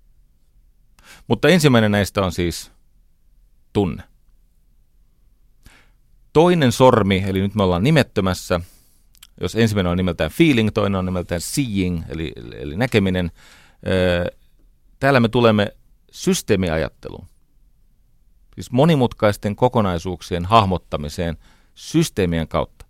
Mutta 1.28 1.48
ensimmäinen 1.48 1.90
näistä 1.90 2.22
on 2.22 2.32
siis 2.32 2.72
tunne. 3.76 4.02
Toinen 6.32 6.72
sormi, 6.72 7.24
eli 7.26 7.40
nyt 7.40 7.54
me 7.54 7.62
ollaan 7.62 7.82
nimettömässä, 7.82 8.60
jos 9.40 9.54
ensimmäinen 9.54 9.90
on 9.90 9.96
nimeltään 9.96 10.30
feeling, 10.30 10.70
toinen 10.74 10.98
on 10.98 11.04
nimeltään 11.04 11.40
seeing, 11.40 12.02
eli, 12.08 12.32
eli 12.36 12.76
näkeminen. 12.76 13.30
Täällä 14.98 15.20
me 15.20 15.28
tulemme 15.28 15.76
systeemiajatteluun. 16.10 17.26
Siis 18.54 18.70
monimutkaisten 18.72 19.56
kokonaisuuksien 19.56 20.44
hahmottamiseen 20.44 21.36
systeemien 21.74 22.48
kautta. 22.48 22.86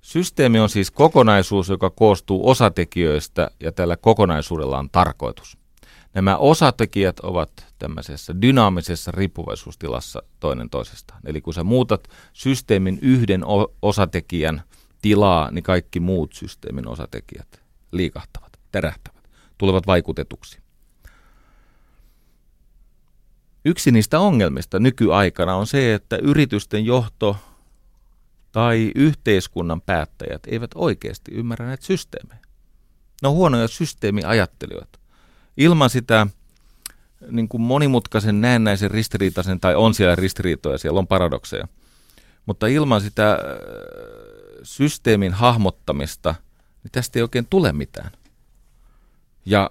Systeemi 0.00 0.60
on 0.60 0.68
siis 0.68 0.90
kokonaisuus, 0.90 1.68
joka 1.68 1.90
koostuu 1.90 2.48
osatekijöistä 2.48 3.50
ja 3.60 3.72
tällä 3.72 3.96
kokonaisuudella 3.96 4.78
on 4.78 4.90
tarkoitus. 4.90 5.63
Nämä 6.14 6.36
osatekijät 6.36 7.20
ovat 7.20 7.50
tämmöisessä 7.78 8.42
dynaamisessa 8.42 9.10
riippuvaisuustilassa 9.10 10.22
toinen 10.40 10.70
toisestaan. 10.70 11.20
Eli 11.24 11.40
kun 11.40 11.54
sä 11.54 11.64
muutat 11.64 12.08
systeemin 12.32 12.98
yhden 13.02 13.42
osatekijän 13.82 14.62
tilaa, 15.02 15.50
niin 15.50 15.64
kaikki 15.64 16.00
muut 16.00 16.32
systeemin 16.32 16.88
osatekijät 16.88 17.62
liikahtavat, 17.92 18.58
tärähtävät, 18.72 19.28
tulevat 19.58 19.86
vaikutetuksi. 19.86 20.58
Yksi 23.64 23.90
niistä 23.90 24.20
ongelmista 24.20 24.78
nykyaikana 24.78 25.54
on 25.54 25.66
se, 25.66 25.94
että 25.94 26.16
yritysten 26.16 26.84
johto 26.84 27.36
tai 28.52 28.92
yhteiskunnan 28.94 29.80
päättäjät 29.80 30.42
eivät 30.46 30.70
oikeasti 30.74 31.32
ymmärrä 31.34 31.66
näitä 31.66 31.84
systeemejä. 31.84 32.40
Ne 33.22 33.28
on 33.28 33.34
huonoja 33.34 33.68
systeemiajattelijoita. 33.68 35.03
Ilman 35.56 35.90
sitä 35.90 36.26
niin 37.30 37.48
kuin 37.48 37.60
monimutkaisen 37.60 38.40
näennäisen 38.40 38.90
ristiriitaisen, 38.90 39.60
tai 39.60 39.74
on 39.74 39.94
siellä 39.94 40.14
ristiriitoja, 40.14 40.78
siellä 40.78 40.98
on 40.98 41.06
paradokseja, 41.06 41.68
mutta 42.46 42.66
ilman 42.66 43.00
sitä 43.00 43.32
äh, 43.32 43.38
systeemin 44.62 45.32
hahmottamista, 45.32 46.34
niin 46.82 46.92
tästä 46.92 47.18
ei 47.18 47.22
oikein 47.22 47.46
tule 47.50 47.72
mitään. 47.72 48.10
Ja 49.46 49.70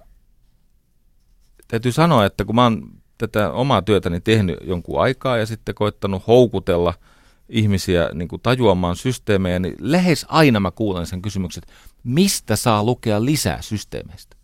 täytyy 1.68 1.92
sanoa, 1.92 2.24
että 2.24 2.44
kun 2.44 2.54
mä 2.54 2.62
oon 2.62 2.90
tätä 3.18 3.50
omaa 3.50 3.82
työtäni 3.82 4.20
tehnyt 4.20 4.58
jonkun 4.62 5.02
aikaa 5.02 5.36
ja 5.36 5.46
sitten 5.46 5.74
koittanut 5.74 6.26
houkutella– 6.26 6.94
ihmisiä 7.48 8.10
niin 8.14 8.28
kuin 8.28 8.42
tajuamaan 8.42 8.96
systeemejä, 8.96 9.58
niin 9.58 9.74
lähes 9.78 10.26
aina 10.28 10.60
mä 10.60 10.70
kuulen 10.70 11.06
sen 11.06 11.22
kysymyksen, 11.22 11.62
että 11.62 11.74
mistä 12.04 12.56
saa 12.56 12.84
lukea 12.84 13.24
lisää 13.24 13.62
systeemeistä? 13.62 14.36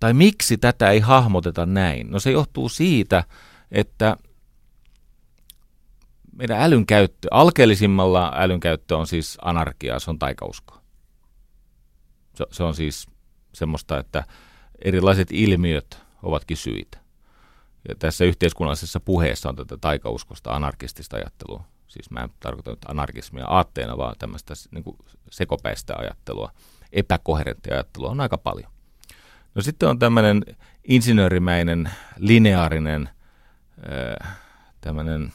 Tai 0.00 0.14
miksi 0.14 0.56
tätä 0.56 0.90
ei 0.90 1.00
hahmoteta 1.00 1.66
näin? 1.66 2.10
No 2.10 2.20
se 2.20 2.30
johtuu 2.30 2.68
siitä, 2.68 3.24
että 3.70 4.16
meidän 6.36 6.60
älyn 6.60 6.86
käyttö, 6.86 7.28
alkeellisimmalla 7.30 8.32
älyn 8.36 8.60
käyttö 8.60 8.96
on 8.96 9.06
siis 9.06 9.38
anarkiaa, 9.42 9.98
se 9.98 10.10
on 10.10 10.18
taikauskoa. 10.18 10.80
Se, 12.34 12.44
se 12.50 12.62
on 12.62 12.74
siis 12.74 13.06
semmoista, 13.52 13.98
että 13.98 14.24
erilaiset 14.84 15.28
ilmiöt 15.32 15.98
ovatkin 16.22 16.56
syitä. 16.56 16.98
Ja 17.88 17.94
tässä 17.94 18.24
yhteiskunnallisessa 18.24 19.00
puheessa 19.00 19.48
on 19.48 19.56
tätä 19.56 19.76
taikauskosta 19.76 20.50
anarkistista 20.50 21.16
ajattelua. 21.16 21.64
Siis 21.88 22.10
mä 22.10 22.20
en 22.20 22.30
tarkoita 22.40 22.70
nyt 22.70 22.84
anarkismia 22.88 23.46
aatteena, 23.46 23.96
vaan 23.96 24.14
tämmöistä 24.18 24.54
niin 24.70 24.84
sekopäistä 25.30 25.94
ajattelua, 25.96 26.50
epäkoherenttia 26.92 27.74
ajattelua 27.74 28.10
on 28.10 28.20
aika 28.20 28.38
paljon. 28.38 28.73
No 29.54 29.62
sitten 29.62 29.88
on 29.88 29.98
tämmöinen 29.98 30.44
insinöörimäinen, 30.84 31.90
lineaarinen, 32.16 33.08
tämmöinen 34.80 35.32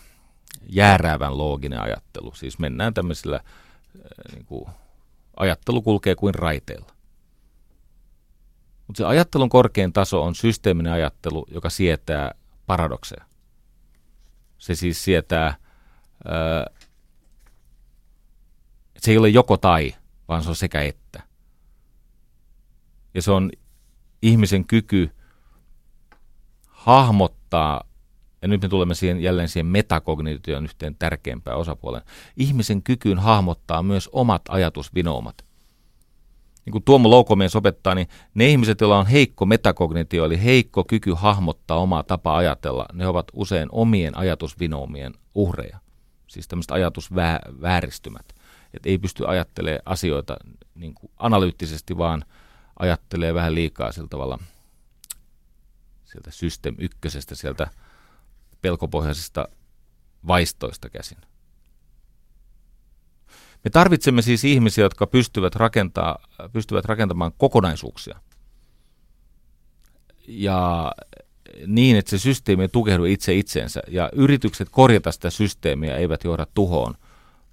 jäärävän 0.69 1.37
looginen 1.37 1.81
ajattelu. 1.81 2.33
Siis 2.35 2.59
mennään 2.59 2.93
tämmöisellä, 2.93 3.39
niin 4.31 4.45
kuin, 4.45 4.65
ajattelu 5.37 5.81
kulkee 5.81 6.15
kuin 6.15 6.35
raiteilla. 6.35 6.93
Mutta 8.87 8.97
se 8.97 9.05
ajattelun 9.05 9.49
korkein 9.49 9.93
taso 9.93 10.23
on 10.23 10.35
systeeminen 10.35 10.93
ajattelu, 10.93 11.45
joka 11.51 11.69
sietää 11.69 12.31
paradokseja. 12.65 13.25
Se 14.57 14.75
siis 14.75 15.03
sietää, 15.03 15.55
ää, 16.25 16.65
se 18.97 19.11
ei 19.11 19.17
ole 19.17 19.29
joko 19.29 19.57
tai, 19.57 19.95
vaan 20.27 20.43
se 20.43 20.49
on 20.49 20.55
sekä 20.55 20.81
että. 20.81 21.23
Ja 23.13 23.21
se 23.21 23.31
on 23.31 23.51
ihmisen 24.21 24.65
kyky 24.65 25.09
hahmottaa, 26.67 27.83
ja 28.41 28.47
nyt 28.47 28.61
me 28.61 28.69
tulemme 28.69 28.95
siihen, 28.95 29.21
jälleen 29.21 29.49
siihen 29.49 29.65
metakognitioon 29.65 30.63
yhteen 30.63 30.95
tärkeimpään 30.95 31.57
osapuoleen, 31.57 32.03
ihmisen 32.37 32.83
kykyyn 32.83 33.19
hahmottaa 33.19 33.83
myös 33.83 34.09
omat 34.11 34.41
ajatusvinoumat 34.49 35.49
niin 36.69 36.71
kuin 36.71 36.83
Tuomo 36.83 37.09
Loukomies 37.09 37.55
opettaa, 37.55 37.95
niin 37.95 38.07
ne 38.33 38.47
ihmiset, 38.47 38.81
joilla 38.81 38.99
on 38.99 39.05
heikko 39.05 39.45
metakognitio, 39.45 40.25
eli 40.25 40.43
heikko 40.43 40.83
kyky 40.83 41.13
hahmottaa 41.13 41.77
omaa 41.77 42.03
tapaa 42.03 42.37
ajatella, 42.37 42.85
ne 42.93 43.07
ovat 43.07 43.27
usein 43.33 43.69
omien 43.71 44.17
ajatusvinoumien 44.17 45.13
uhreja. 45.35 45.79
Siis 46.27 46.47
tämmöiset 46.47 46.71
ajatusvääristymät. 46.71 48.25
Että 48.73 48.89
ei 48.89 48.97
pysty 48.97 49.27
ajattelemaan 49.27 49.81
asioita 49.85 50.37
niin 50.75 50.93
kuin 50.93 51.11
analyyttisesti, 51.17 51.97
vaan 51.97 52.25
ajattelee 52.79 53.33
vähän 53.33 53.55
liikaa 53.55 53.91
sillä 53.91 54.07
tavalla 54.07 54.39
sieltä 56.05 56.31
system 56.31 56.75
ykkösestä, 56.77 57.35
sieltä 57.35 57.67
pelkopohjaisesta 58.61 59.47
vaistoista 60.27 60.89
käsin. 60.89 61.17
Me 63.63 63.69
tarvitsemme 63.69 64.21
siis 64.21 64.43
ihmisiä, 64.43 64.85
jotka 64.85 65.07
pystyvät, 65.07 65.55
rakentaa, 65.55 66.19
pystyvät 66.53 66.85
rakentamaan 66.85 67.31
kokonaisuuksia. 67.37 68.19
Ja 70.27 70.91
niin, 71.67 71.95
että 71.95 72.09
se 72.09 72.17
systeemi 72.17 72.61
ei 72.61 72.69
tukehdu 72.69 73.05
itse 73.05 73.35
itseensä. 73.35 73.81
Ja 73.87 74.09
yritykset 74.13 74.69
korjata 74.71 75.11
sitä 75.11 75.29
systeemiä 75.29 75.97
eivät 75.97 76.23
johda 76.23 76.47
tuhoon, 76.53 76.95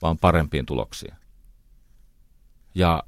vaan 0.02 0.18
parempiin 0.18 0.66
tuloksiin. 0.66 1.14
Ja 2.74 3.02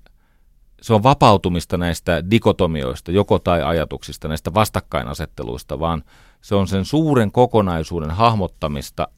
se 0.83 0.95
on 0.95 1.03
vapautumista 1.03 1.77
näistä 1.77 2.31
dikotomioista, 2.31 3.13
joko 3.13 3.39
tai 3.39 3.63
ajatuksista, 3.63 4.29
näistä 4.29 4.55
vastakkainasetteluista, 4.55 5.81
vaan 5.81 6.05
se 6.41 6.55
on 6.55 6.69
sen 6.69 6.85
suuren 6.85 7.33
kokonaisuuden 7.33 8.11
hahmottamista 8.11 9.09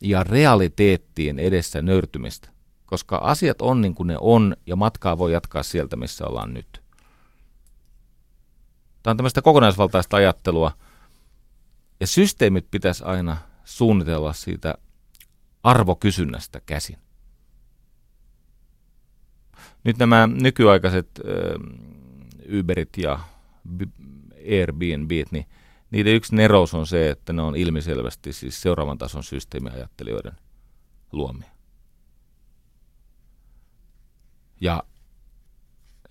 ja 0.00 0.24
realiteettien 0.24 1.38
edessä 1.38 1.82
nöyrtymistä. 1.82 2.48
Koska 2.86 3.16
asiat 3.16 3.62
on 3.62 3.80
niin 3.80 3.94
kuin 3.94 4.06
ne 4.06 4.16
on 4.20 4.56
ja 4.66 4.76
matkaa 4.76 5.18
voi 5.18 5.32
jatkaa 5.32 5.62
sieltä, 5.62 5.96
missä 5.96 6.26
ollaan 6.26 6.54
nyt. 6.54 6.82
Tämä 9.02 9.12
on 9.12 9.16
tämmöistä 9.16 9.42
kokonaisvaltaista 9.42 10.16
ajattelua. 10.16 10.72
Ja 12.00 12.06
systeemit 12.06 12.66
pitäisi 12.70 13.04
aina 13.04 13.36
suunnitella 13.64 14.32
siitä 14.32 14.74
arvokysynnästä 15.62 16.60
käsin. 16.66 16.98
Nyt 19.84 19.98
nämä 19.98 20.26
nykyaikaiset 20.26 21.08
äh, 21.18 22.58
Uberit 22.58 22.96
ja 22.96 23.20
Airbnb, 24.50 25.10
niin 25.30 25.46
niiden 25.90 26.14
yksi 26.14 26.36
nerous 26.36 26.74
on 26.74 26.86
se, 26.86 27.10
että 27.10 27.32
ne 27.32 27.42
on 27.42 27.56
ilmiselvästi 27.56 28.32
siis 28.32 28.62
seuraavan 28.62 28.98
tason 28.98 29.24
systeemiajattelijoiden 29.24 30.32
luomia. 31.12 31.50
Ja 34.60 34.82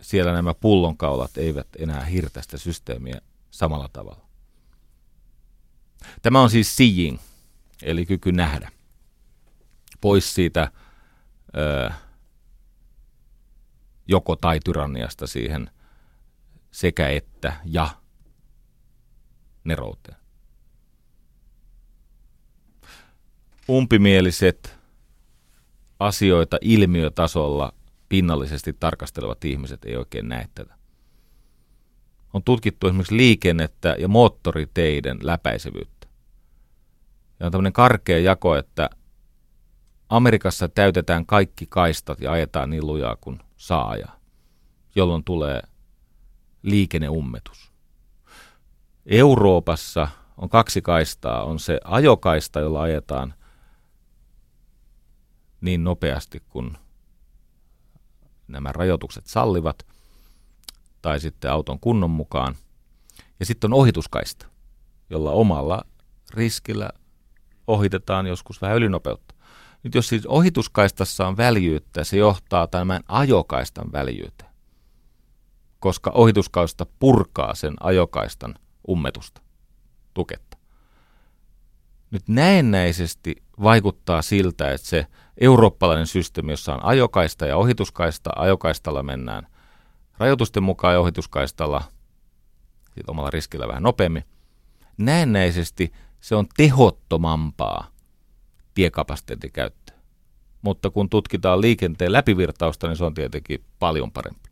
siellä 0.01 0.33
nämä 0.33 0.53
pullonkaulat 0.53 1.37
eivät 1.37 1.67
enää 1.79 2.05
hirtästä 2.05 2.57
systeemiä 2.57 3.21
samalla 3.51 3.89
tavalla. 3.93 4.25
Tämä 6.21 6.41
on 6.41 6.49
siis 6.49 6.75
seeing, 6.75 7.19
eli 7.81 8.05
kyky 8.05 8.31
nähdä. 8.31 8.71
Pois 10.01 10.33
siitä 10.33 10.71
ö, 11.57 11.91
joko 14.11 14.35
tai 14.35 14.59
tyranniasta 14.65 15.27
siihen 15.27 15.69
sekä 16.71 17.09
että 17.09 17.53
ja 17.65 17.89
nerouteen. 19.63 20.17
Umpimieliset 23.69 24.77
asioita 25.99 26.57
ilmiötasolla 26.61 27.73
pinnallisesti 28.09 28.73
tarkastelevat 28.73 29.45
ihmiset 29.45 29.85
ei 29.85 29.95
oikein 29.95 30.29
näe 30.29 30.47
tätä. 30.55 30.75
On 32.33 32.43
tutkittu 32.43 32.87
esimerkiksi 32.87 33.17
liikennettä 33.17 33.95
ja 33.99 34.07
moottoriteiden 34.07 35.19
läpäisevyyttä. 35.21 36.07
Ja 37.39 37.45
on 37.45 37.51
tämmöinen 37.51 37.73
karkea 37.73 38.19
jako, 38.19 38.55
että 38.55 38.89
Amerikassa 40.11 40.69
täytetään 40.69 41.25
kaikki 41.25 41.65
kaistat 41.69 42.21
ja 42.21 42.31
ajetaan 42.31 42.69
niin 42.69 42.87
lujaa 42.87 43.15
kuin 43.21 43.39
saa 43.57 43.89
ajaa, 43.89 44.19
jolloin 44.95 45.23
tulee 45.23 45.61
liikenneummetus. 46.63 47.71
Euroopassa 49.05 50.07
on 50.37 50.49
kaksi 50.49 50.81
kaistaa. 50.81 51.43
On 51.43 51.59
se 51.59 51.79
ajokaista, 51.83 52.59
jolla 52.59 52.81
ajetaan 52.81 53.33
niin 55.61 55.83
nopeasti 55.83 56.43
kuin 56.49 56.77
nämä 58.47 58.71
rajoitukset 58.71 59.27
sallivat, 59.27 59.87
tai 61.01 61.19
sitten 61.19 61.51
auton 61.51 61.79
kunnon 61.79 62.11
mukaan. 62.11 62.55
Ja 63.39 63.45
sitten 63.45 63.73
on 63.73 63.79
ohituskaista, 63.79 64.47
jolla 65.09 65.31
omalla 65.31 65.81
riskillä 66.33 66.89
ohitetaan 67.67 68.27
joskus 68.27 68.61
vähän 68.61 68.77
ylinopeutta. 68.77 69.30
Nyt 69.83 69.95
jos 69.95 70.07
siis 70.07 70.25
ohituskaistassa 70.25 71.27
on 71.27 71.37
väljyyttä, 71.37 72.03
se 72.03 72.17
johtaa 72.17 72.67
tämän 72.67 73.01
ajokaistan 73.07 73.91
väljyyteen, 73.91 74.51
koska 75.79 76.11
ohituskaista 76.13 76.85
purkaa 76.99 77.55
sen 77.55 77.73
ajokaistan 77.79 78.55
ummetusta, 78.89 79.41
tuketta. 80.13 80.57
Nyt 82.11 82.23
näennäisesti 82.27 83.35
vaikuttaa 83.63 84.21
siltä, 84.21 84.71
että 84.71 84.87
se 84.87 85.07
eurooppalainen 85.41 86.07
systeemi, 86.07 86.51
jossa 86.51 86.73
on 86.73 86.85
ajokaista 86.85 87.45
ja 87.45 87.57
ohituskaista, 87.57 88.29
ajokaistalla 88.35 89.03
mennään 89.03 89.47
rajoitusten 90.17 90.63
mukaan 90.63 90.93
ja 90.93 90.99
ohituskaistalla 90.99 91.83
omalla 93.07 93.29
riskillä 93.29 93.67
vähän 93.67 93.83
nopeammin, 93.83 94.23
näennäisesti 94.97 95.91
se 96.19 96.35
on 96.35 96.47
tehottomampaa 96.57 97.87
tiekapasiteetin 98.73 99.51
käyttöä. 99.51 99.95
Mutta 100.61 100.89
kun 100.89 101.09
tutkitaan 101.09 101.61
liikenteen 101.61 102.11
läpivirtausta, 102.11 102.87
niin 102.87 102.97
se 102.97 103.03
on 103.03 103.13
tietenkin 103.13 103.63
paljon 103.79 104.11
parempi. 104.11 104.49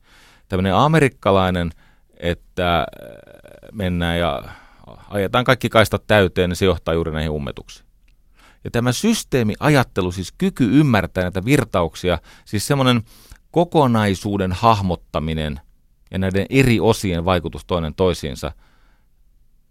Tämmöinen 0.49 0.75
amerikkalainen, 0.75 1.71
että 2.17 2.87
mennään 3.71 4.19
ja 4.19 4.43
ajetaan 5.09 5.45
kaikki 5.45 5.69
kaistat 5.69 6.07
täyteen, 6.07 6.49
niin 6.49 6.57
se 6.57 6.65
johtaa 6.65 6.93
juuri 6.93 7.11
näihin 7.11 7.31
ummetuksiin. 7.31 7.89
Ja 8.63 8.71
tämä 8.71 8.91
systeemiajattelu, 8.91 10.11
siis 10.11 10.33
kyky 10.37 10.79
ymmärtää 10.79 11.23
näitä 11.23 11.45
virtauksia, 11.45 12.19
siis 12.45 12.67
semmoinen 12.67 13.01
kokonaisuuden 13.51 14.51
hahmottaminen 14.51 15.59
ja 16.11 16.19
näiden 16.19 16.45
eri 16.49 16.79
osien 16.79 17.25
vaikutus 17.25 17.65
toinen 17.65 17.95
toisiinsa, 17.95 18.51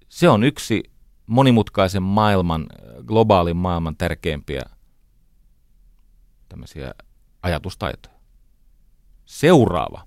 se 0.08 0.28
on 0.28 0.44
yksi 0.44 0.82
monimutkaisen 1.26 2.02
maailman, 2.02 2.66
globaalin 3.08 3.56
maailman 3.56 3.96
tärkeimpiä 3.96 4.62
tämmöisiä 6.48 6.94
ajatustaitoja. 7.42 8.14
Seuraava 9.24 10.06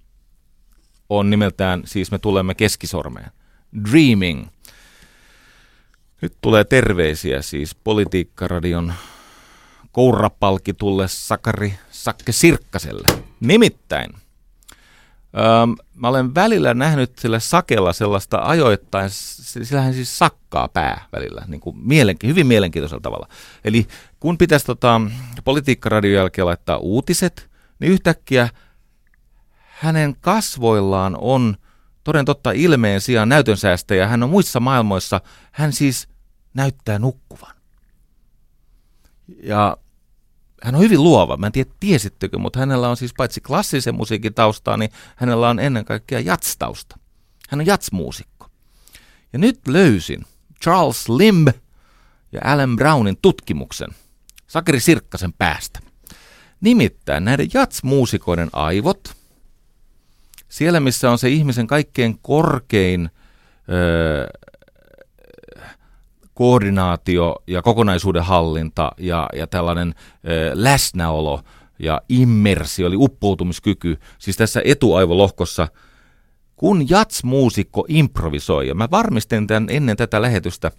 on 1.10 1.30
nimeltään, 1.30 1.82
siis 1.86 2.12
me 2.12 2.20
tulemme 2.20 2.56
keskisormeen, 2.56 3.32
dreaming– 3.92 4.48
nyt 6.22 6.34
tulee 6.42 6.64
terveisiä 6.64 7.42
siis 7.42 7.76
Politiikkaradion 7.76 8.94
kourapalkitulle 9.92 11.08
Sakari 11.08 11.74
Sakke 11.92 12.32
Sirkkaselle. 12.32 13.08
Nimittäin, 13.40 14.14
öö, 15.38 15.44
mä 15.96 16.08
olen 16.08 16.36
välillä 16.36 16.74
nähnyt 16.74 17.20
sillä 17.20 17.40
Sakella 17.40 17.94
sellaista 17.94 18.40
ajoittain, 18.44 19.10
sillä 19.10 19.82
hän 19.82 19.94
siis 19.94 20.18
sakkaa 20.18 20.68
pää 20.68 21.06
välillä, 21.12 21.44
niin 21.48 21.62
kuin 21.62 21.78
mielenki- 21.78 22.28
hyvin 22.28 22.48
mielenkiintoisella 22.48 23.02
tavalla. 23.02 23.28
Eli 23.64 23.88
kun 24.20 24.38
pitäisi 24.38 24.66
tota, 24.66 25.02
Politiikkaradion 25.44 26.14
jälkeen 26.16 26.46
laittaa 26.46 26.78
uutiset, 26.78 27.50
niin 27.80 27.92
yhtäkkiä 27.92 28.50
hänen 29.56 30.16
kasvoillaan 30.22 31.18
on 31.22 31.58
toden 32.04 32.26
totta 32.26 32.52
ilmeen 32.52 33.02
sijaan 33.02 33.30
näytön 33.30 33.58
säästäjä. 33.58 34.08
Hän 34.08 34.24
on 34.24 34.30
muissa 34.30 34.60
maailmoissa, 34.60 35.22
hän 35.52 35.74
siis 35.74 36.08
näyttää 36.54 37.00
nukkuvan. 37.00 37.56
Ja 39.44 39.78
hän 40.64 40.76
on 40.76 40.82
hyvin 40.82 41.04
luova. 41.04 41.38
Mä 41.38 41.46
en 41.46 41.52
tiedä, 41.52 41.70
tiesittekö, 41.80 42.38
mutta 42.38 42.60
hänellä 42.60 42.90
on 42.90 42.98
siis 42.98 43.14
paitsi 43.18 43.42
klassisen 43.42 43.96
musiikin 43.96 44.34
taustaa, 44.34 44.78
niin 44.78 44.92
hänellä 45.16 45.50
on 45.50 45.60
ennen 45.60 45.86
kaikkea 45.86 46.20
jatstausta. 46.20 46.98
Hän 47.50 47.60
on 47.60 47.66
jatsmuusikko. 47.66 48.48
Ja 49.34 49.40
nyt 49.40 49.68
löysin 49.68 50.26
Charles 50.64 51.10
Limb 51.10 51.48
ja 52.32 52.42
Alan 52.44 52.76
Brownin 52.76 53.18
tutkimuksen 53.22 53.90
Sakeri 54.48 54.80
Sirkkasen 54.80 55.34
päästä. 55.34 55.80
Nimittäin 56.62 57.26
näiden 57.26 57.48
jatsmuusikoiden 57.54 58.50
aivot, 58.54 59.16
siellä 60.50 60.80
missä 60.80 61.12
on 61.12 61.18
se 61.18 61.30
ihmisen 61.30 61.68
kaikkein 61.68 62.20
korkein 62.22 63.10
öö, 63.70 64.28
koordinaatio 66.42 67.36
ja 67.48 67.62
kokonaisuuden 67.62 68.24
hallinta 68.24 68.92
ja, 68.98 69.30
ja 69.34 69.48
tällainen 69.48 69.96
ö, 70.28 70.52
läsnäolo 70.54 71.42
ja 71.80 72.02
immersio, 72.10 72.88
eli 72.88 72.96
uppoutumiskyky, 72.96 73.98
siis 74.20 74.38
tässä 74.38 74.62
etuaivolohkossa, 74.66 75.68
kun 76.56 76.90
jats-muusikko 76.90 77.86
improvisoi, 77.88 78.68
ja 78.68 78.76
mä 78.76 78.88
varmistin 78.92 79.48
tämän 79.48 79.68
ennen 79.70 79.98
tätä 79.98 80.22
lähetystä, 80.22 80.72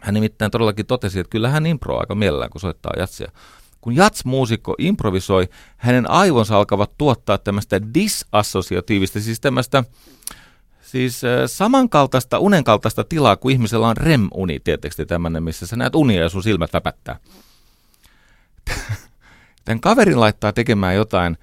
hän 0.00 0.14
nimittäin 0.14 0.50
todellakin 0.50 0.86
totesi, 0.86 1.20
että 1.20 1.30
kyllä 1.30 1.48
hän 1.48 1.66
improaa 1.66 2.00
aika 2.00 2.14
mielellään, 2.14 2.50
kun 2.50 2.60
soittaa 2.60 2.92
jatsia. 2.98 3.32
Kun 3.80 3.96
jats-muusikko 3.96 4.74
improvisoi, 4.78 5.48
hänen 5.76 6.10
aivonsa 6.10 6.56
alkavat 6.56 6.90
tuottaa 6.98 7.38
tämmöistä 7.38 7.80
disassosiatiivista, 7.94 9.20
siis 9.20 9.40
tämmöistä 9.40 9.84
Siis 10.86 11.22
samankaltaista 11.46 12.38
unenkaltaista 12.38 13.04
tilaa 13.04 13.36
kuin 13.36 13.52
ihmisellä 13.52 13.88
on 13.88 13.96
REM-uni, 13.96 14.60
tietysti 14.60 15.06
tämmöinen, 15.06 15.42
missä 15.42 15.66
sä 15.66 15.76
näet 15.76 15.94
unia 15.94 16.22
ja 16.22 16.28
sun 16.28 16.42
silmät 16.42 16.72
väpättää. 16.72 17.18
Tämän 19.64 19.80
kaverin 19.80 20.20
laittaa 20.20 20.52
tekemään 20.52 20.96
jotain 20.96 21.38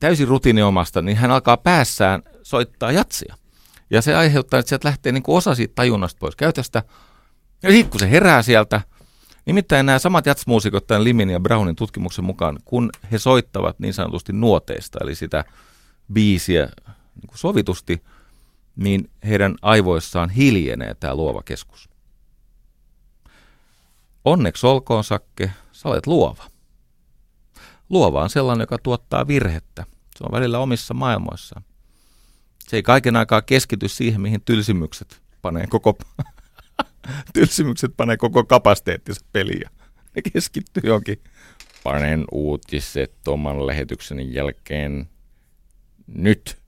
täysin 0.00 0.28
rutiiniomasta, 0.28 1.02
niin 1.02 1.16
hän 1.16 1.30
alkaa 1.30 1.56
päässään 1.56 2.22
soittaa 2.42 2.92
jatsia. 2.92 3.36
Ja 3.90 4.02
se 4.02 4.14
aiheuttaa, 4.14 4.60
että 4.60 4.68
sieltä 4.68 4.88
lähtee 4.88 5.12
niin 5.12 5.22
kuin 5.22 5.36
osa 5.36 5.54
siitä 5.54 5.74
tajunnasta 5.74 6.18
pois 6.18 6.36
käytöstä. 6.36 6.82
Ja 7.62 7.70
sitten 7.70 7.90
kun 7.90 8.00
se 8.00 8.10
herää 8.10 8.42
sieltä, 8.42 8.80
nimittäin 9.46 9.86
nämä 9.86 9.98
samat 9.98 10.26
jatsmuusikot 10.26 10.86
tämän 10.86 11.04
Limin 11.04 11.30
ja 11.30 11.40
Brownin 11.40 11.76
tutkimuksen 11.76 12.24
mukaan, 12.24 12.58
kun 12.64 12.90
he 13.12 13.18
soittavat 13.18 13.78
niin 13.78 13.94
sanotusti 13.94 14.32
nuoteista, 14.32 14.98
eli 15.02 15.14
sitä 15.14 15.44
biisiä 16.12 16.64
niin 17.14 17.28
kuin 17.28 17.38
sovitusti, 17.38 18.02
niin 18.82 19.10
heidän 19.24 19.54
aivoissaan 19.62 20.30
hiljenee 20.30 20.94
tämä 20.94 21.14
luova 21.14 21.42
keskus. 21.42 21.88
Onneksi 24.24 24.66
olkoon, 24.66 25.04
Sakke, 25.04 25.50
sä 25.72 25.88
olet 25.88 26.06
luova. 26.06 26.44
Luova 27.88 28.22
on 28.22 28.30
sellainen, 28.30 28.62
joka 28.62 28.78
tuottaa 28.78 29.26
virhettä. 29.26 29.86
Se 30.16 30.24
on 30.24 30.32
välillä 30.32 30.58
omissa 30.58 30.94
maailmoissaan. 30.94 31.64
Se 32.58 32.76
ei 32.76 32.82
kaiken 32.82 33.16
aikaa 33.16 33.42
keskity 33.42 33.88
siihen, 33.88 34.20
mihin 34.20 34.42
tylsimykset 34.44 35.22
panee 35.42 35.66
koko, 35.66 35.98
tylsimykset 37.34 37.92
panee 37.96 38.16
koko 38.16 38.44
kapasiteettinsa 38.44 39.26
peliä. 39.32 39.70
Ne 40.16 40.22
keskittyy 40.32 40.82
johonkin. 40.84 41.22
Panen 41.84 42.24
uutiset 42.32 43.28
oman 43.28 43.66
lähetykseni 43.66 44.34
jälkeen 44.34 45.08
nyt. 46.06 46.58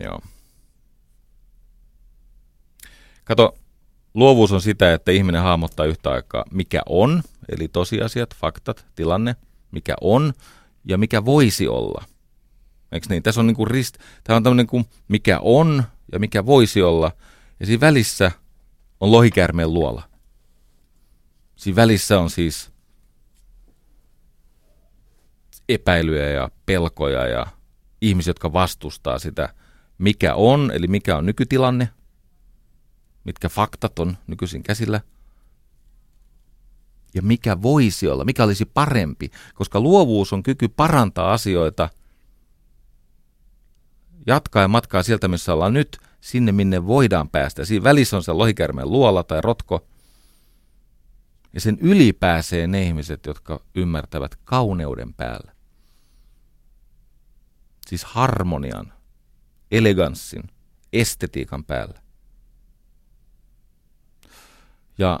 Joo. 0.00 0.20
Kato, 3.26 3.58
luovuus 4.14 4.52
on 4.52 4.60
sitä, 4.60 4.94
että 4.94 5.12
ihminen 5.12 5.42
hahmottaa 5.42 5.86
yhtä 5.86 6.10
aikaa, 6.10 6.44
mikä 6.50 6.82
on, 6.88 7.22
eli 7.48 7.68
tosiasiat, 7.68 8.34
faktat, 8.34 8.86
tilanne, 8.94 9.36
mikä 9.70 9.94
on 10.00 10.32
ja 10.84 10.98
mikä 10.98 11.24
voisi 11.24 11.68
olla. 11.68 12.04
Eikö 12.92 13.06
niin? 13.10 13.22
Tässä 13.22 13.40
on 13.40 13.46
niin 13.46 13.54
kuin 13.54 13.70
rist... 13.70 13.98
Tämä 14.24 14.36
on 14.36 14.42
tämmöinen 14.42 14.66
kuin 14.66 14.84
mikä 15.08 15.38
on 15.42 15.84
ja 16.12 16.18
mikä 16.18 16.46
voisi 16.46 16.82
olla. 16.82 17.12
Ja 17.60 17.66
siinä 17.66 17.80
välissä 17.80 18.30
on 19.00 19.12
lohikäärmeen 19.12 19.74
luola. 19.74 20.02
Siinä 21.56 21.76
välissä 21.76 22.20
on 22.20 22.30
siis 22.30 22.70
epäilyjä 25.68 26.30
ja 26.30 26.50
pelkoja 26.66 27.26
ja 27.26 27.46
ihmisiä, 28.00 28.30
jotka 28.30 28.52
vastustaa 28.52 29.18
sitä, 29.18 29.48
mikä 29.98 30.34
on, 30.34 30.70
eli 30.74 30.86
mikä 30.86 31.16
on 31.16 31.26
nykytilanne, 31.26 31.88
mitkä 33.26 33.48
faktat 33.48 33.98
on 33.98 34.16
nykyisin 34.26 34.62
käsillä– 34.62 35.00
ja 37.16 37.22
mikä 37.22 37.62
voisi 37.62 38.08
olla, 38.08 38.24
mikä 38.24 38.44
olisi 38.44 38.64
parempi, 38.64 39.30
koska 39.54 39.80
luovuus 39.80 40.32
on 40.32 40.42
kyky 40.42 40.68
parantaa 40.68 41.32
asioita, 41.32 41.88
jatkaa 44.26 44.62
ja 44.62 44.68
matkaa 44.68 45.02
sieltä, 45.02 45.28
missä 45.28 45.52
ollaan 45.52 45.72
nyt, 45.72 45.98
sinne, 46.20 46.52
minne 46.52 46.86
voidaan 46.86 47.28
päästä. 47.28 47.64
Siinä 47.64 47.84
välissä 47.84 48.16
on 48.16 48.22
se 48.22 48.32
lohikärmeen 48.32 48.90
luola 48.90 49.22
tai 49.22 49.40
rotko, 49.40 49.86
ja 51.52 51.60
sen 51.60 51.78
yli 51.80 52.12
pääsee 52.12 52.66
ne 52.66 52.82
ihmiset, 52.82 53.26
jotka 53.26 53.60
ymmärtävät 53.74 54.36
kauneuden 54.44 55.14
päällä. 55.14 55.52
Siis 57.86 58.04
harmonian, 58.04 58.92
eleganssin, 59.70 60.42
estetiikan 60.92 61.64
päällä. 61.64 62.05
Ja 64.98 65.20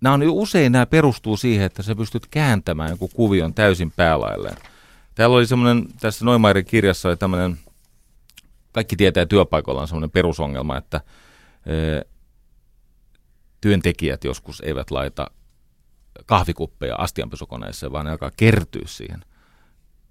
nämä 0.00 0.14
on 0.14 0.22
usein 0.22 0.72
nämä 0.72 0.86
perustuu 0.86 1.36
siihen, 1.36 1.66
että 1.66 1.82
sä 1.82 1.94
pystyt 1.94 2.26
kääntämään 2.26 2.90
joku 2.90 3.08
kuvion 3.08 3.54
täysin 3.54 3.92
päälailleen. 3.96 4.56
Täällä 5.14 5.36
oli 5.36 5.46
semmoinen, 5.46 5.86
tässä 6.00 6.24
Noimairin 6.24 6.64
kirjassa 6.64 7.08
oli 7.08 7.16
tämmöinen, 7.16 7.58
kaikki 8.72 8.96
tietää 8.96 9.26
työpaikalla 9.26 9.80
on 9.80 9.88
semmoinen 9.88 10.10
perusongelma, 10.10 10.76
että 10.76 11.00
e, 11.66 11.72
työntekijät 13.60 14.24
joskus 14.24 14.60
eivät 14.60 14.90
laita 14.90 15.30
kahvikuppeja 16.26 16.96
astianpesukoneessa, 16.96 17.92
vaan 17.92 18.04
ne 18.04 18.10
alkaa 18.10 18.30
kertyä 18.36 18.82
siihen. 18.86 19.24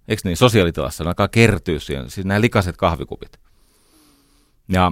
Eikö 0.07 0.21
niin? 0.23 0.37
Sosiaalitilassa 0.37 1.03
ne 1.03 1.07
alkaa 1.07 1.27
kertyä 1.27 1.79
siihen, 1.79 2.09
siis 2.09 2.25
nämä 2.25 2.41
likaiset 2.41 2.77
kahvikupit. 2.77 3.39
Ja 4.67 4.91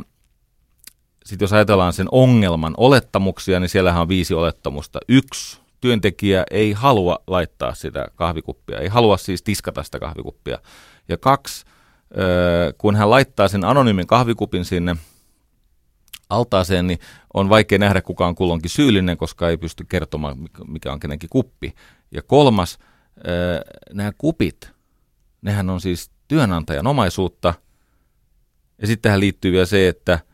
sitten 1.25 1.43
jos 1.43 1.53
ajatellaan 1.53 1.93
sen 1.93 2.07
ongelman 2.11 2.73
olettamuksia, 2.77 3.59
niin 3.59 3.69
siellähän 3.69 4.01
on 4.01 4.09
viisi 4.09 4.33
olettamusta. 4.33 4.99
Yksi, 5.07 5.59
työntekijä 5.81 6.43
ei 6.51 6.73
halua 6.73 7.19
laittaa 7.27 7.73
sitä 7.73 8.07
kahvikuppia, 8.15 8.79
ei 8.79 8.87
halua 8.87 9.17
siis 9.17 9.43
tiskata 9.43 9.83
sitä 9.83 9.99
kahvikuppia. 9.99 10.57
Ja 11.07 11.17
kaksi, 11.17 11.65
kun 12.77 12.95
hän 12.95 13.09
laittaa 13.09 13.47
sen 13.47 13.65
anonyymin 13.65 14.07
kahvikupin 14.07 14.65
sinne 14.65 14.95
altaaseen, 16.29 16.87
niin 16.87 16.99
on 17.33 17.49
vaikea 17.49 17.77
nähdä 17.77 18.01
kuka 18.01 18.27
on 18.27 18.35
kulloinkin 18.35 18.69
syyllinen, 18.69 19.17
koska 19.17 19.49
ei 19.49 19.57
pysty 19.57 19.85
kertomaan, 19.89 20.37
mikä 20.67 20.91
on 20.91 20.99
kenenkin 20.99 21.29
kuppi. 21.29 21.75
Ja 22.11 22.21
kolmas, 22.21 22.79
nämä 23.93 24.11
kupit, 24.17 24.71
nehän 25.41 25.69
on 25.69 25.81
siis 25.81 26.11
työnantajan 26.27 26.87
omaisuutta. 26.87 27.53
Ja 28.81 28.87
sitten 28.87 29.01
tähän 29.01 29.19
liittyy 29.19 29.51
vielä 29.51 29.65
se, 29.65 29.87
että– 29.87 30.19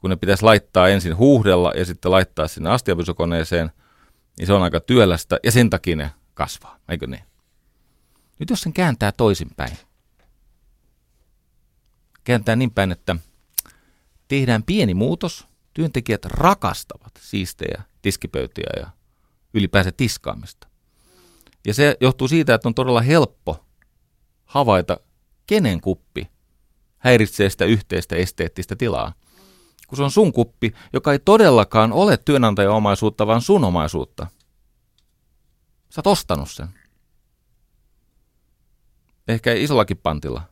kun 0.00 0.10
ne 0.10 0.16
pitäisi 0.16 0.42
laittaa 0.42 0.88
ensin 0.88 1.16
huuhdella 1.16 1.72
ja 1.76 1.84
sitten 1.84 2.10
laittaa 2.10 2.48
sinne 2.48 2.70
astiapysykoneeseen, 2.70 3.70
niin 4.38 4.46
se 4.46 4.52
on 4.52 4.62
aika 4.62 4.80
työlästä 4.80 5.38
ja 5.44 5.52
sen 5.52 5.70
takia 5.70 5.96
ne 5.96 6.10
kasvaa, 6.34 6.78
eikö 6.88 7.06
niin? 7.06 7.22
Nyt 8.38 8.50
jos 8.50 8.60
sen 8.60 8.72
kääntää 8.72 9.12
toisinpäin, 9.12 9.76
kääntää 12.24 12.56
niin 12.56 12.70
päin, 12.70 12.92
että 12.92 13.16
tehdään 14.28 14.62
pieni 14.62 14.94
muutos, 14.94 15.46
työntekijät 15.74 16.24
rakastavat 16.24 17.12
siistejä 17.20 17.82
tiskipöytiä 18.02 18.70
ja 18.76 18.86
ylipäänsä 19.54 19.92
tiskaamista. 19.92 20.68
Ja 21.66 21.74
se 21.74 21.96
johtuu 22.00 22.28
siitä, 22.28 22.54
että 22.54 22.68
on 22.68 22.74
todella 22.74 23.00
helppo 23.00 23.64
havaita, 24.44 25.00
kenen 25.46 25.80
kuppi 25.80 26.30
häiritsee 26.98 27.50
sitä 27.50 27.64
yhteistä 27.64 28.16
esteettistä 28.16 28.76
tilaa– 28.76 29.12
kun 29.88 29.96
se 29.96 30.02
on 30.02 30.10
sun 30.10 30.32
kuppi, 30.32 30.72
joka 30.92 31.12
ei 31.12 31.18
todellakaan 31.18 31.92
ole 31.92 32.16
työnantajan 32.16 32.72
omaisuutta, 32.72 33.26
vaan 33.26 33.40
sun 33.40 33.64
omaisuutta. 33.64 34.26
Sä 35.90 35.98
oot 35.98 36.06
ostanut 36.06 36.50
sen. 36.50 36.68
Ehkä 39.28 39.52
isollakin 39.52 39.96
pantilla. 39.96 40.42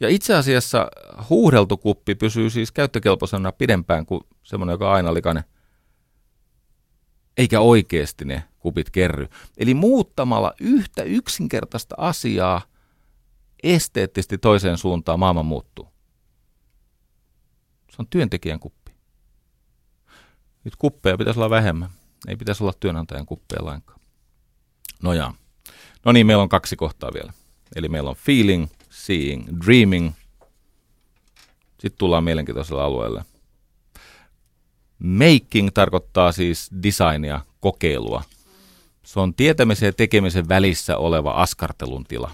Ja 0.00 0.08
itse 0.08 0.34
asiassa 0.34 0.90
huuhdeltu 1.30 1.76
kuppi 1.76 2.14
pysyy 2.14 2.50
siis 2.50 2.72
käyttökelpoisena 2.72 3.52
pidempään 3.52 4.06
kuin 4.06 4.20
semmoinen, 4.42 4.74
joka 4.74 4.88
on 4.88 4.94
aina 4.94 5.14
likainen. 5.14 5.44
Eikä 7.36 7.60
oikeasti 7.60 8.24
ne 8.24 8.44
kupit 8.58 8.90
kerry. 8.90 9.28
Eli 9.56 9.74
muuttamalla 9.74 10.54
yhtä 10.60 11.02
yksinkertaista 11.02 11.94
asiaa 11.98 12.62
esteettisesti 13.62 14.38
toiseen 14.38 14.78
suuntaan 14.78 15.18
maailma 15.18 15.42
muuttuu. 15.42 15.93
Se 17.94 18.02
on 18.02 18.06
työntekijän 18.06 18.60
kuppi. 18.60 18.92
Nyt 20.64 20.76
kuppeja 20.76 21.18
pitäisi 21.18 21.40
olla 21.40 21.50
vähemmän. 21.50 21.90
Ei 22.28 22.36
pitäisi 22.36 22.64
olla 22.64 22.72
työnantajan 22.80 23.26
kuppeja 23.26 23.64
lainkaan. 23.64 24.00
No 25.02 25.12
jaa. 25.12 25.34
No 26.04 26.12
niin, 26.12 26.26
meillä 26.26 26.42
on 26.42 26.48
kaksi 26.48 26.76
kohtaa 26.76 27.10
vielä. 27.14 27.32
Eli 27.76 27.88
meillä 27.88 28.10
on 28.10 28.16
feeling, 28.16 28.66
seeing, 28.90 29.48
dreaming. 29.64 30.12
Sitten 31.70 31.98
tullaan 31.98 32.24
mielenkiintoiselle 32.24 32.82
alueelle. 32.82 33.24
Making 34.98 35.70
tarkoittaa 35.74 36.32
siis 36.32 36.70
designia, 36.82 37.40
kokeilua. 37.60 38.22
Se 39.02 39.20
on 39.20 39.34
tietämisen 39.34 39.86
ja 39.86 39.92
tekemisen 39.92 40.48
välissä 40.48 40.96
oleva 40.96 41.30
askartelun 41.30 42.04
tila. 42.04 42.30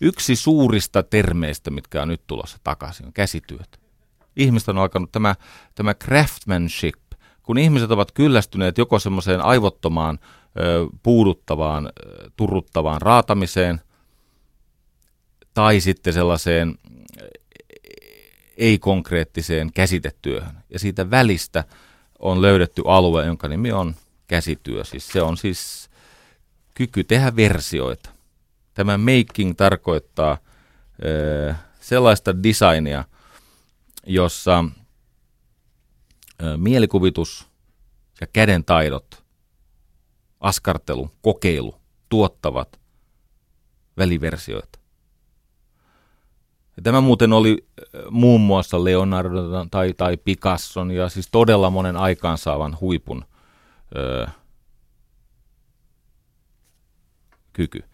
Yksi 0.00 0.36
suurista 0.36 1.02
termeistä, 1.02 1.70
mitkä 1.70 2.02
on 2.02 2.08
nyt 2.08 2.22
tulossa 2.26 2.58
takaisin, 2.64 3.06
on 3.06 3.12
käsityöt 3.12 3.81
ihmiset 4.36 4.68
on 4.68 4.78
alkanut 4.78 5.12
tämä, 5.12 5.34
tämä 5.74 5.94
craftsmanship, 5.94 6.94
kun 7.42 7.58
ihmiset 7.58 7.90
ovat 7.90 8.12
kyllästyneet 8.12 8.78
joko 8.78 8.98
semmoiseen 8.98 9.40
aivottomaan, 9.40 10.18
puuduttavaan, 11.02 11.92
turruttavaan 12.36 13.02
raatamiseen, 13.02 13.80
tai 15.54 15.80
sitten 15.80 16.12
sellaiseen 16.12 16.78
ei-konkreettiseen 18.56 19.72
käsitetyöhön. 19.72 20.62
Ja 20.70 20.78
siitä 20.78 21.10
välistä 21.10 21.64
on 22.18 22.42
löydetty 22.42 22.82
alue, 22.86 23.26
jonka 23.26 23.48
nimi 23.48 23.72
on 23.72 23.94
käsityö. 24.26 24.84
Siis 24.84 25.08
se 25.08 25.22
on 25.22 25.36
siis 25.36 25.90
kyky 26.74 27.04
tehdä 27.04 27.36
versioita. 27.36 28.10
Tämä 28.74 28.98
making 28.98 29.54
tarkoittaa 29.56 30.38
ö, 31.04 31.54
sellaista 31.80 32.42
designia, 32.42 33.04
jossa 34.06 34.64
mielikuvitus 36.56 37.48
ja 38.20 38.26
käden 38.26 38.64
taidot, 38.64 39.24
askartelu, 40.40 41.10
kokeilu 41.22 41.74
tuottavat 42.08 42.80
väliversioita. 43.96 44.78
Tämä 46.82 47.00
muuten 47.00 47.32
oli 47.32 47.68
muun 48.10 48.40
muassa 48.40 48.84
Leonardo 48.84 49.66
tai, 49.70 49.94
tai 49.94 50.16
Picasson 50.16 50.90
ja 50.90 51.08
siis 51.08 51.28
todella 51.30 51.70
monen 51.70 51.96
aikaansaavan 51.96 52.76
huipun 52.80 53.24
ö, 53.96 54.26
kyky. 57.52 57.84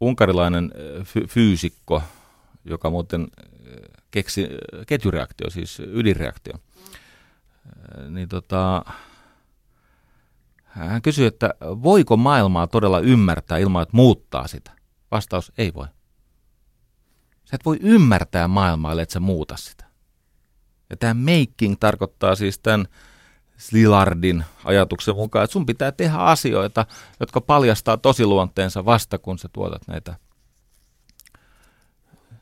Unkarilainen 0.00 0.72
fy- 1.04 1.26
fyysikko, 1.26 2.02
joka 2.64 2.90
muuten 2.90 3.28
keksi 4.10 4.48
ketjureaktio, 4.86 5.50
siis 5.50 5.80
ydinreaktio, 5.80 6.54
niin 8.08 8.28
tota, 8.28 8.84
hän 10.64 11.02
kysyi, 11.02 11.26
että 11.26 11.54
voiko 11.60 12.16
maailmaa 12.16 12.66
todella 12.66 13.00
ymmärtää 13.00 13.58
ilman, 13.58 13.82
että 13.82 13.96
muuttaa 13.96 14.46
sitä? 14.46 14.70
Vastaus, 15.10 15.52
ei 15.58 15.74
voi. 15.74 15.86
Sä 17.44 17.54
et 17.54 17.64
voi 17.64 17.78
ymmärtää 17.80 18.48
maailmaa, 18.48 18.92
ellei 18.92 19.06
sä 19.08 19.20
muuta 19.20 19.56
sitä. 19.56 19.84
Ja 20.90 20.96
tämä 20.96 21.14
making 21.14 21.76
tarkoittaa 21.80 22.34
siis 22.34 22.58
tämän 22.58 22.86
Slilardin 23.56 24.44
ajatuksen 24.64 25.14
mukaan, 25.14 25.44
että 25.44 25.52
sun 25.52 25.66
pitää 25.66 25.92
tehdä 25.92 26.16
asioita, 26.16 26.86
jotka 27.20 27.40
paljastaa 27.40 27.96
tosiluonteensa 27.96 28.84
vasta, 28.84 29.18
kun 29.18 29.38
sä 29.38 29.48
tuotat 29.52 29.82
näitä 29.86 30.16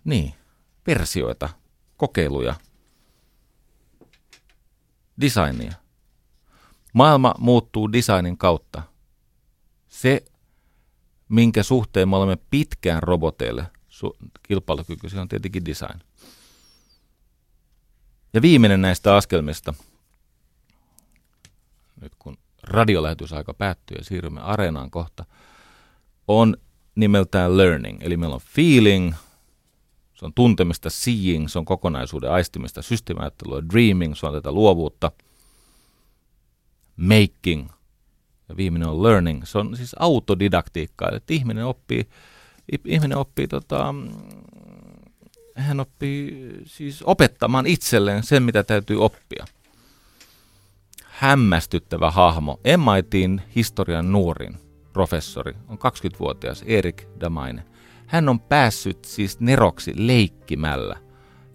niin, 0.04 0.34
versioita, 0.86 1.48
kokeiluja, 1.96 2.54
designia. 5.20 5.72
Maailma 6.92 7.34
muuttuu 7.38 7.92
designin 7.92 8.38
kautta. 8.38 8.82
Se, 9.88 10.24
minkä 11.28 11.62
suhteen 11.62 12.08
me 12.08 12.16
olemme 12.16 12.38
pitkään 12.50 13.02
roboteille 13.02 13.66
kilpailukykyisiä, 14.42 15.20
on 15.20 15.28
tietenkin 15.28 15.64
design. 15.64 16.00
Ja 18.34 18.42
viimeinen 18.42 18.82
näistä 18.82 19.16
askelmista, 19.16 19.74
nyt 22.00 22.12
kun 22.18 22.38
radiolähetysaika 22.62 23.54
päättyy 23.54 23.96
ja 23.96 24.04
siirrymme 24.04 24.40
areenaan 24.40 24.90
kohta, 24.90 25.24
on 26.28 26.56
nimeltään 26.94 27.56
learning. 27.56 27.98
Eli 28.02 28.16
meillä 28.16 28.34
on 28.34 28.40
feeling, 28.40 29.14
se 30.22 30.26
on 30.26 30.34
tuntemista, 30.34 30.90
seeing, 30.90 31.48
se 31.48 31.58
on 31.58 31.64
kokonaisuuden 31.64 32.30
aistimista, 32.30 32.82
systeemiajattelua, 32.82 33.62
dreaming, 33.72 34.14
se 34.14 34.26
on 34.26 34.32
tätä 34.32 34.52
luovuutta, 34.52 35.12
making 36.96 37.68
ja 38.48 38.56
viimeinen 38.56 38.88
on 38.88 39.02
learning. 39.02 39.44
Se 39.44 39.58
on 39.58 39.76
siis 39.76 39.96
autodidaktiikkaa, 39.98 41.10
että 41.14 41.34
ihminen 41.34 41.66
oppii, 41.66 42.08
ihminen 42.84 43.18
oppii 43.18 43.48
tota, 43.48 43.94
hän 45.54 45.80
oppii 45.80 46.50
siis 46.66 47.02
opettamaan 47.02 47.66
itselleen 47.66 48.22
sen, 48.22 48.42
mitä 48.42 48.62
täytyy 48.62 49.04
oppia. 49.04 49.46
Hämmästyttävä 51.04 52.10
hahmo. 52.10 52.60
MITin 52.64 53.42
historian 53.56 54.12
nuorin 54.12 54.58
professori 54.92 55.54
on 55.68 55.78
20-vuotias 55.78 56.62
Erik 56.66 57.02
Damaine. 57.20 57.71
Hän 58.12 58.28
on 58.28 58.40
päässyt 58.40 59.04
siis 59.04 59.40
neroksi 59.40 59.92
leikkimällä. 59.96 60.96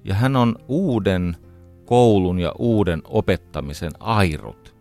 Ja 0.04 0.16
hän 0.16 0.36
on 0.36 0.56
uuden 0.68 1.38
koulun 1.86 2.40
ja 2.40 2.52
uuden 2.60 3.02
opettamisen 3.06 3.92
airut. 4.00 4.76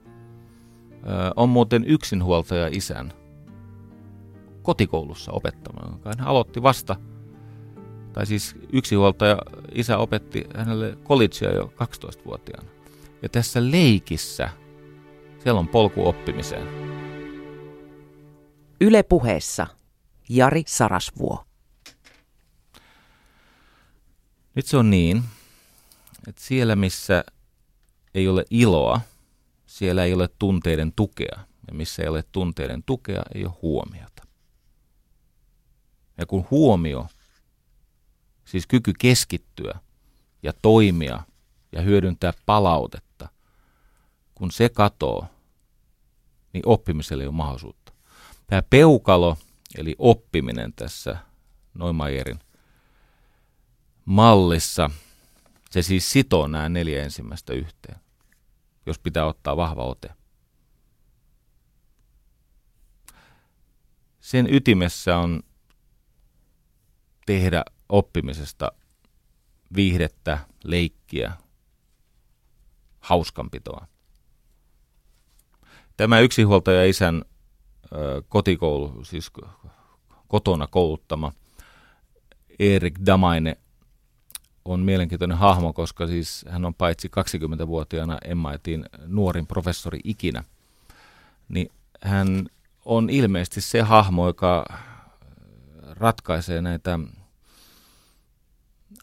On 1.36 1.48
muuten 1.48 1.84
yksinhuoltaja 1.84 2.68
isän 2.72 3.12
kotikoulussa 4.62 5.32
opettamaan. 5.32 6.00
Hän 6.04 6.26
aloitti 6.26 6.62
vasta 6.62 6.96
tai 8.12 8.26
siis 8.26 8.56
yksinhuoltaja 8.72 9.38
isä 9.74 9.98
opetti 9.98 10.44
hänelle 10.54 10.98
collegea 11.04 11.52
jo 11.52 11.72
12-vuotiaana. 11.82 12.68
Ja 13.22 13.28
tässä 13.28 13.70
leikissä 13.70 14.50
siellä 15.38 15.60
on 15.60 15.68
polku 15.68 16.08
oppimiseen. 16.08 16.66
Yle 18.80 19.02
puheessa 19.02 19.66
Jari 20.28 20.62
Sarasvuo. 20.66 21.45
Nyt 24.56 24.66
se 24.66 24.76
on 24.76 24.90
niin, 24.90 25.22
että 26.28 26.42
siellä 26.42 26.76
missä 26.76 27.24
ei 28.14 28.28
ole 28.28 28.44
iloa, 28.50 29.00
siellä 29.66 30.04
ei 30.04 30.14
ole 30.14 30.28
tunteiden 30.38 30.92
tukea. 30.92 31.46
Ja 31.68 31.74
missä 31.74 32.02
ei 32.02 32.08
ole 32.08 32.24
tunteiden 32.32 32.82
tukea, 32.82 33.22
ei 33.34 33.44
ole 33.44 33.54
huomiota. 33.62 34.26
Ja 36.18 36.26
kun 36.26 36.46
huomio 36.50 37.06
siis 38.44 38.66
kyky 38.66 38.92
keskittyä 38.98 39.80
ja 40.42 40.52
toimia 40.62 41.22
ja 41.72 41.82
hyödyntää 41.82 42.32
palautetta, 42.46 43.28
kun 44.34 44.50
se 44.50 44.68
katoo, 44.68 45.26
niin 46.52 46.62
oppimiselle 46.66 47.22
ei 47.22 47.28
ole 47.28 47.34
mahdollisuutta. 47.34 47.92
Tämä 48.46 48.62
peukalo, 48.70 49.38
eli 49.78 49.94
oppiminen 49.98 50.72
tässä 50.72 51.16
Neumayerin 51.74 52.40
mallissa, 54.06 54.90
se 55.70 55.82
siis 55.82 56.12
sitoo 56.12 56.46
nämä 56.46 56.68
neljä 56.68 57.02
ensimmäistä 57.02 57.52
yhteen, 57.52 58.00
jos 58.86 58.98
pitää 58.98 59.26
ottaa 59.26 59.56
vahva 59.56 59.84
ote. 59.84 60.08
Sen 64.20 64.54
ytimessä 64.54 65.18
on 65.18 65.42
tehdä 67.26 67.64
oppimisesta 67.88 68.72
viihdettä, 69.76 70.38
leikkiä, 70.64 71.32
hauskanpitoa. 73.00 73.86
Tämä 75.96 76.20
yksinhuoltaja 76.20 76.84
isän 76.84 77.24
kotikoulu, 78.28 79.04
siis 79.04 79.32
kotona 80.28 80.66
kouluttama 80.66 81.32
Erik 82.58 82.98
Damaine 83.06 83.56
on 84.66 84.80
mielenkiintoinen 84.80 85.38
hahmo, 85.38 85.72
koska 85.72 86.06
siis 86.06 86.44
hän 86.48 86.64
on 86.64 86.74
paitsi 86.74 87.08
20-vuotiaana 87.08 88.18
MITin 88.34 88.84
nuorin 89.06 89.46
professori 89.46 90.00
ikinä, 90.04 90.44
niin 91.48 91.70
hän 92.00 92.46
on 92.84 93.10
ilmeisesti 93.10 93.60
se 93.60 93.80
hahmo, 93.80 94.26
joka 94.26 94.66
ratkaisee 95.82 96.62
näitä 96.62 96.98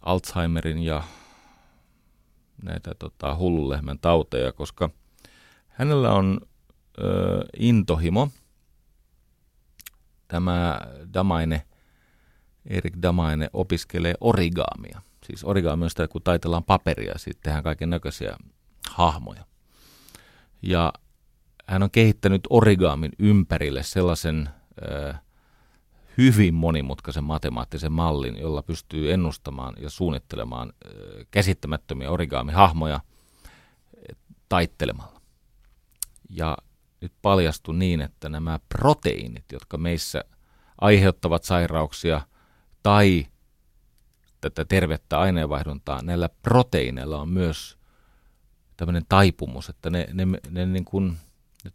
Alzheimerin 0.01 0.83
ja 0.83 1.03
näitä 2.63 2.95
tota, 2.99 3.35
hullulehmän 3.35 3.99
tauteja, 3.99 4.51
koska 4.51 4.89
hänellä 5.67 6.13
on 6.13 6.41
ö, 6.99 7.45
intohimo. 7.59 8.29
Tämä 10.27 10.81
Damaine, 11.13 11.65
Erik 12.65 12.93
Damaine 13.01 13.49
opiskelee 13.53 14.13
origaamia. 14.21 15.01
Siis 15.25 15.43
sitä, 15.89 16.07
kun 16.07 16.21
taitellaan 16.21 16.63
paperia, 16.63 17.17
sitten 17.17 17.43
tehdään 17.43 17.63
kaiken 17.63 17.89
näköisiä 17.89 18.37
hahmoja. 18.91 19.45
Ja 20.61 20.93
hän 21.67 21.83
on 21.83 21.91
kehittänyt 21.91 22.41
origaamin 22.49 23.11
ympärille 23.19 23.83
sellaisen 23.83 24.49
ö, 24.81 25.13
hyvin 26.17 26.53
monimutkaisen 26.53 27.23
matemaattisen 27.23 27.91
mallin, 27.91 28.39
jolla 28.39 28.63
pystyy 28.63 29.13
ennustamaan 29.13 29.73
ja 29.79 29.89
suunnittelemaan 29.89 30.73
käsittämättömiä 31.31 32.11
origaamihahmoja 32.11 32.99
taittelemalla. 34.49 35.21
Ja 36.29 36.57
nyt 37.01 37.13
paljastui 37.21 37.75
niin, 37.75 38.01
että 38.01 38.29
nämä 38.29 38.59
proteiinit, 38.69 39.45
jotka 39.51 39.77
meissä 39.77 40.23
aiheuttavat 40.81 41.43
sairauksia 41.43 42.21
tai 42.83 43.27
tätä 44.49 44.65
tervettä 44.65 45.19
aineenvaihduntaa, 45.19 46.01
näillä 46.01 46.29
proteiineilla 46.41 47.21
on 47.21 47.29
myös 47.29 47.77
tämmöinen 48.77 49.03
taipumus, 49.09 49.69
että 49.69 49.89
ne, 49.89 50.07
ne, 50.13 50.25
ne, 50.25 50.39
ne, 50.49 50.65
niin 50.65 50.85
kuin, 50.85 51.17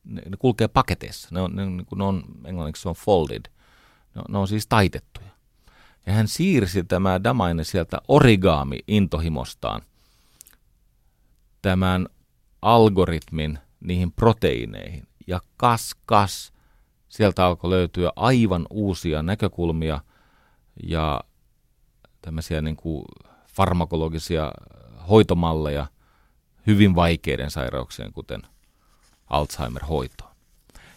ne, 0.05 0.23
ne 0.29 0.37
kulkee 0.39 0.69
paketeissa. 0.69 1.29
Ne 1.33 1.41
on, 1.41 1.57
ne, 1.57 1.67
niin 1.67 1.87
kuin 1.87 1.99
ne 1.99 2.05
on, 2.05 2.25
englanniksi 2.45 2.89
on 2.89 2.95
folded– 2.95 3.43
No, 4.19 4.25
ne 4.29 4.39
on 4.39 4.49
siis 4.49 4.67
taitettuja. 4.67 5.29
Ja 6.07 6.13
hän 6.13 6.29
siirsi 6.29 6.85
tämä 6.85 7.25
Damaine 7.25 7.65
sieltä 7.65 7.99
origaami-intohimostaan 8.09 9.83
tämän 11.63 12.09
algoritmin 12.63 13.59
niihin 13.81 14.13
proteiineihin. 14.13 15.09
Ja 15.27 15.41
kas 15.57 15.95
kas, 16.07 16.53
sieltä 17.09 17.47
alkoi 17.47 17.71
löytyä 17.71 18.13
aivan 18.17 18.67
uusia 18.71 19.23
näkökulmia 19.23 20.01
ja 20.83 21.21
tämmöisiä 22.23 22.61
niin 22.61 22.77
kuin 22.77 23.05
farmakologisia 23.47 24.53
hoitomalleja 25.09 25.87
hyvin 26.67 26.95
vaikeiden 26.95 27.51
sairauksien, 27.51 28.13
kuten 28.13 28.43
Alzheimer-hoitoon. 29.27 30.37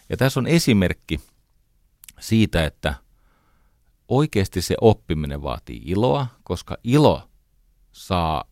Ja 0.08 0.16
tässä 0.16 0.40
on 0.40 0.46
esimerkki 0.46 1.20
siitä, 2.20 2.64
että 2.64 2.94
oikeasti 4.08 4.62
se 4.62 4.74
oppiminen 4.80 5.42
vaatii 5.42 5.82
iloa, 5.84 6.26
koska 6.42 6.76
ilo 6.84 7.28
saa 7.92 8.44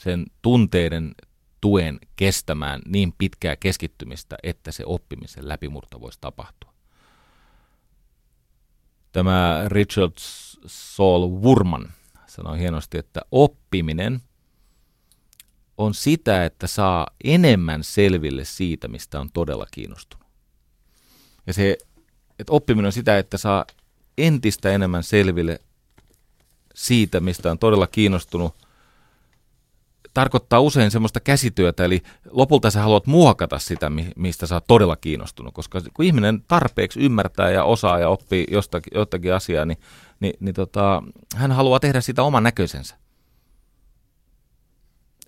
sen 0.00 0.26
tunteiden 0.42 1.14
tuen 1.60 1.98
kestämään 2.16 2.80
niin 2.86 3.14
pitkää 3.18 3.56
keskittymistä, 3.56 4.36
että 4.42 4.72
se 4.72 4.82
oppimisen 4.86 5.48
läpimurto 5.48 6.00
voisi 6.00 6.18
tapahtua. 6.20 6.67
Tämä 9.18 9.64
Richard 9.66 10.12
Saul 10.66 11.28
Wurman 11.28 11.92
sanoi 12.26 12.58
hienosti, 12.58 12.98
että 12.98 13.20
oppiminen 13.30 14.20
on 15.78 15.94
sitä, 15.94 16.44
että 16.44 16.66
saa 16.66 17.06
enemmän 17.24 17.84
selville 17.84 18.44
siitä, 18.44 18.88
mistä 18.88 19.20
on 19.20 19.30
todella 19.32 19.66
kiinnostunut. 19.70 20.26
Ja 21.46 21.52
se, 21.52 21.78
että 22.38 22.52
oppiminen 22.52 22.86
on 22.86 22.92
sitä, 22.92 23.18
että 23.18 23.38
saa 23.38 23.64
entistä 24.18 24.70
enemmän 24.70 25.02
selville 25.02 25.60
siitä, 26.74 27.20
mistä 27.20 27.50
on 27.50 27.58
todella 27.58 27.86
kiinnostunut, 27.86 28.54
tarkoittaa 30.14 30.60
usein 30.60 30.90
semmoista 30.90 31.20
käsityötä, 31.20 31.84
eli 31.84 32.02
lopulta 32.30 32.70
sä 32.70 32.82
haluat 32.82 33.06
muokata 33.06 33.58
sitä, 33.58 33.90
mistä 34.16 34.46
sä 34.46 34.54
oot 34.54 34.66
todella 34.66 34.96
kiinnostunut, 34.96 35.54
koska 35.54 35.80
kun 35.94 36.04
ihminen 36.04 36.42
tarpeeksi 36.48 37.00
ymmärtää 37.00 37.50
ja 37.50 37.64
osaa 37.64 37.98
ja 37.98 38.08
oppii 38.08 38.46
jostakin, 38.50 38.90
jostakin 38.94 39.34
asiaa, 39.34 39.64
niin, 39.64 39.78
niin, 40.20 40.34
niin 40.40 40.54
tota, 40.54 41.02
hän 41.36 41.52
haluaa 41.52 41.80
tehdä 41.80 42.00
sitä 42.00 42.22
oman 42.22 42.42
näköisensä. 42.42 42.96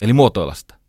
Eli 0.02 0.12
muotoilla 0.12 0.54
sitä. 0.54 0.80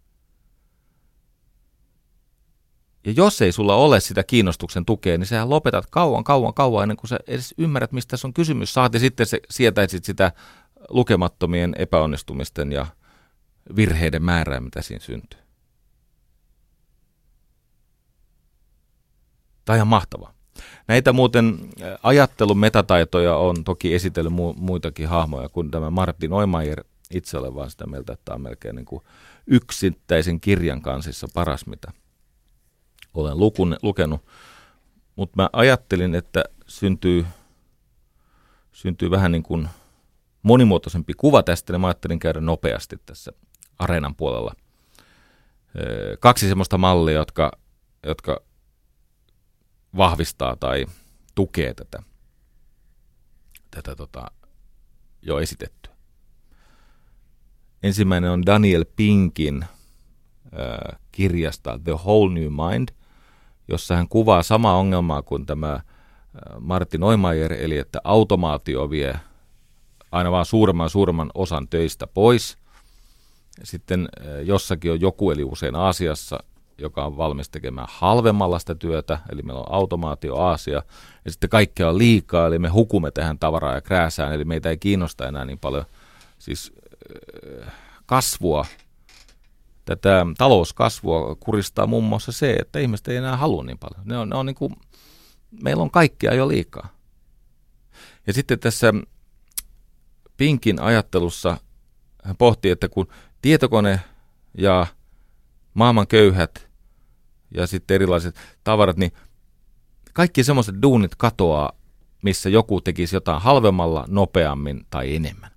Ja 3.06 3.12
jos 3.12 3.42
ei 3.42 3.52
sulla 3.52 3.76
ole 3.76 4.00
sitä 4.00 4.24
kiinnostuksen 4.24 4.86
tukea, 4.86 5.18
niin 5.18 5.28
sä 5.28 5.50
lopetat 5.50 5.86
kauan, 5.90 6.24
kauan, 6.24 6.54
kauan 6.54 6.84
ennen 6.84 6.98
kuin 6.98 7.10
sä 7.10 7.20
edes 7.28 7.54
ymmärrät, 7.58 7.92
mistä 7.92 8.12
tässä 8.12 8.28
on 8.28 8.34
kysymys. 8.34 8.74
Saati 8.74 9.00
sitten 9.00 9.26
se, 9.26 9.40
sietäisit 9.50 10.06
sitä 10.06 10.32
lukemattomien 10.90 11.76
epäonnistumisten 11.78 12.72
ja 12.72 12.86
virheiden 13.76 14.24
määrää, 14.24 14.60
mitä 14.60 14.82
siinä 14.82 15.04
syntyy. 15.04 15.40
Tämä 19.66 19.74
on 19.74 19.78
ihan 19.78 19.88
mahtavaa. 19.88 20.34
Näitä 20.88 21.14
muuten 21.14 21.60
ajattelun 22.04 22.58
metataitoja 22.58 23.36
on 23.36 23.64
toki 23.64 23.94
esitellyt 23.94 24.34
mu- 24.34 24.58
muitakin 24.58 25.08
hahmoja 25.08 25.50
kuin 25.50 25.72
tämä 25.72 25.90
Martin 25.90 26.34
Oimajer. 26.34 26.84
Itse 27.12 27.38
olen 27.38 27.56
vaan 27.56 27.70
sitä 27.70 27.88
mieltä, 27.88 28.14
että 28.14 28.26
tämä 28.26 28.36
on 28.36 28.42
melkein 28.42 28.76
niin 28.76 28.86
kuin 28.86 29.04
yksittäisen 29.48 30.40
kirjan 30.40 30.82
kansissa 30.82 31.28
paras, 31.34 31.66
mitä 31.66 31.92
olen 33.14 33.40
lukun, 33.40 33.78
lukenut. 33.82 34.26
Mutta 35.16 35.42
mä 35.42 35.50
ajattelin, 35.54 36.16
että 36.16 36.44
syntyy, 36.68 37.26
syntyy 38.72 39.12
vähän 39.12 39.32
niin 39.32 39.44
kuin 39.44 39.70
monimuotoisempi 40.44 41.14
kuva 41.14 41.44
tästä, 41.44 41.74
niin 41.74 41.82
mä 41.82 41.88
ajattelin 41.88 42.20
käydä 42.20 42.42
nopeasti 42.42 42.98
tässä 43.06 43.32
areenan 43.80 44.16
puolella. 44.16 44.54
Kaksi 46.20 46.48
semmoista 46.48 46.78
mallia, 46.78 47.14
jotka, 47.14 47.52
jotka 48.04 48.42
vahvistaa 49.98 50.56
tai 50.56 50.86
tukee 51.36 51.74
tätä, 51.74 52.04
tätä 53.72 53.96
tota, 53.96 54.26
jo 55.22 55.40
esitettyä. 55.40 55.94
Ensimmäinen 57.84 58.32
on 58.32 58.46
Daniel 58.46 58.86
Pinkin 58.96 59.64
äh, 59.64 61.00
kirjasta 61.12 61.80
The 61.84 61.92
Whole 61.92 62.34
New 62.34 62.50
Mind, 62.50 62.90
jossa 63.68 63.96
hän 63.96 64.08
kuvaa 64.08 64.44
samaa 64.44 64.78
ongelmaa 64.78 65.22
kuin 65.22 65.46
tämä 65.46 65.80
Martin 66.60 67.04
Oimayer, 67.04 67.54
eli 67.54 67.78
että 67.78 68.02
automaatio 68.04 68.90
vie 68.90 69.20
aina 70.12 70.32
vaan 70.32 70.46
suuremman 70.46 70.90
suuremman 70.90 71.32
osan 71.34 71.68
töistä 71.68 72.08
pois. 72.08 72.58
Sitten 73.64 74.10
jossakin 74.44 74.92
on 74.92 75.02
joku, 75.02 75.32
eli 75.32 75.44
usein 75.44 75.76
Aasiassa, 75.76 76.44
joka 76.78 77.06
on 77.06 77.18
valmis 77.18 77.50
tekemään 77.50 77.88
halvemmalla 77.90 78.60
sitä 78.60 78.76
työtä, 78.76 79.20
eli 79.32 79.42
meillä 79.42 79.62
on 79.62 79.74
automaatio 79.74 80.36
Aasia, 80.36 80.82
ja 81.26 81.32
sitten 81.32 81.50
kaikkea 81.50 81.90
on 81.90 81.98
liikaa, 81.98 82.48
eli 82.48 82.60
me 82.60 82.70
hukumme 82.70 83.12
tähän 83.12 83.40
tavaraa 83.40 83.74
ja 83.74 83.82
krääsään, 83.82 84.34
eli 84.34 84.46
meitä 84.46 84.70
ei 84.70 84.78
kiinnosta 84.78 85.28
enää 85.28 85.46
niin 85.46 85.60
paljon 85.60 85.86
siis 86.40 86.74
kasvua, 88.06 88.66
tätä 89.86 90.26
talouskasvua 90.38 91.36
kuristaa 91.36 91.88
muun 91.88 92.04
muassa 92.04 92.32
se, 92.32 92.54
että 92.54 92.80
ihmiset 92.80 93.08
ei 93.08 93.18
enää 93.18 93.38
halua 93.38 93.64
niin 93.64 93.78
paljon. 93.78 94.02
Ne 94.06 94.18
on, 94.18 94.30
ne 94.30 94.36
on 94.36 94.46
niin 94.46 94.56
kuin, 94.56 94.76
meillä 95.64 95.84
on 95.84 95.92
kaikkea 95.92 96.34
jo 96.34 96.48
liikaa. 96.48 96.90
Ja 98.28 98.34
sitten 98.34 98.60
tässä 98.60 98.94
Pinkin 100.38 100.82
ajattelussa 100.82 101.58
hän 102.24 102.38
pohti, 102.38 102.70
että 102.70 102.90
kun 102.90 103.08
tietokone 103.42 104.00
ja 104.58 104.88
maailman 105.74 106.08
köyhät 106.08 106.70
ja 107.52 107.68
sitten 107.68 107.96
erilaiset 107.96 108.36
tavarat, 108.64 108.98
niin 108.98 109.12
kaikki 110.14 110.44
semmoiset 110.44 110.76
duunit 110.82 111.16
katoaa, 111.16 111.72
missä 112.22 112.50
joku 112.50 112.82
tekisi 112.82 113.16
jotain 113.16 113.42
halvemmalla, 113.42 114.06
nopeammin 114.08 114.86
tai 114.90 115.16
enemmän. 115.16 115.52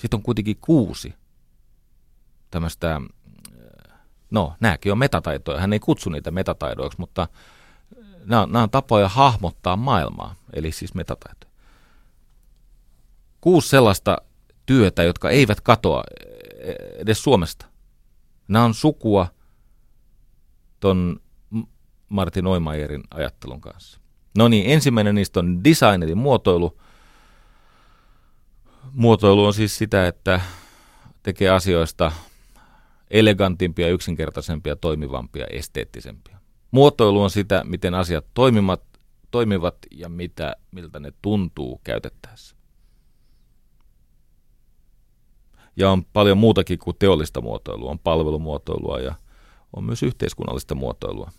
Sitten 0.00 0.18
on 0.18 0.22
kuitenkin 0.22 0.56
kuusi 0.60 1.14
tämmöistä, 2.50 3.00
no 4.30 4.54
nämäkin 4.60 4.92
on 4.92 4.98
metataitoja, 4.98 5.60
hän 5.60 5.72
ei 5.72 5.80
kutsu 5.80 6.10
niitä 6.10 6.30
metataidoiksi, 6.30 7.00
mutta 7.00 7.28
nämä 8.24 8.46
nämä 8.46 8.62
on 8.62 8.70
tapoja 8.70 9.08
hahmottaa 9.08 9.76
maailmaa, 9.76 10.34
eli 10.52 10.72
siis 10.72 10.94
metataitoja. 10.94 11.52
Kuusi 13.40 13.68
sellaista 13.68 14.18
työtä, 14.66 15.02
jotka 15.02 15.30
eivät 15.30 15.60
katoa 15.60 16.04
edes 16.98 17.22
Suomesta. 17.22 17.66
Nämä 18.48 18.64
on 18.64 18.74
sukua 18.74 19.26
ton 20.80 21.20
Martin 22.08 22.46
Oimajerin 22.46 23.02
ajattelun 23.10 23.60
kanssa. 23.60 24.00
No 24.38 24.48
niin, 24.48 24.70
ensimmäinen 24.70 25.14
niistä 25.14 25.40
on 25.40 25.64
design 25.64 26.02
eli 26.02 26.14
muotoilu. 26.14 26.80
Muotoilu 28.92 29.44
on 29.44 29.54
siis 29.54 29.78
sitä, 29.78 30.06
että 30.06 30.40
tekee 31.22 31.50
asioista 31.50 32.12
elegantimpia, 33.10 33.88
yksinkertaisempia, 33.88 34.76
toimivampia, 34.76 35.46
esteettisempia. 35.50 36.38
Muotoilu 36.70 37.22
on 37.22 37.30
sitä, 37.30 37.64
miten 37.64 37.94
asiat 37.94 38.26
toimivat, 38.34 38.82
toimivat 39.30 39.76
ja 39.90 40.08
mitä, 40.08 40.56
miltä 40.70 41.00
ne 41.00 41.12
tuntuu 41.22 41.80
käytettäessä. 41.84 42.56
Ja 45.76 45.90
on 45.90 46.04
paljon 46.04 46.38
muutakin 46.38 46.78
kuin 46.78 46.96
teollista 46.98 47.40
muotoilua. 47.40 47.90
On 47.90 47.98
palvelumuotoilua 47.98 49.00
ja 49.00 49.14
on 49.76 49.84
myös 49.84 50.02
yhteiskunnallista 50.02 50.74
muotoilua, 50.74 51.30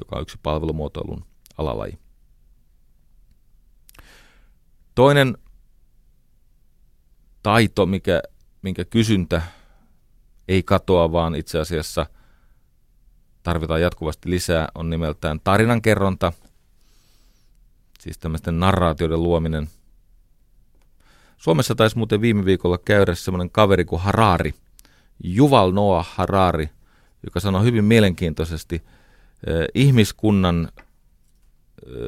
joka 0.00 0.16
on 0.16 0.22
yksi 0.22 0.38
palvelumuotoilun 0.42 1.24
alalaji. 1.58 1.98
Toinen 4.94 5.38
taito, 7.42 7.86
mikä, 7.86 8.22
minkä 8.62 8.84
kysyntä 8.84 9.42
ei 10.48 10.62
katoa, 10.62 11.12
vaan 11.12 11.34
itse 11.34 11.58
asiassa 11.58 12.06
tarvitaan 13.42 13.82
jatkuvasti 13.82 14.30
lisää, 14.30 14.68
on 14.74 14.90
nimeltään 14.90 15.40
tarinankerronta, 15.44 16.32
siis 18.00 18.18
tämmöisten 18.18 18.60
narraatioiden 18.60 19.22
luominen. 19.22 19.68
Suomessa 21.40 21.74
taisi 21.74 21.98
muuten 21.98 22.20
viime 22.20 22.44
viikolla 22.44 22.78
käydä 22.78 23.14
semmoinen 23.14 23.50
kaveri 23.50 23.84
kuin 23.84 24.02
Harari, 24.02 24.54
Juval 25.24 25.72
Noah 25.72 26.14
Harari, 26.14 26.70
joka 27.24 27.40
sanoi 27.40 27.64
hyvin 27.64 27.84
mielenkiintoisesti, 27.84 28.74
eh, 28.74 29.66
ihmiskunnan 29.74 30.68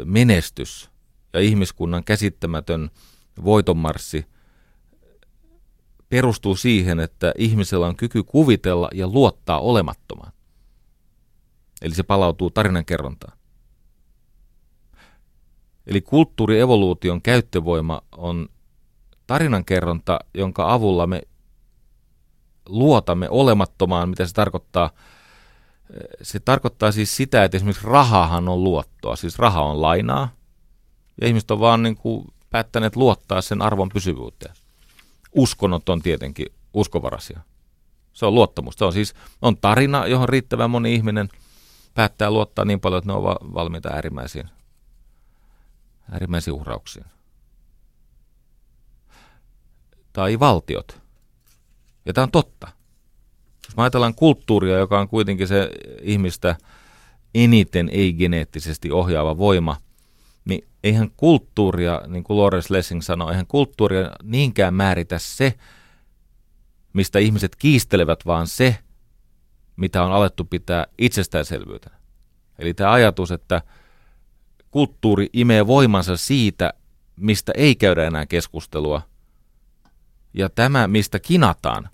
menestys 0.04 0.90
ja 1.32 1.40
ihmiskunnan 1.40 2.04
käsittämätön 2.04 2.90
voitonmarssi 3.44 4.26
perustuu 6.08 6.56
siihen, 6.56 7.00
että 7.00 7.32
ihmisellä 7.38 7.86
on 7.86 7.96
kyky 7.96 8.22
kuvitella 8.22 8.88
ja 8.94 9.08
luottaa 9.08 9.60
olemattomaan. 9.60 10.32
Eli 11.82 11.94
se 11.94 12.02
palautuu 12.02 12.50
tarinan 12.50 12.84
kerrontaan. 12.84 13.38
Eli 15.86 16.00
kulttuurievoluution 16.00 17.22
käyttövoima 17.22 18.02
on 18.16 18.48
tarinankerronta, 19.26 20.20
jonka 20.34 20.72
avulla 20.72 21.06
me 21.06 21.22
luotamme 22.68 23.28
olemattomaan, 23.30 24.08
mitä 24.08 24.26
se 24.26 24.34
tarkoittaa. 24.34 24.90
Se 26.22 26.40
tarkoittaa 26.40 26.92
siis 26.92 27.16
sitä, 27.16 27.44
että 27.44 27.56
esimerkiksi 27.56 27.86
rahahan 27.86 28.48
on 28.48 28.64
luottoa, 28.64 29.16
siis 29.16 29.38
raha 29.38 29.62
on 29.62 29.82
lainaa, 29.82 30.28
ja 31.20 31.26
ihmiset 31.26 31.50
on 31.50 31.60
vaan 31.60 31.82
niin 31.82 31.96
kuin 31.96 32.24
päättäneet 32.50 32.96
luottaa 32.96 33.40
sen 33.40 33.62
arvon 33.62 33.88
pysyvyyteen. 33.88 34.54
Uskonnot 35.32 35.88
on 35.88 36.02
tietenkin 36.02 36.46
uskovarasia. 36.74 37.40
Se 38.12 38.26
on 38.26 38.34
luottamus. 38.34 38.74
Se 38.74 38.84
on 38.84 38.92
siis 38.92 39.14
on 39.42 39.56
tarina, 39.56 40.06
johon 40.06 40.28
riittävän 40.28 40.70
moni 40.70 40.94
ihminen 40.94 41.28
päättää 41.94 42.30
luottaa 42.30 42.64
niin 42.64 42.80
paljon, 42.80 42.98
että 42.98 43.12
ne 43.12 43.18
ovat 43.18 43.38
valmiita 43.54 43.88
äärimmäisiin, 43.88 44.48
äärimmäisiin 46.12 46.54
uhrauksiin. 46.54 47.04
Tai 50.12 50.40
valtiot. 50.40 51.00
Ja 52.06 52.12
tämä 52.12 52.22
on 52.22 52.30
totta. 52.30 52.68
Jos 53.66 53.76
me 53.76 53.82
ajatellaan 53.82 54.14
kulttuuria, 54.14 54.78
joka 54.78 55.00
on 55.00 55.08
kuitenkin 55.08 55.48
se 55.48 55.70
ihmistä 56.02 56.56
eniten 57.34 57.88
ei-geneettisesti 57.92 58.90
ohjaava 58.90 59.38
voima, 59.38 59.76
niin 60.44 60.68
eihän 60.84 61.10
kulttuuria, 61.16 62.02
niin 62.06 62.24
kuin 62.24 62.38
Lawrence 62.38 62.74
Lessing 62.74 63.02
sanoi, 63.02 63.30
eihän 63.30 63.46
kulttuuria 63.46 64.10
niinkään 64.22 64.74
määritä 64.74 65.18
se, 65.18 65.54
mistä 66.92 67.18
ihmiset 67.18 67.56
kiistelevät, 67.56 68.26
vaan 68.26 68.46
se, 68.46 68.76
mitä 69.76 70.02
on 70.02 70.12
alettu 70.12 70.44
pitää 70.44 70.86
itsestäänselvyytenä. 70.98 71.96
Eli 72.58 72.74
tämä 72.74 72.92
ajatus, 72.92 73.30
että 73.30 73.62
kulttuuri 74.70 75.30
imee 75.32 75.66
voimansa 75.66 76.16
siitä, 76.16 76.72
mistä 77.16 77.52
ei 77.56 77.76
käydä 77.76 78.06
enää 78.06 78.26
keskustelua, 78.26 79.02
ja 80.34 80.48
tämä, 80.48 80.88
mistä 80.88 81.18
kinataan, 81.18 81.88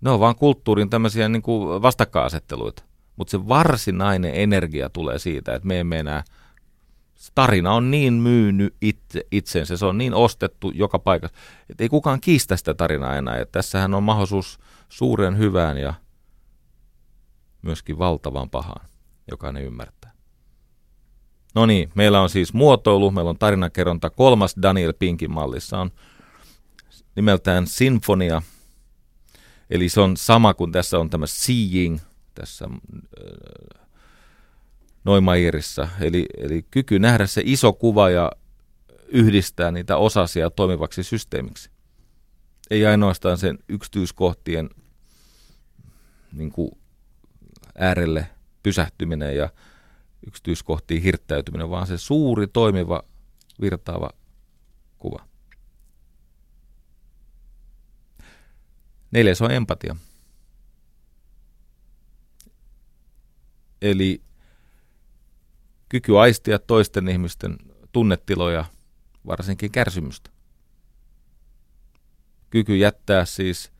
ne 0.00 0.10
on 0.10 0.20
vaan 0.20 0.36
kulttuurin 0.36 0.90
tämmöisiä 0.90 1.28
niin 1.28 1.42
kuin 1.42 1.82
vastakkainasetteluita. 1.82 2.82
Mutta 3.16 3.30
se 3.30 3.48
varsinainen 3.48 4.34
energia 4.34 4.90
tulee 4.90 5.18
siitä, 5.18 5.54
että 5.54 5.68
me 5.68 5.80
emme 5.80 5.98
enää, 5.98 6.24
tarina 7.34 7.72
on 7.72 7.90
niin 7.90 8.12
myynyt 8.14 8.74
itse, 8.80 9.24
itsensä, 9.32 9.76
se 9.76 9.86
on 9.86 9.98
niin 9.98 10.14
ostettu 10.14 10.70
joka 10.74 10.98
paikassa, 10.98 11.36
että 11.68 11.84
ei 11.84 11.88
kukaan 11.88 12.20
kiistä 12.20 12.56
sitä 12.56 12.74
tarinaa 12.74 13.16
enää. 13.16 13.38
Ja 13.38 13.46
tässähän 13.46 13.94
on 13.94 14.02
mahdollisuus 14.02 14.58
suuren 14.88 15.38
hyvään 15.38 15.78
ja 15.78 15.94
myöskin 17.62 17.98
valtavan 17.98 18.50
pahaan, 18.50 18.86
jokainen 19.30 19.64
ymmärtää. 19.64 20.10
No 21.54 21.66
niin, 21.66 21.90
meillä 21.94 22.20
on 22.20 22.30
siis 22.30 22.54
muotoilu, 22.54 23.10
meillä 23.10 23.30
on 23.30 23.38
tarinakerronta. 23.38 24.10
Kolmas 24.10 24.54
Daniel 24.62 24.94
Pinkin 24.98 25.30
mallissa 25.30 25.80
on 25.80 25.90
nimeltään 27.16 27.66
Sinfonia, 27.66 28.42
eli 29.70 29.88
se 29.88 30.00
on 30.00 30.16
sama 30.16 30.54
kuin 30.54 30.72
tässä 30.72 30.98
on 30.98 31.10
tämä 31.10 31.26
Seeing 31.26 31.98
tässä 32.34 32.64
äh, 32.64 33.86
Noimairissa, 35.04 35.88
eli, 36.00 36.26
eli 36.36 36.66
kyky 36.70 36.98
nähdä 36.98 37.26
se 37.26 37.42
iso 37.44 37.72
kuva 37.72 38.10
ja 38.10 38.32
yhdistää 39.08 39.70
niitä 39.70 39.96
osasia 39.96 40.50
toimivaksi 40.50 41.02
systeemiksi. 41.02 41.70
Ei 42.70 42.86
ainoastaan 42.86 43.38
sen 43.38 43.58
yksityiskohtien 43.68 44.70
niin 46.32 46.52
kuin 46.52 46.70
äärelle 47.78 48.30
pysähtyminen 48.62 49.36
ja 49.36 49.50
yksityiskohtiin 50.26 51.02
hirttäytyminen, 51.02 51.70
vaan 51.70 51.86
se 51.86 51.98
suuri, 51.98 52.46
toimiva, 52.46 53.02
virtaava 53.60 54.10
kuva. 54.98 55.29
Neljäs 59.10 59.42
on 59.42 59.50
empatia. 59.50 59.96
Eli 63.82 64.22
kyky 65.88 66.18
aistia 66.18 66.58
toisten 66.58 67.08
ihmisten 67.08 67.56
tunnetiloja, 67.92 68.64
varsinkin 69.26 69.70
kärsimystä. 69.70 70.30
Kyky 72.50 72.76
jättää 72.76 73.24
siis 73.24 73.72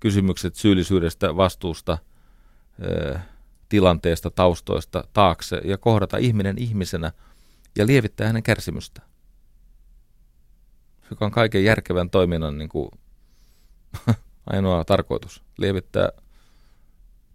kysymykset 0.00 0.54
syyllisyydestä, 0.54 1.36
vastuusta, 1.36 1.98
tilanteesta, 3.68 4.30
taustoista 4.30 5.04
taakse 5.12 5.60
ja 5.64 5.78
kohdata 5.78 6.16
ihminen 6.16 6.58
ihmisenä 6.58 7.12
ja 7.78 7.86
lievittää 7.86 8.26
hänen 8.26 8.42
kärsimystä. 8.42 9.02
Joka 11.10 11.24
on 11.24 11.30
kaiken 11.30 11.64
järkevän 11.64 12.10
toiminnan 12.10 12.58
niin 12.58 12.68
kuin, 12.68 12.88
ainoa 14.52 14.84
tarkoitus. 14.84 15.42
Lievittää 15.58 16.08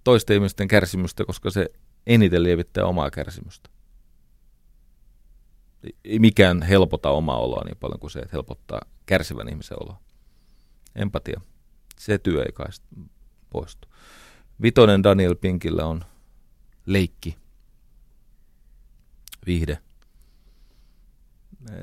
toisten 0.03 0.36
ihmisten 0.36 0.68
kärsimystä, 0.68 1.26
koska 1.26 1.49
se 1.49 1.70
eniten 2.08 2.43
lievittää 2.43 2.86
omaa 2.86 3.12
kärsimystä. 3.12 3.70
Ei 6.03 6.20
mikään 6.20 6.62
helpota 6.62 7.10
omaa 7.10 7.38
oloa 7.38 7.64
niin 7.66 7.78
paljon 7.78 7.99
kuin 7.99 8.12
se, 8.12 8.20
että 8.20 8.34
helpottaa 8.34 8.82
kärsivän 9.05 9.49
ihmisen 9.49 9.78
oloa. 9.84 9.99
Empatia. 10.95 11.41
Se 11.99 12.18
työ 12.18 12.43
ei 12.43 12.51
kai 12.51 12.68
poistu. 13.49 13.88
Vitonen 14.62 15.03
Daniel 15.03 15.36
Pinkillä 15.36 15.86
on 15.86 16.05
leikki. 16.86 17.38
Viihde. 19.45 19.78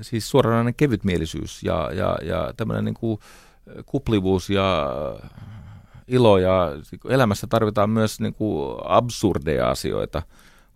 Siis 0.00 0.30
suoranainen 0.30 0.74
kevytmielisyys 0.74 1.62
ja, 1.62 1.90
ja, 1.92 2.18
ja 2.22 2.54
tämmöinen 2.56 2.84
niin 2.84 2.94
kuin 2.94 3.20
kuplivuus 3.86 4.50
ja 4.50 4.90
ilo 6.08 6.38
ja 6.38 6.70
elämässä 7.08 7.46
tarvitaan 7.46 7.90
myös 7.90 8.20
niin 8.20 8.34
kuin 8.34 8.76
absurdeja 8.84 9.70
asioita, 9.70 10.22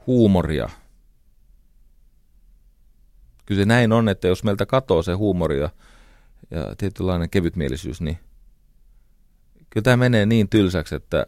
huumoria. 0.07 0.69
Kyllä 3.47 3.61
se 3.61 3.65
näin 3.67 3.93
on, 3.93 4.09
että 4.09 4.29
jos 4.29 4.45
meiltä 4.45 4.67
katoo 4.67 5.03
se 5.03 5.13
huumori 5.13 5.61
ja, 5.61 5.71
ja 6.51 6.77
tietynlainen 6.79 7.31
kevytmielisyys, 7.31 8.01
niin 8.01 8.19
kyllä 9.71 9.85
tämä 9.85 9.97
menee 9.97 10.27
niin 10.27 10.49
tylsäksi, 10.49 10.95
että 10.95 11.27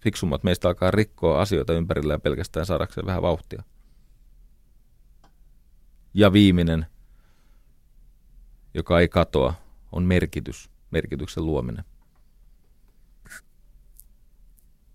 fiksummat 0.00 0.42
meistä 0.42 0.68
alkaa 0.68 0.90
rikkoa 0.90 1.40
asioita 1.40 1.72
ympärillään 1.72 2.20
pelkästään 2.20 2.66
saadakseen 2.66 3.06
vähän 3.06 3.22
vauhtia. 3.22 3.62
Ja 6.14 6.32
viimeinen, 6.32 6.86
joka 8.74 9.00
ei 9.00 9.08
katoa, 9.08 9.54
on 9.92 10.02
merkitys, 10.02 10.70
merkityksen 10.90 11.46
luominen 11.46 11.84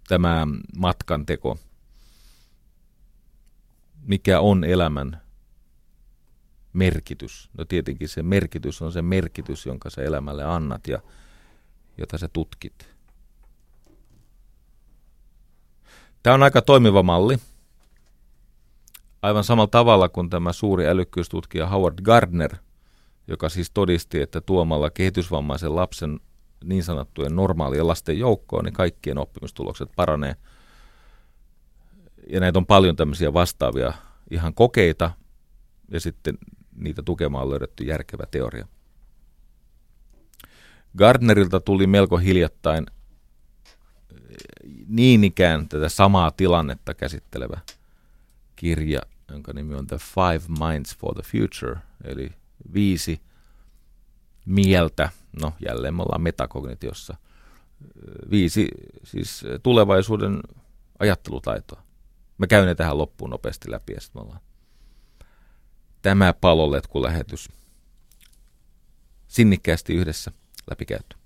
tämä 0.08 0.48
matkan 0.78 1.26
teko, 1.26 1.58
mikä 4.02 4.40
on 4.40 4.64
elämän 4.64 5.22
merkitys. 6.74 7.50
No 7.58 7.66
tietenkin 7.66 8.10
se 8.10 8.24
merkitys 8.24 8.82
on 8.82 8.92
se 8.92 9.02
merkitys, 9.02 9.66
jonka 9.66 9.90
sä 9.90 10.02
elämälle 10.02 10.44
annat 10.44 10.88
ja 10.88 11.00
jota 11.98 12.18
sä 12.18 12.28
tutkit. 12.28 12.96
Tämä 16.24 16.34
on 16.34 16.44
aika 16.44 16.62
toimiva 16.62 17.04
malli. 17.04 17.38
Aivan 19.22 19.44
samalla 19.44 19.68
tavalla 19.68 20.10
kuin 20.10 20.30
tämä 20.30 20.54
suuri 20.54 20.88
älykkyystutkija 20.88 21.68
Howard 21.68 22.02
Gardner, 22.02 22.56
joka 23.28 23.50
siis 23.50 23.72
todisti, 23.72 24.22
että 24.22 24.42
tuomalla 24.42 24.90
kehitysvammaisen 24.90 25.76
lapsen 25.76 26.20
niin 26.64 26.84
sanottujen 26.84 27.36
normaalien 27.36 27.88
lasten 27.88 28.20
joukkoon, 28.20 28.66
niin 28.66 28.74
kaikkien 28.74 29.18
oppimistulokset 29.18 29.90
paranee. 29.96 30.36
Ja 32.30 32.40
näitä 32.40 32.60
on 32.60 32.66
paljon 32.66 32.96
tämmöisiä 32.96 33.34
vastaavia 33.34 33.94
ihan 34.32 34.54
kokeita, 34.54 35.12
ja 35.92 36.00
sitten 36.00 36.38
niitä 36.76 37.04
tukemaan 37.04 37.44
on 37.44 37.50
löydetty 37.50 37.84
järkevä 37.84 38.24
teoria. 38.32 38.68
Gardnerilta 40.98 41.60
tuli 41.60 41.88
melko 41.88 42.18
hiljattain 42.18 42.86
niin 44.88 45.24
ikään 45.24 45.70
tätä 45.70 45.90
samaa 45.90 46.32
tilannetta 46.32 46.94
käsittelevä 46.94 47.60
kirja, 48.56 49.02
jonka 49.32 49.54
nimi 49.54 49.76
on 49.76 49.88
The 49.88 49.98
Five 49.98 50.68
Minds 50.68 50.98
for 50.98 51.14
the 51.14 51.24
Future, 51.24 51.80
eli 52.04 52.32
viisi 52.74 53.22
mieltä 54.46 55.10
no 55.42 55.54
jälleen 55.66 55.94
me 55.94 56.02
ollaan 56.02 56.22
metakognitiossa, 56.22 57.18
viisi 58.32 58.68
siis 59.04 59.44
tulevaisuuden 59.64 60.40
ajattelutaitoa. 61.00 61.82
Me 62.38 62.48
käyn 62.48 62.78
tähän 62.78 62.98
loppuun 62.98 63.30
nopeasti 63.30 63.72
läpi 63.72 63.94
ja 63.94 64.02
sitten 64.02 64.22
me 64.22 64.26
ollaan 64.26 64.42
tämä 66.02 66.34
paloletku-lähetys 66.34 67.50
sinnikkäästi 69.28 69.94
yhdessä 69.94 70.32
läpikäyty. 70.70 71.18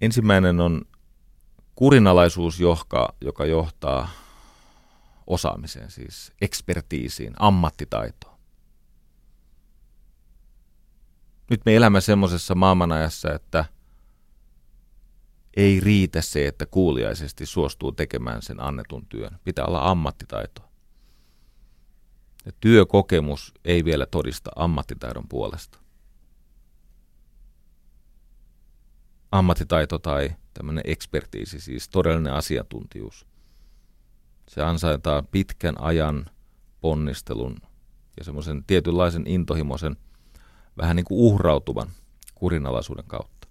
Ensimmäinen 0.00 0.60
on 0.60 0.82
kurinalaisuus, 1.74 2.60
joka, 2.60 3.14
joka 3.20 3.46
johtaa 3.46 4.08
osaamiseen, 5.26 5.90
siis 5.90 6.32
ekspertiisiin, 6.40 7.34
ammattitaitoon. 7.38 8.34
Nyt 11.50 11.60
me 11.66 11.76
elämme 11.76 12.00
semmoisessa 12.00 12.54
maailmanajassa, 12.54 13.32
että 13.32 13.64
ei 15.56 15.80
riitä 15.80 16.20
se, 16.20 16.46
että 16.46 16.66
kuuliaisesti 16.66 17.46
suostuu 17.46 17.92
tekemään 17.92 18.42
sen 18.42 18.60
annetun 18.60 19.06
työn. 19.06 19.38
Pitää 19.44 19.64
olla 19.64 19.90
ammattitaitoa. 19.90 20.68
Ja 22.46 22.52
työkokemus 22.60 23.54
ei 23.64 23.84
vielä 23.84 24.06
todista 24.06 24.50
ammattitaidon 24.56 25.28
puolesta. 25.28 25.78
Ammattitaito 29.32 29.98
tai 29.98 30.30
tämmöinen 30.54 30.84
ekspertiisi, 30.86 31.60
siis 31.60 31.88
todellinen 31.88 32.32
asiantuntijuus. 32.32 33.26
Se 34.48 34.62
ansaitaan 34.62 35.26
pitkän 35.26 35.80
ajan 35.80 36.26
ponnistelun 36.80 37.56
ja 38.18 38.24
semmoisen 38.24 38.64
tietynlaisen 38.66 39.26
intohimoisen, 39.26 39.96
vähän 40.76 40.96
niin 40.96 41.04
kuin 41.04 41.18
uhrautuvan 41.18 41.88
kurinalaisuuden 42.34 43.04
kautta. 43.06 43.48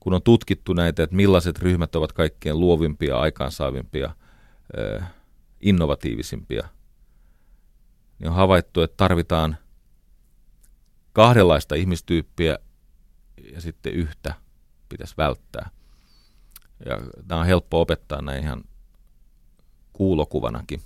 Kun 0.00 0.14
on 0.14 0.22
tutkittu 0.22 0.72
näitä, 0.72 1.02
että 1.02 1.16
millaiset 1.16 1.58
ryhmät 1.58 1.96
ovat 1.96 2.12
kaikkein 2.12 2.60
luovimpia, 2.60 3.18
aikaansaavimpia, 3.18 4.14
innovatiivisimpia, 5.60 6.68
niin 8.18 8.28
on 8.28 8.36
havaittu, 8.36 8.82
että 8.82 8.96
tarvitaan 8.96 9.56
kahdenlaista 11.12 11.74
ihmistyyppiä 11.74 12.58
ja 13.52 13.60
sitten 13.60 13.92
yhtä 13.92 14.34
pitäisi 14.88 15.14
välttää. 15.16 15.70
Ja 16.86 17.00
tämä 17.28 17.40
on 17.40 17.46
helppo 17.46 17.80
opettaa 17.80 18.22
näin 18.22 18.42
ihan 18.42 18.64
kuulokuvanakin. 19.92 20.82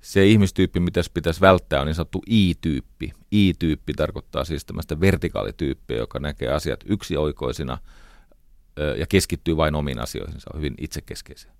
Se 0.00 0.26
ihmistyyppi, 0.26 0.80
mitä 0.80 1.00
pitäisi 1.14 1.40
välttää, 1.40 1.80
on 1.80 1.86
niin 1.86 1.94
sanottu 1.94 2.22
I-tyyppi. 2.26 3.12
I-tyyppi 3.30 3.92
tarkoittaa 3.92 4.44
siis 4.44 4.64
tämmöistä 4.64 5.00
vertikaalityyppiä, 5.00 5.96
joka 5.96 6.18
näkee 6.18 6.48
asiat 6.48 6.80
yksioikoisina 6.86 7.78
ja 8.98 9.06
keskittyy 9.06 9.56
vain 9.56 9.74
omiin 9.74 9.98
asioihin. 9.98 10.40
Se 10.40 10.46
on 10.52 10.58
hyvin 10.58 10.74
itsekeskeisiä. 10.78 11.52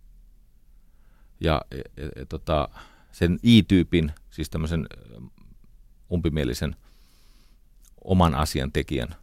Ja 1.40 1.62
e, 1.70 1.76
e, 1.76 2.06
e, 2.16 2.24
tota, 2.24 2.68
sen 3.12 3.38
I-tyypin, 3.42 4.12
siis 4.30 4.50
tämmöisen 4.50 4.86
umpimielisen 6.12 6.76
oman 8.04 8.34
asian 8.34 8.72
tekijän 8.72 9.14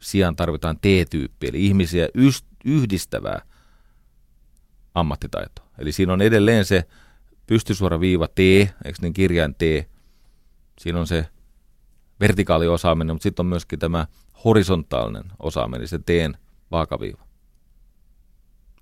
sijaan 0.00 0.36
tarvitaan 0.36 0.76
T-tyyppi, 0.76 1.48
eli 1.48 1.66
ihmisiä 1.66 2.08
yhdistävää 2.64 3.42
ammattitaitoa. 4.94 5.66
Eli 5.78 5.92
siinä 5.92 6.12
on 6.12 6.22
edelleen 6.22 6.64
se 6.64 6.84
pystysuora 7.46 8.00
viiva 8.00 8.28
T, 8.28 8.38
eikö 8.38 8.98
niin 9.02 9.12
kirjain 9.12 9.54
T. 9.54 9.60
Siinä 10.80 11.00
on 11.00 11.06
se 11.06 11.26
vertikaaliosaaminen, 12.20 13.14
mutta 13.14 13.22
sitten 13.22 13.42
on 13.42 13.48
myöskin 13.48 13.78
tämä 13.78 14.06
horisontaalinen 14.44 15.24
osaaminen, 15.38 15.88
se 15.88 15.98
teen 16.06 16.36
vaakaviiva. 16.70 17.28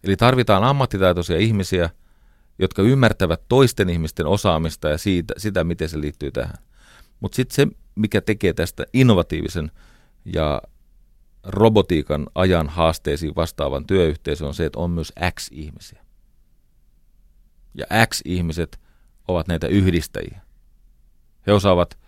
Eli 0.05 0.17
tarvitaan 0.17 0.65
ammattitaitoisia 0.65 1.39
ihmisiä, 1.39 1.91
jotka 2.59 2.83
ymmärtävät 2.83 3.43
toisten 3.49 3.89
ihmisten 3.89 4.27
osaamista 4.27 4.89
ja 4.89 4.99
siitä, 4.99 5.35
sitä, 5.37 5.65
miten 5.65 5.89
se 5.89 6.01
liittyy 6.01 6.31
tähän. 6.31 6.59
Mutta 7.21 7.37
sitten 7.37 7.55
se, 7.55 7.77
mikä 7.95 8.21
tekee 8.21 8.53
tästä 8.53 8.85
innovatiivisen 8.93 9.71
ja 10.25 10.63
robotiikan 11.47 12.27
ajan 12.35 12.69
haasteisiin 12.69 13.37
vastaavan 13.37 13.87
työyhteisön 13.87 14.49
on 14.49 14.55
se, 14.55 14.67
että 14.67 14.79
on 14.79 14.91
myös 14.91 15.13
X-ihmisiä. 15.35 16.05
Ja 17.75 17.87
X-ihmiset 18.07 18.81
ovat 19.29 19.49
näitä 19.49 19.67
yhdistäjiä. 19.67 20.41
He 21.47 21.53
osaavat 21.53 21.99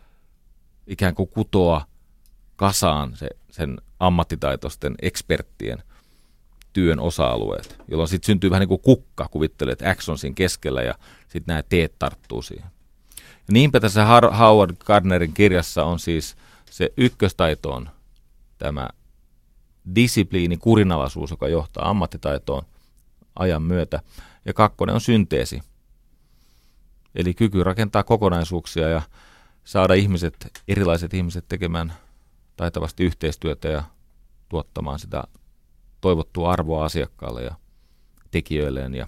ikään 0.86 1.15
kuin 1.15 1.28
kutoa 1.28 1.86
kasaan 2.56 3.16
se, 3.16 3.28
sen 3.51 3.81
ammattitaitoisten 4.01 4.94
eksperttien 5.02 5.82
työn 6.73 7.01
osa-alueet, 7.01 7.81
jolloin 7.89 8.09
sitten 8.09 8.27
syntyy 8.27 8.51
vähän 8.51 8.60
niin 8.60 8.69
kuin 8.69 8.81
kukka, 8.81 9.28
kuvittelee, 9.31 9.73
että 9.73 9.94
X 9.94 10.09
on 10.09 10.19
siinä 10.19 10.35
keskellä 10.35 10.82
ja 10.82 10.94
sitten 11.20 11.44
nämä 11.47 11.62
teet 11.62 11.94
tarttuu 11.98 12.43
siihen. 12.43 12.70
Ja 13.20 13.52
niinpä 13.52 13.81
tässä 13.81 14.06
Howard 14.39 14.77
Gardnerin 14.85 15.32
kirjassa 15.32 15.85
on 15.85 15.98
siis 15.98 16.36
se 16.70 16.93
ykköstaito 16.97 17.73
on 17.73 17.90
tämä 18.59 18.89
disipliini, 19.94 20.56
kurinalaisuus, 20.56 21.31
joka 21.31 21.48
johtaa 21.48 21.90
ammattitaitoon 21.90 22.62
ajan 23.36 23.62
myötä. 23.62 24.01
Ja 24.44 24.55
kakkonen 24.55 24.94
on 24.94 25.01
synteesi, 25.01 25.60
eli 27.15 27.35
kyky 27.35 27.65
rakentaa 27.65 28.02
kokonaisuuksia 28.02 28.89
ja 28.89 29.02
saada 29.65 29.94
ihmiset, 29.94 30.62
erilaiset 30.69 31.15
ihmiset 31.15 31.44
tekemään 31.48 31.93
taitavasti 32.56 33.05
yhteistyötä 33.05 33.69
ja 33.69 33.82
tuottamaan 34.48 34.98
sitä 34.98 35.24
toivottua 36.01 36.52
arvoa 36.52 36.85
asiakkaalle 36.85 37.43
ja 37.43 37.55
tekijöilleen 38.31 38.94
ja 38.94 39.06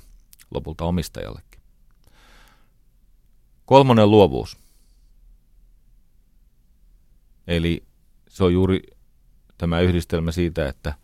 lopulta 0.55 0.85
omistajallekin. 0.85 1.61
Kolmonen 3.67 4.11
luovuus. 4.11 4.57
Eli 7.47 7.85
se 8.29 8.45
on 8.45 8.53
juuri 8.53 8.83
tämä 9.61 9.81
yhdistelmä 9.81 10.33
siitä, 10.33 10.69
että 10.69 10.95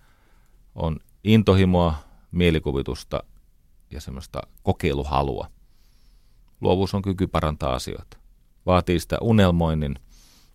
on 0.74 1.00
intohimoa, 1.24 1.94
mielikuvitusta 2.32 3.22
ja 3.90 4.00
semmoista 4.00 4.42
kokeiluhalua. 4.62 5.50
Luovuus 6.60 6.94
on 6.94 7.02
kyky 7.02 7.26
parantaa 7.26 7.74
asioita. 7.74 8.16
Vaatii 8.66 9.00
sitä 9.00 9.18
unelmoinnin 9.20 9.98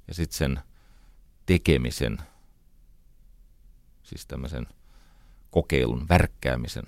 ja 0.08 0.14
sitten 0.14 0.38
sen 0.38 0.60
tekemisen, 1.46 2.18
siis 4.04 4.26
tämmöisen 4.26 4.68
kokeilun, 5.52 6.06
värkkäämisen 6.10 6.86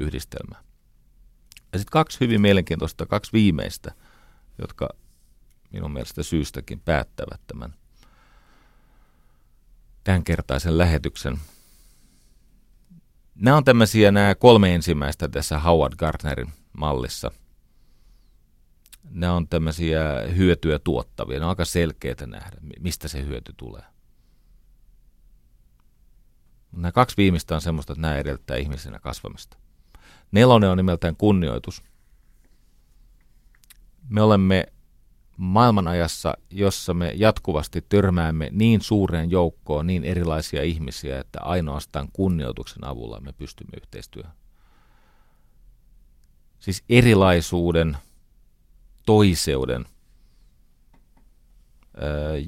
yhdistelmää. 0.00 0.62
Ja 1.72 1.78
sitten 1.78 1.92
kaksi 1.92 2.20
hyvin 2.20 2.40
mielenkiintoista, 2.40 3.06
kaksi 3.06 3.32
viimeistä, 3.32 3.94
jotka 4.58 4.88
minun 5.72 5.92
mielestä 5.92 6.22
syystäkin 6.22 6.80
päättävät 6.80 7.40
tämän 7.46 7.74
tämänkertaisen 10.04 10.78
lähetyksen. 10.78 11.38
Nämä 13.34 13.56
on 13.56 13.64
tämmöisiä 13.64 14.12
nämä 14.12 14.34
kolme 14.34 14.74
ensimmäistä 14.74 15.28
tässä 15.28 15.58
Howard 15.58 15.96
Gardnerin 15.96 16.52
mallissa. 16.72 17.30
Nämä 19.10 19.32
on 19.32 19.48
tämmöisiä 19.48 20.02
hyötyä 20.36 20.78
tuottavia. 20.78 21.38
Ne 21.38 21.44
on 21.44 21.48
aika 21.48 21.64
selkeitä 21.64 22.26
nähdä, 22.26 22.56
mistä 22.80 23.08
se 23.08 23.24
hyöty 23.24 23.54
tulee. 23.56 23.82
Nämä 26.72 26.92
kaksi 26.92 27.16
viimeistä 27.16 27.54
on 27.54 27.60
semmoista, 27.60 27.92
että 27.92 28.00
nämä 28.02 28.16
edellyttää 28.16 28.56
ihmisenä 28.56 28.98
kasvamista. 28.98 29.56
Nelonen 30.32 30.70
on 30.70 30.76
nimeltään 30.76 31.16
kunnioitus. 31.16 31.82
Me 34.08 34.22
olemme 34.22 34.72
maailmanajassa, 35.36 36.34
jossa 36.50 36.94
me 36.94 37.12
jatkuvasti 37.16 37.84
törmäämme 37.88 38.48
niin 38.52 38.80
suureen 38.80 39.30
joukkoon 39.30 39.86
niin 39.86 40.04
erilaisia 40.04 40.62
ihmisiä, 40.62 41.20
että 41.20 41.40
ainoastaan 41.42 42.08
kunnioituksen 42.12 42.84
avulla 42.84 43.20
me 43.20 43.32
pystymme 43.32 43.72
yhteistyöhön. 43.76 44.32
Siis 46.58 46.84
erilaisuuden, 46.88 47.96
toiseuden, 49.06 49.84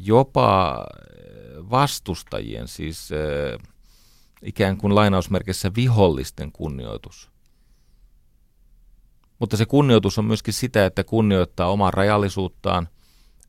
jopa 0.01 0.85
vastustajien, 1.71 2.69
siis 2.69 3.09
ikään 4.43 4.77
kuin 4.77 4.95
lainausmerkissä 4.95 5.71
vihollisten 5.75 6.53
kunnioitus– 6.53 7.31
mutta 9.39 9.57
se 9.57 9.67
kunnioitus 9.67 10.19
on 10.19 10.25
myöskin 10.25 10.55
sitä, 10.55 10.87
että 10.87 11.05
kunnioittaa 11.05 11.71
omaa 11.71 11.91
rajallisuuttaan, 11.91 12.89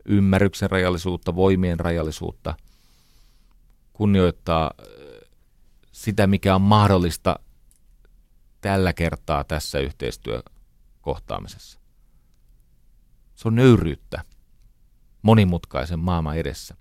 ymmärryksen 0.05 0.71
rajallisuutta, 0.71 1.35
voimien 1.35 1.79
rajallisuutta, 1.79 2.55
kunnioittaa 3.93 4.71
sitä, 5.91 6.27
mikä 6.27 6.55
on 6.55 6.61
mahdollista 6.61 7.39
tällä 8.61 8.93
kertaa 8.93 9.43
tässä 9.43 9.79
yhteistyökohtaamisessa. 9.79 11.79
Se 13.35 13.47
on 13.47 13.55
nöyryyttä 13.55 14.23
monimutkaisen 15.21 15.99
maailman 15.99 16.37
edessä. 16.37 16.75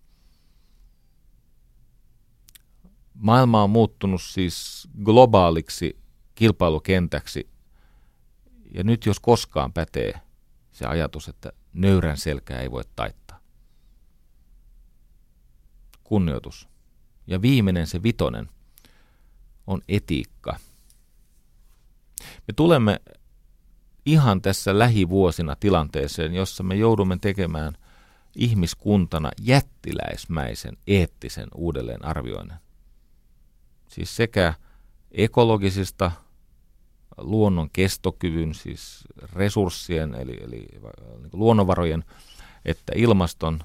Maailma 3.15 3.63
on 3.63 3.71
muuttunut 3.71 4.23
siis 4.23 4.89
globaaliksi 5.05 5.99
kilpailukentäksi 6.35 7.56
ja 8.77 8.85
nyt 8.85 9.07
jos 9.07 9.21
koskaan 9.21 9.73
pätee 9.73 10.21
se 10.73 10.87
ajatus, 10.87 11.29
että 11.29 11.53
nöyrän 11.73 12.17
selkää 12.17 12.61
ei 12.61 12.71
voi 12.71 12.83
taittaa. 12.97 13.41
Kunnioitus. 16.05 16.69
Ja 17.27 17.43
viimeinen, 17.43 17.87
se 17.87 18.03
vitonen, 18.03 18.49
on 19.67 19.83
etiikka. 19.89 20.57
Me 22.21 22.55
tulemme 22.57 23.01
ihan 24.07 24.43
tässä 24.43 24.79
lähivuosina 24.79 25.57
tilanteeseen, 25.57 26.35
jossa 26.35 26.63
me 26.63 26.75
joudumme 26.75 27.19
tekemään 27.21 27.77
ihmiskuntana 28.37 29.31
jättiläismäisen 29.41 30.77
eettisen 30.87 31.49
uudelleenarvioinnin. 31.55 32.57
Siis 33.89 34.17
sekä 34.17 34.55
ekologisista, 35.11 36.13
luonnon 37.19 37.71
kestokyvyn, 37.73 38.55
siis 38.55 39.05
resurssien 39.33 40.15
eli, 40.15 40.39
eli 40.41 40.67
niin 41.19 41.31
luonnonvarojen, 41.33 42.05
että 42.65 42.93
ilmaston 42.97 43.61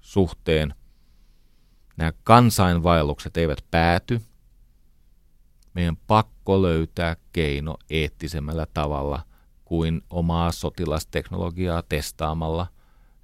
suhteen 0.00 0.74
nämä 1.96 2.12
kansainvaellukset 2.24 3.36
eivät 3.36 3.64
pääty. 3.70 4.20
Meidän 5.74 5.96
pakko 5.96 6.62
löytää 6.62 7.16
keino 7.32 7.76
eettisemmällä 7.90 8.66
tavalla 8.74 9.22
kuin 9.64 10.02
omaa 10.10 10.52
sotilasteknologiaa 10.52 11.82
testaamalla 11.82 12.66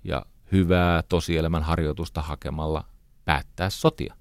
ja 0.04 0.26
hyvää 0.52 1.02
tosielämän 1.02 1.62
harjoitusta 1.62 2.22
hakemalla 2.22 2.84
päättää 3.24 3.70
sotia. 3.70 4.19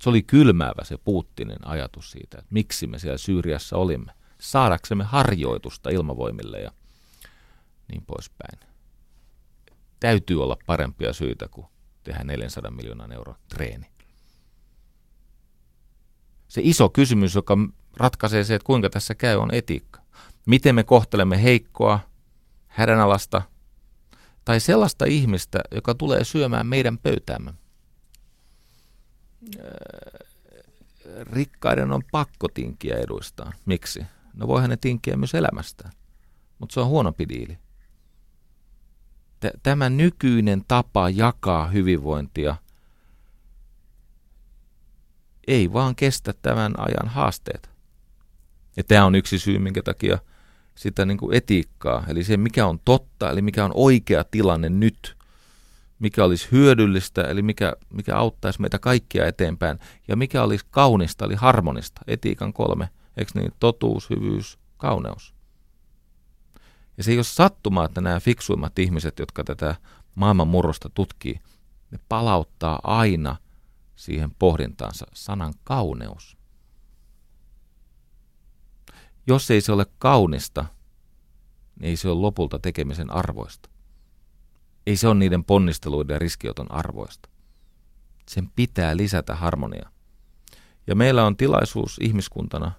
Se 0.00 0.08
oli 0.08 0.22
kylmäävä 0.22 0.84
se 0.84 0.98
Putinin 0.98 1.66
ajatus 1.66 2.10
siitä, 2.10 2.38
että 2.38 2.48
miksi 2.50 2.86
me 2.86 2.98
siellä 2.98 3.18
Syyriassa 3.18 3.76
olimme. 3.76 4.12
Saadaksemme 4.38 5.04
harjoitusta 5.04 5.90
ilmavoimille 5.90 6.60
ja 6.60 6.70
niin 7.88 8.02
poispäin. 8.06 8.58
Täytyy 10.00 10.42
olla 10.42 10.56
parempia 10.66 11.12
syitä 11.12 11.48
kuin 11.48 11.66
tehdä 12.04 12.24
400 12.24 12.70
miljoonan 12.70 13.12
euron 13.12 13.34
treeni. 13.48 13.86
Se 16.48 16.60
iso 16.64 16.88
kysymys, 16.88 17.34
joka 17.34 17.56
ratkaisee 17.96 18.44
se, 18.44 18.54
että 18.54 18.66
kuinka 18.66 18.90
tässä 18.90 19.14
käy, 19.14 19.36
on 19.36 19.54
etiikka. 19.54 20.00
Miten 20.46 20.74
me 20.74 20.84
kohtelemme 20.84 21.42
heikkoa, 21.42 22.00
hädänalasta 22.66 23.42
tai 24.44 24.60
sellaista 24.60 25.04
ihmistä, 25.04 25.60
joka 25.74 25.94
tulee 25.94 26.24
syömään 26.24 26.66
meidän 26.66 26.98
pöytäämme. 26.98 27.59
Rikkaiden 31.22 31.92
on 31.92 32.02
pakko 32.12 32.48
tinkiä 32.48 32.96
eduistaan. 32.96 33.52
Miksi? 33.66 34.06
No 34.34 34.48
voihan 34.48 34.70
ne 34.70 34.76
tinkiä 34.76 35.16
myös 35.16 35.34
elämästään, 35.34 35.92
mutta 36.58 36.74
se 36.74 36.80
on 36.80 36.88
huonompi 36.88 37.28
diili. 37.28 37.58
Tämä 39.62 39.90
nykyinen 39.90 40.64
tapa 40.68 41.10
jakaa 41.10 41.66
hyvinvointia 41.66 42.56
ei 45.46 45.72
vaan 45.72 45.96
kestä 45.96 46.34
tämän 46.42 46.74
ajan 46.78 47.08
haasteet. 47.08 47.70
Ja 48.76 48.84
tämä 48.84 49.04
on 49.04 49.14
yksi 49.14 49.38
syy, 49.38 49.58
minkä 49.58 49.82
takia 49.82 50.18
sitä 50.74 51.04
niin 51.04 51.18
kuin 51.18 51.36
etiikkaa, 51.36 52.04
eli 52.08 52.24
se 52.24 52.36
mikä 52.36 52.66
on 52.66 52.80
totta, 52.84 53.30
eli 53.30 53.42
mikä 53.42 53.64
on 53.64 53.70
oikea 53.74 54.24
tilanne 54.24 54.68
nyt, 54.68 55.16
mikä 56.00 56.24
olisi 56.24 56.48
hyödyllistä, 56.52 57.22
eli 57.22 57.42
mikä, 57.42 57.72
mikä 57.90 58.16
auttaisi 58.16 58.60
meitä 58.60 58.78
kaikkia 58.78 59.26
eteenpäin, 59.26 59.78
ja 60.08 60.16
mikä 60.16 60.42
olisi 60.42 60.66
kaunista, 60.70 61.24
eli 61.24 61.34
harmonista, 61.34 62.00
etiikan 62.06 62.52
kolme, 62.52 62.88
eikö 63.16 63.30
niin, 63.34 63.52
totuus, 63.58 64.10
hyvyys, 64.10 64.58
kauneus. 64.76 65.34
Ja 66.96 67.04
se 67.04 67.10
ei 67.10 67.18
ole 67.18 67.24
sattumaa, 67.24 67.84
että 67.84 68.00
nämä 68.00 68.20
fiksuimmat 68.20 68.78
ihmiset, 68.78 69.18
jotka 69.18 69.44
tätä 69.44 69.74
maailman 70.14 70.48
murrosta 70.48 70.88
tutkii, 70.88 71.40
ne 71.90 71.98
palauttaa 72.08 72.80
aina 72.84 73.36
siihen 73.96 74.30
pohdintaansa 74.38 75.06
sanan 75.14 75.54
kauneus. 75.64 76.36
Jos 79.26 79.50
ei 79.50 79.60
se 79.60 79.72
ole 79.72 79.86
kaunista, 79.98 80.64
niin 81.80 81.88
ei 81.88 81.96
se 81.96 82.08
ole 82.08 82.20
lopulta 82.20 82.58
tekemisen 82.58 83.12
arvoista. 83.12 83.69
Ei 84.90 84.96
se 84.96 85.08
ole 85.08 85.14
niiden 85.14 85.44
ponnisteluiden 85.44 86.20
riskioton 86.20 86.72
arvoista. 86.72 87.28
Sen 88.28 88.50
pitää 88.56 88.96
lisätä 88.96 89.34
harmoniaa. 89.34 89.90
Ja 90.86 90.94
meillä 90.94 91.24
on 91.26 91.36
tilaisuus 91.36 91.98
ihmiskuntana 92.00 92.72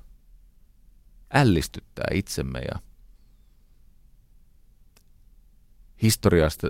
ällistyttää 1.33 2.05
itsemme 2.13 2.59
ja 2.59 2.79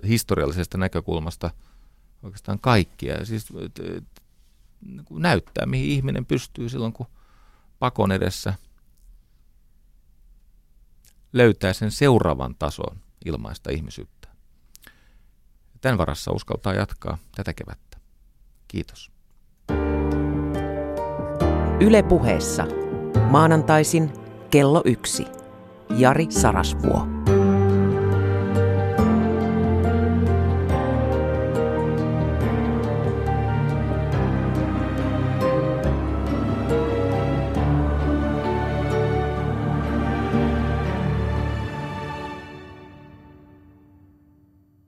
historiallisesta 0.07 0.77
näkökulmasta 0.77 1.51
oikeastaan 2.23 2.59
kaikkia. 2.59 3.25
Siis 3.25 3.45
näyttää, 5.09 5.65
mihin 5.65 5.89
ihminen 5.89 6.25
pystyy 6.25 6.69
silloin, 6.69 6.93
kun 6.93 7.07
pakon 7.79 8.11
edessä 8.11 8.53
löytää 11.33 11.73
sen 11.73 11.91
seuraavan 11.91 12.55
tason 12.59 12.97
ilmaista 13.25 13.71
ihmisyyttä. 13.71 14.30
Tämän 15.81 15.97
varassa 15.97 16.31
uskaltaa 16.31 16.73
jatkaa 16.73 17.17
tätä 17.35 17.53
kevättä. 17.53 17.97
Kiitos. 18.67 19.11
Yle 21.79 22.03
puheessa. 22.03 22.67
Maanantaisin 23.29 24.13
kello 24.49 24.81
yksi. 24.85 25.25
Jari 25.89 26.25
Sarasvuo. 26.29 27.20